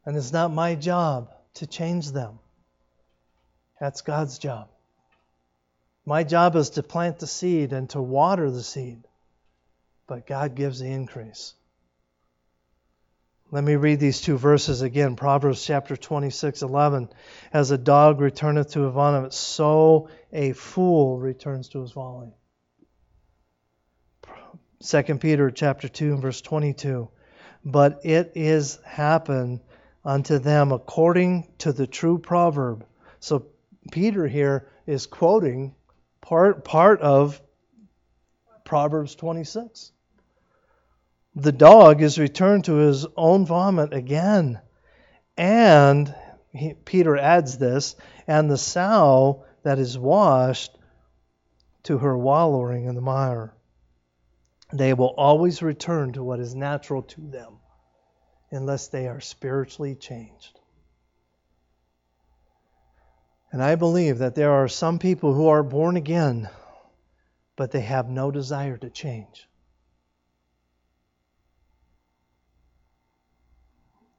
And 0.05 0.17
it's 0.17 0.33
not 0.33 0.53
my 0.53 0.75
job 0.75 1.31
to 1.55 1.67
change 1.67 2.11
them. 2.11 2.39
That's 3.81 4.01
God's 4.01 4.39
job. 4.39 4.69
My 6.05 6.25
job 6.25 6.57
is 6.57 6.71
to 6.71 6.83
plant 6.83 7.19
the 7.19 7.27
seed 7.27 7.73
and 7.73 7.89
to 7.91 8.01
water 8.01 8.51
the 8.51 8.63
seed, 8.63 9.07
but 10.07 10.27
God 10.27 10.55
gives 10.55 10.81
the 10.81 10.91
increase. 10.91 11.55
Let 13.51 13.65
me 13.65 13.77
read 13.77 13.99
these 14.01 14.21
two 14.21 14.37
verses 14.37 14.83
again. 14.83 15.17
Proverbs 15.17 15.65
chapter 15.65 15.97
26, 15.97 16.63
11. 16.63 17.09
As 17.53 17.71
a 17.71 17.79
dog 17.79 18.21
returneth 18.21 18.73
to 18.73 18.83
his 18.83 18.93
vomit, 18.93 19.33
so 19.33 20.09
a 20.33 20.53
fool 20.53 21.19
returns 21.19 21.71
to 21.71 21.81
his 21.81 21.93
folly. 21.93 22.35
2 24.81 25.03
Peter 25.17 25.51
chapter 25.51 25.89
2 25.89 26.13
and 26.15 26.23
verse 26.23 26.41
22. 26.43 27.09
But 27.65 28.01
it 28.05 28.33
is 28.35 28.79
happened 28.85 29.61
unto 30.05 30.39
them 30.39 30.73
according 30.73 31.49
to 31.59 31.73
the 31.73 31.87
true 31.87 32.19
proverb. 32.19 32.85
So 33.21 33.47
Peter 33.91 34.27
here 34.27 34.69
is 34.87 35.07
quoting 35.07 35.75
part 36.21 36.65
part 36.65 37.01
of 37.01 37.41
Proverbs 38.65 39.15
26 39.15 39.93
the 41.39 41.53
dog 41.53 42.03
is 42.03 42.19
returned 42.19 42.65
to 42.65 42.75
his 42.75 43.07
own 43.17 43.47
vomit 43.47 43.93
again. 43.93 44.61
And 45.37 46.13
he, 46.53 46.75
Peter 46.75 47.17
adds 47.17 47.59
this, 47.59 47.95
and 48.27 48.51
the 48.51 48.59
sow 48.59 49.45
that 49.63 49.79
is 49.79 49.97
washed 49.97 50.77
to 51.85 51.99
her 51.99 52.19
wallowing 52.19 52.87
in 52.87 52.97
the 52.97 53.01
mire. 53.01 53.55
They 54.73 54.95
will 54.95 55.15
always 55.17 55.63
return 55.63 56.13
to 56.15 56.25
what 56.25 56.41
is 56.41 56.55
natural 56.55 57.03
to 57.03 57.21
them 57.21 57.59
unless 58.51 58.89
they 58.89 59.07
are 59.07 59.21
spiritually 59.21 59.95
changed. 59.95 60.58
And 63.51 63.63
I 63.63 63.77
believe 63.77 64.19
that 64.19 64.35
there 64.35 64.53
are 64.53 64.69
some 64.69 64.99
people 64.99 65.33
who 65.33 65.49
are 65.49 65.63
born 65.63 65.97
again, 65.97 66.51
but 67.57 67.71
they 67.71 67.81
have 67.81 68.09
no 68.09 68.31
desire 68.31 68.77
to 68.77 68.91
change. 68.91 69.49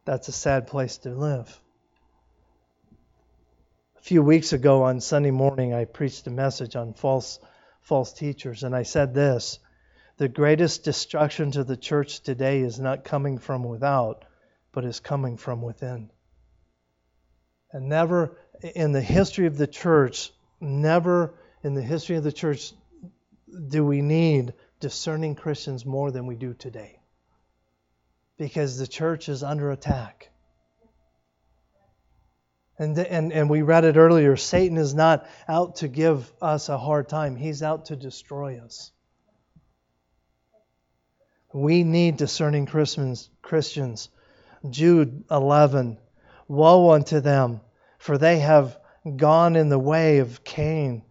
That's 0.06 0.28
a 0.28 0.32
sad 0.32 0.66
place 0.66 0.98
to 1.00 1.10
live. 1.10 1.62
A 3.98 4.02
few 4.02 4.24
weeks 4.24 4.54
ago 4.54 4.84
on 4.84 5.02
Sunday 5.02 5.30
morning, 5.30 5.74
I 5.74 5.86
preached 5.86 6.26
a 6.26 6.32
message 6.32 6.76
on 6.76 6.94
false, 6.94 7.40
false 7.82 8.12
teachers, 8.14 8.64
and 8.64 8.76
I 8.76 8.82
said 8.82 9.14
this 9.14 9.60
The 10.18 10.28
greatest 10.28 10.84
destruction 10.84 11.52
to 11.52 11.64
the 11.64 11.78
church 11.78 12.22
today 12.22 12.62
is 12.62 12.80
not 12.80 13.04
coming 13.04 13.38
from 13.38 13.64
without, 13.64 14.26
but 14.72 14.86
is 14.86 15.00
coming 15.00 15.38
from 15.38 15.62
within. 15.62 16.10
And 17.72 17.88
never 17.88 18.36
in 18.62 18.91
the 18.91 19.01
history 19.01 19.45
of 19.45 19.57
the 19.57 19.68
church, 19.68 20.32
never 20.60 21.34
in 21.64 21.74
the 21.74 21.82
history 21.82 22.16
of 22.16 22.24
the 22.24 22.32
church 22.32 22.74
do 23.70 23.86
we 23.86 24.01
need 24.01 24.53
discerning 24.80 25.36
Christians 25.36 25.86
more 25.86 26.12
than 26.12 26.26
we 26.26 26.36
do 26.36 26.53
today 26.53 26.99
because 28.38 28.78
the 28.78 28.88
church 28.88 29.30
is 29.30 29.43
under 29.43 29.72
attack. 29.72 30.30
And, 32.78 32.97
and, 32.97 33.34
and 33.34 33.49
we 33.49 33.62
read 33.62 33.84
it 33.84 33.97
earlier 33.97 34.38
Satan 34.38 34.78
is 34.78 34.95
not 34.95 35.28
out 35.47 35.78
to 35.78 35.89
give 35.89 36.32
us 36.41 36.70
a 36.70 36.78
hard 36.78 37.10
time, 37.10 37.36
he's 37.36 37.62
out 37.62 37.88
to 37.88 37.95
destroy 37.97 38.60
us. 38.60 38.91
We 41.53 41.84
need 41.84 42.18
discerning 42.18 42.68
Christians. 42.68 43.30
Christians. 43.41 44.10
Jude 44.70 45.24
11 45.32 45.97
Woe 46.47 46.91
unto 46.91 47.20
them, 47.20 47.62
for 48.00 48.18
they 48.18 48.39
have 48.39 48.80
gone 49.16 49.56
in 49.56 49.70
the 49.70 49.78
way 49.78 50.20
of 50.20 50.43
Cain 50.43 51.04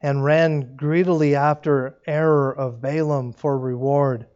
and 0.00 0.24
ran 0.24 0.76
greedily 0.76 1.34
after 1.34 1.98
error 2.06 2.56
of 2.56 2.80
Balaam 2.80 3.32
for 3.32 3.58
reward 3.58 4.26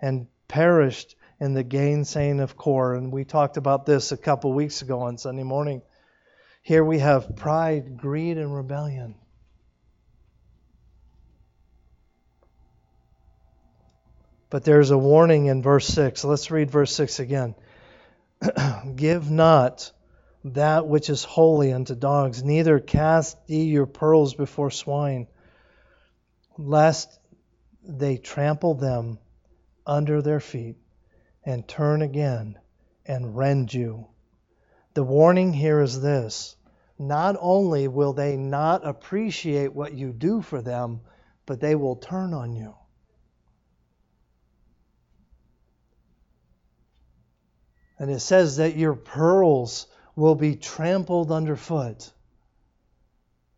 and 0.00 0.26
perished 0.48 1.14
in 1.40 1.54
the 1.54 1.64
gainsaying 1.64 2.40
of 2.40 2.56
Core. 2.56 2.94
And 2.94 3.12
we 3.12 3.24
talked 3.24 3.56
about 3.56 3.86
this 3.86 4.12
a 4.12 4.16
couple 4.16 4.52
weeks 4.52 4.82
ago 4.82 5.00
on 5.02 5.16
Sunday 5.16 5.42
morning. 5.44 5.82
Here 6.62 6.84
we 6.84 6.98
have 6.98 7.36
pride, 7.36 7.96
greed, 7.96 8.36
and 8.36 8.54
rebellion. 8.54 9.14
But 14.50 14.64
there's 14.64 14.90
a 14.90 14.98
warning 14.98 15.46
in 15.46 15.62
verse 15.62 15.86
6. 15.86 16.24
Let's 16.24 16.50
read 16.50 16.70
verse 16.70 16.94
6 16.94 17.20
again. 17.20 17.54
Give 18.96 19.30
not 19.30 19.92
that 20.44 20.86
which 20.86 21.08
is 21.08 21.24
holy 21.24 21.72
unto 21.72 21.94
dogs, 21.94 22.44
neither 22.44 22.78
cast 22.78 23.38
ye 23.46 23.64
your 23.64 23.86
pearls 23.86 24.34
before 24.34 24.70
swine, 24.70 25.26
lest 26.58 27.18
they 27.82 28.18
trample 28.18 28.74
them 28.74 29.18
under 29.86 30.20
their 30.20 30.40
feet 30.40 30.76
and 31.44 31.66
turn 31.66 32.02
again 32.02 32.58
and 33.06 33.36
rend 33.36 33.72
you. 33.72 34.06
The 34.92 35.02
warning 35.02 35.52
here 35.52 35.80
is 35.80 36.00
this 36.00 36.56
not 36.98 37.36
only 37.40 37.88
will 37.88 38.12
they 38.12 38.36
not 38.36 38.86
appreciate 38.86 39.74
what 39.74 39.94
you 39.94 40.12
do 40.12 40.40
for 40.42 40.62
them, 40.62 41.00
but 41.46 41.60
they 41.60 41.74
will 41.74 41.96
turn 41.96 42.32
on 42.32 42.54
you. 42.54 42.74
And 47.98 48.10
it 48.10 48.20
says 48.20 48.58
that 48.58 48.76
your 48.76 48.94
pearls 48.94 49.86
will 50.16 50.34
be 50.34 50.56
trampled 50.56 51.32
underfoot. 51.32 52.12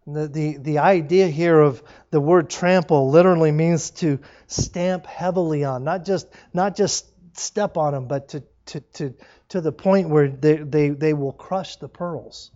The, 0.07 0.29
the, 0.29 0.57
the 0.59 0.79
idea 0.79 1.27
here 1.27 1.59
of 1.59 1.83
the 2.11 2.21
word 2.21 2.49
trample 2.49 3.11
literally 3.11 3.51
means 3.51 3.91
to 3.91 4.21
stamp 4.47 5.05
heavily 5.07 5.65
on, 5.65 5.83
not 5.83 6.05
just, 6.05 6.29
not 6.55 6.77
just 6.77 7.07
step 7.37 7.77
on 7.77 7.93
them, 7.93 8.07
but 8.07 8.29
to, 8.29 8.45
to, 8.67 8.81
to, 8.81 9.15
to 9.49 9.61
the 9.61 9.73
point 9.73 10.09
where 10.09 10.29
they, 10.29 10.57
they, 10.57 10.89
they 10.91 11.13
will 11.13 11.33
crush 11.33 11.77
the 11.77 11.89
pearls, 11.89 12.53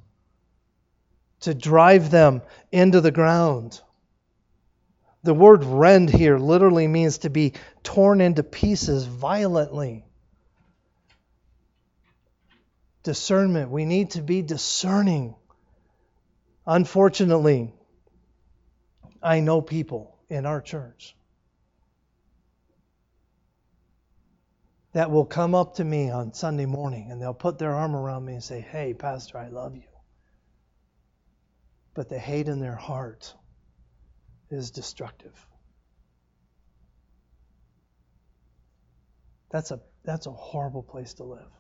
to 1.41 1.55
drive 1.55 2.11
them 2.11 2.43
into 2.71 3.01
the 3.01 3.11
ground. 3.11 3.81
The 5.23 5.35
word 5.35 5.65
rend 5.65 6.09
here 6.09 6.39
literally 6.39 6.87
means 6.87 7.19
to 7.19 7.31
be 7.31 7.55
torn 7.83 8.21
into 8.21 8.43
pieces 8.43 9.05
violently. 9.05 10.05
Discernment. 13.03 13.71
We 13.71 13.85
need 13.85 14.11
to 14.13 14.23
be 14.23 14.43
discerning. 14.43 15.35
Unfortunately, 16.67 17.73
I 19.23 19.41
know 19.41 19.61
people 19.61 20.19
in 20.29 20.47
our 20.47 20.61
church 20.61 21.17
that 24.93 25.11
will 25.11 25.25
come 25.25 25.55
up 25.55 25.77
to 25.77 25.85
me 25.85 26.11
on 26.11 26.33
Sunday 26.33 26.67
morning 26.67 27.11
and 27.11 27.21
they'll 27.21 27.35
put 27.35 27.59
their 27.59 27.75
arm 27.75 27.95
around 27.95 28.25
me 28.25 28.35
and 28.35 28.43
say, 28.43 28.61
Hey, 28.61 28.95
Pastor, 28.95 29.39
I 29.39 29.49
love 29.49 29.77
you. 29.77 29.83
But 31.95 32.09
the 32.09 32.19
hate 32.19 32.49
in 32.49 32.61
their 32.61 32.75
heart 32.75 33.35
is 34.51 34.71
destructive. 34.71 35.35
That's 39.51 39.71
a, 39.71 39.81
that's 40.05 40.27
a 40.27 40.33
horrible 40.33 40.83
place 40.83 41.15
to 41.15 41.25
live. 41.25 41.51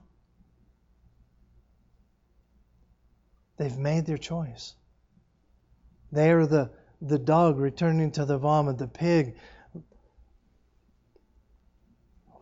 They've 3.60 3.76
made 3.76 4.06
their 4.06 4.16
choice. 4.16 4.74
They 6.10 6.30
are 6.30 6.46
the, 6.46 6.70
the 7.02 7.18
dog 7.18 7.58
returning 7.58 8.10
to 8.12 8.24
the 8.24 8.38
vomit, 8.38 8.78
the 8.78 8.88
pig 8.88 9.36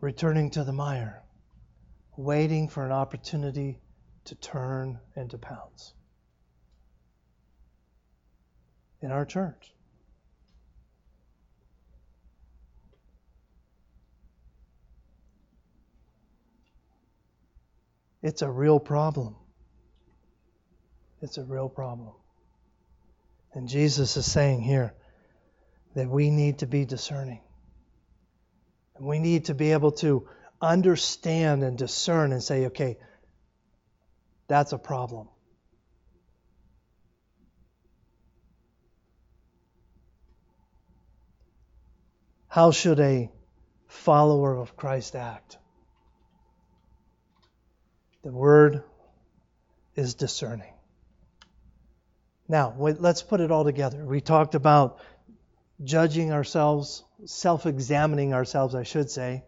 returning 0.01 0.49
to 0.51 0.63
the 0.63 0.73
mire, 0.73 1.25
waiting 2.17 2.69
for 2.69 2.87
an 2.87 2.93
opportunity 2.93 3.81
to 4.27 4.37
turn 4.37 5.01
and 5.17 5.29
to 5.31 5.39
pounce. 5.39 5.93
In 9.03 9.11
our 9.11 9.25
church. 9.25 9.75
It's 18.23 18.43
a 18.43 18.49
real 18.49 18.79
problem. 18.79 19.35
It's 21.21 21.39
a 21.39 21.45
real 21.45 21.69
problem. 21.69 22.15
And 23.55 23.69
Jesus 23.69 24.17
is 24.17 24.31
saying 24.31 24.63
here 24.63 24.95
that 25.95 26.09
we 26.09 26.31
need 26.31 26.59
to 26.59 26.67
be 26.67 26.85
discerning. 26.85 27.41
And 28.97 29.07
we 29.07 29.19
need 29.19 29.47
to 29.47 29.55
be 29.55 29.73
able 29.73 29.93
to 29.93 30.29
understand 30.61 31.63
and 31.63 31.77
discern 31.79 32.33
and 32.33 32.43
say, 32.43 32.67
okay, 32.67 32.99
that's 34.49 34.73
a 34.73 34.79
problem. 34.79 35.29
How 42.49 42.71
should 42.71 42.99
a 42.99 43.31
follower 43.87 44.57
of 44.57 44.77
Christ 44.77 45.15
act? 45.15 45.59
The 48.25 48.33
word 48.33 48.83
is 49.95 50.15
discerning. 50.15 50.73
Now, 52.49 52.75
let's 52.79 53.23
put 53.23 53.41
it 53.41 53.51
all 53.51 53.65
together. 53.65 54.05
We 54.05 54.21
talked 54.23 54.55
about 54.55 55.01
judging 55.85 56.33
ourselves, 56.33 57.05
self 57.27 57.67
examining 57.67 58.33
ourselves, 58.33 58.75
I 58.75 58.85
should 58.85 59.11
say, 59.11 59.45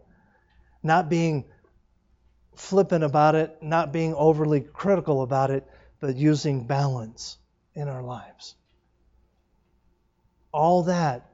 not 0.82 1.08
being 1.08 1.46
flippant 2.54 3.02
about 3.02 3.34
it, 3.34 3.62
not 3.62 3.92
being 3.92 4.14
overly 4.14 4.60
critical 4.60 5.22
about 5.22 5.50
it, 5.50 5.66
but 5.98 6.16
using 6.16 6.66
balance 6.66 7.38
in 7.74 7.88
our 7.88 8.02
lives. 8.02 8.54
All 10.52 10.82
that 10.84 11.30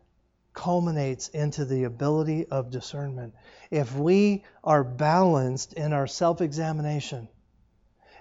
culminates 0.52 1.28
into 1.28 1.64
the 1.64 1.84
ability 1.84 2.46
of 2.46 2.70
discernment. 2.70 3.34
If 3.70 3.94
we 3.94 4.44
are 4.62 4.84
balanced 4.84 5.72
in 5.72 5.92
our 5.92 6.06
self 6.06 6.40
examination, 6.40 7.28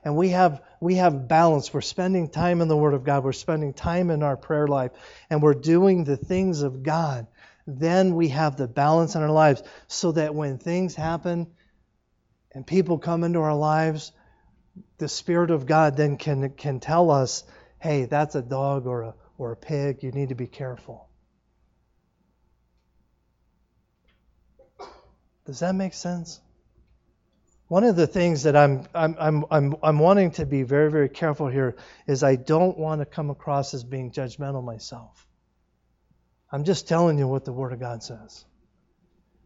and 0.05 0.15
we 0.15 0.29
have 0.29 0.61
we 0.79 0.95
have 0.95 1.27
balance. 1.27 1.73
We're 1.73 1.81
spending 1.81 2.29
time 2.29 2.61
in 2.61 2.69
the 2.69 2.77
word 2.77 2.93
of 2.93 3.03
god. 3.03 3.25
We're 3.25 3.33
spending 3.33 3.73
time 3.73 4.09
in 4.09 4.23
our 4.23 4.37
prayer 4.37 4.67
life. 4.67 4.91
And 5.29 5.41
we're 5.41 5.53
doing 5.53 6.05
the 6.05 6.15
things 6.15 6.61
of 6.61 6.83
god. 6.83 7.27
Then 7.67 8.15
we 8.15 8.29
have 8.29 8.55
the 8.55 8.67
balance 8.67 9.15
in 9.15 9.23
our 9.23 9.31
lives 9.31 9.63
so 9.87 10.13
that 10.13 10.33
when 10.33 10.59
things 10.59 10.95
happen 10.95 11.47
and 12.53 12.65
people 12.65 12.99
come 12.99 13.23
into 13.25 13.39
our 13.39 13.55
lives 13.55 14.13
the 14.97 15.07
spirit 15.07 15.51
of 15.51 15.65
god 15.65 15.97
then 15.97 16.17
can 16.17 16.49
can 16.51 16.79
tell 16.79 17.09
us 17.09 17.43
hey 17.79 18.05
that's 18.05 18.35
a 18.35 18.41
dog 18.41 18.85
or 18.85 19.01
a 19.01 19.15
or 19.37 19.51
a 19.51 19.55
pig. 19.55 20.03
You 20.03 20.11
need 20.11 20.29
to 20.29 20.35
be 20.35 20.47
careful. 20.47 21.07
Does 25.45 25.59
that 25.59 25.75
make 25.75 25.93
sense? 25.93 26.39
One 27.67 27.83
of 27.83 27.95
the 27.95 28.05
things 28.05 28.43
that 28.43 28.55
I'm, 28.55 28.85
I'm, 28.93 29.15
I'm, 29.19 29.45
I'm, 29.49 29.75
I'm 29.81 29.99
wanting 29.99 30.31
to 30.31 30.45
be 30.45 30.63
very, 30.63 30.91
very 30.91 31.09
careful 31.09 31.47
here 31.47 31.75
is 32.05 32.23
I 32.23 32.35
don't 32.35 32.77
want 32.77 33.01
to 33.01 33.05
come 33.05 33.31
across 33.31 33.73
as 33.73 33.83
being 33.83 34.11
judgmental 34.11 34.63
myself. 34.63 35.25
I'm 36.51 36.63
just 36.63 36.87
telling 36.87 37.17
you 37.17 37.27
what 37.27 37.43
the 37.43 37.51
Word 37.51 37.73
of 37.73 37.79
God 37.79 38.03
says. 38.03 38.45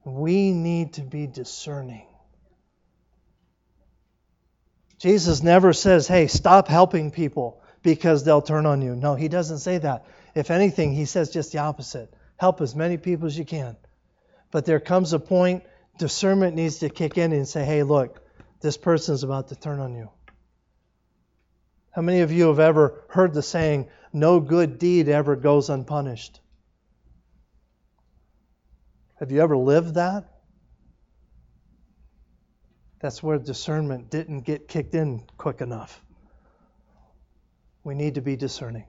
We 0.03 0.51
need 0.51 0.93
to 0.93 1.01
be 1.01 1.27
discerning. 1.27 2.07
Jesus 4.99 5.41
never 5.41 5.71
says, 5.71 6.07
hey, 6.07 6.27
stop 6.27 6.67
helping 6.67 7.11
people 7.11 7.61
because 7.83 8.25
they'll 8.25 8.41
turn 8.41 8.65
on 8.65 8.81
you. 8.81 8.95
No, 8.95 9.15
he 9.15 9.29
doesn't 9.29 9.59
say 9.59 9.77
that. 9.77 10.05
If 10.35 10.51
anything, 10.51 10.93
he 10.93 11.05
says 11.05 11.29
just 11.29 11.53
the 11.53 11.59
opposite 11.59 12.13
help 12.35 12.61
as 12.61 12.75
many 12.75 12.97
people 12.97 13.27
as 13.27 13.37
you 13.37 13.45
can. 13.45 13.75
But 14.51 14.65
there 14.65 14.79
comes 14.79 15.13
a 15.13 15.19
point 15.19 15.63
discernment 15.99 16.55
needs 16.55 16.79
to 16.79 16.89
kick 16.89 17.19
in 17.19 17.31
and 17.31 17.47
say, 17.47 17.63
hey, 17.63 17.83
look, 17.83 18.19
this 18.61 18.77
person's 18.77 19.23
about 19.23 19.49
to 19.49 19.55
turn 19.55 19.79
on 19.79 19.93
you. 19.93 20.09
How 21.91 22.01
many 22.01 22.21
of 22.21 22.31
you 22.31 22.47
have 22.47 22.59
ever 22.59 23.03
heard 23.09 23.33
the 23.33 23.43
saying, 23.43 23.89
no 24.11 24.39
good 24.39 24.79
deed 24.79 25.09
ever 25.09 25.35
goes 25.35 25.69
unpunished? 25.69 26.39
Have 29.19 29.31
you 29.31 29.41
ever 29.41 29.57
lived 29.57 29.95
that? 29.95 30.25
That's 33.01 33.21
where 33.21 33.37
discernment 33.37 34.09
didn't 34.09 34.41
get 34.41 34.67
kicked 34.67 34.95
in 34.95 35.23
quick 35.37 35.61
enough. 35.61 36.01
We 37.83 37.95
need 37.95 38.15
to 38.15 38.21
be 38.21 38.35
discerning. 38.35 38.85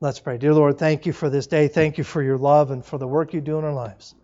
Let's 0.00 0.20
pray. 0.20 0.38
Dear 0.38 0.54
Lord, 0.54 0.78
thank 0.78 1.06
you 1.06 1.12
for 1.12 1.30
this 1.30 1.46
day. 1.46 1.68
Thank 1.68 1.98
you 1.98 2.04
for 2.04 2.22
your 2.22 2.38
love 2.38 2.70
and 2.70 2.84
for 2.84 2.98
the 2.98 3.06
work 3.06 3.34
you 3.34 3.40
do 3.40 3.58
in 3.58 3.64
our 3.64 3.72
lives. 3.72 4.14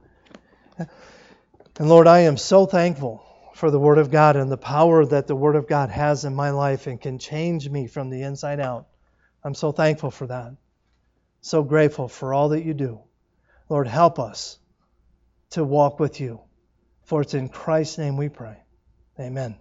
And 0.79 1.89
Lord, 1.89 2.07
I 2.07 2.21
am 2.21 2.37
so 2.37 2.67
thankful 2.67 3.25
for 3.55 3.71
the 3.71 3.79
Word 3.79 3.99
of 3.99 4.11
God 4.11 4.37
and 4.37 4.51
the 4.51 4.57
power 4.57 5.05
that 5.05 5.27
the 5.27 5.37
Word 5.37 5.57
of 5.57 5.69
God 5.69 5.91
has 5.91 6.25
in 6.25 6.35
my 6.35 6.51
life 6.51 6.87
and 6.87 7.01
can 7.01 7.19
change 7.19 7.69
me 7.69 7.87
from 7.87 8.11
the 8.11 8.23
inside 8.23 8.61
out. 8.61 8.87
I'm 9.45 9.55
so 9.55 9.73
thankful 9.73 10.11
for 10.11 10.27
that. 10.27 10.57
So 11.41 11.63
grateful 11.63 12.09
for 12.09 12.35
all 12.35 12.51
that 12.51 12.65
you 12.65 12.75
do. 12.75 13.01
Lord, 13.69 13.87
help 13.87 14.19
us 14.19 14.59
to 15.51 15.65
walk 15.65 16.01
with 16.01 16.21
you. 16.21 16.41
For 17.05 17.23
it's 17.23 17.35
in 17.35 17.49
Christ's 17.49 17.99
name 17.99 18.17
we 18.17 18.29
pray. 18.29 18.59
Amen. 19.19 19.57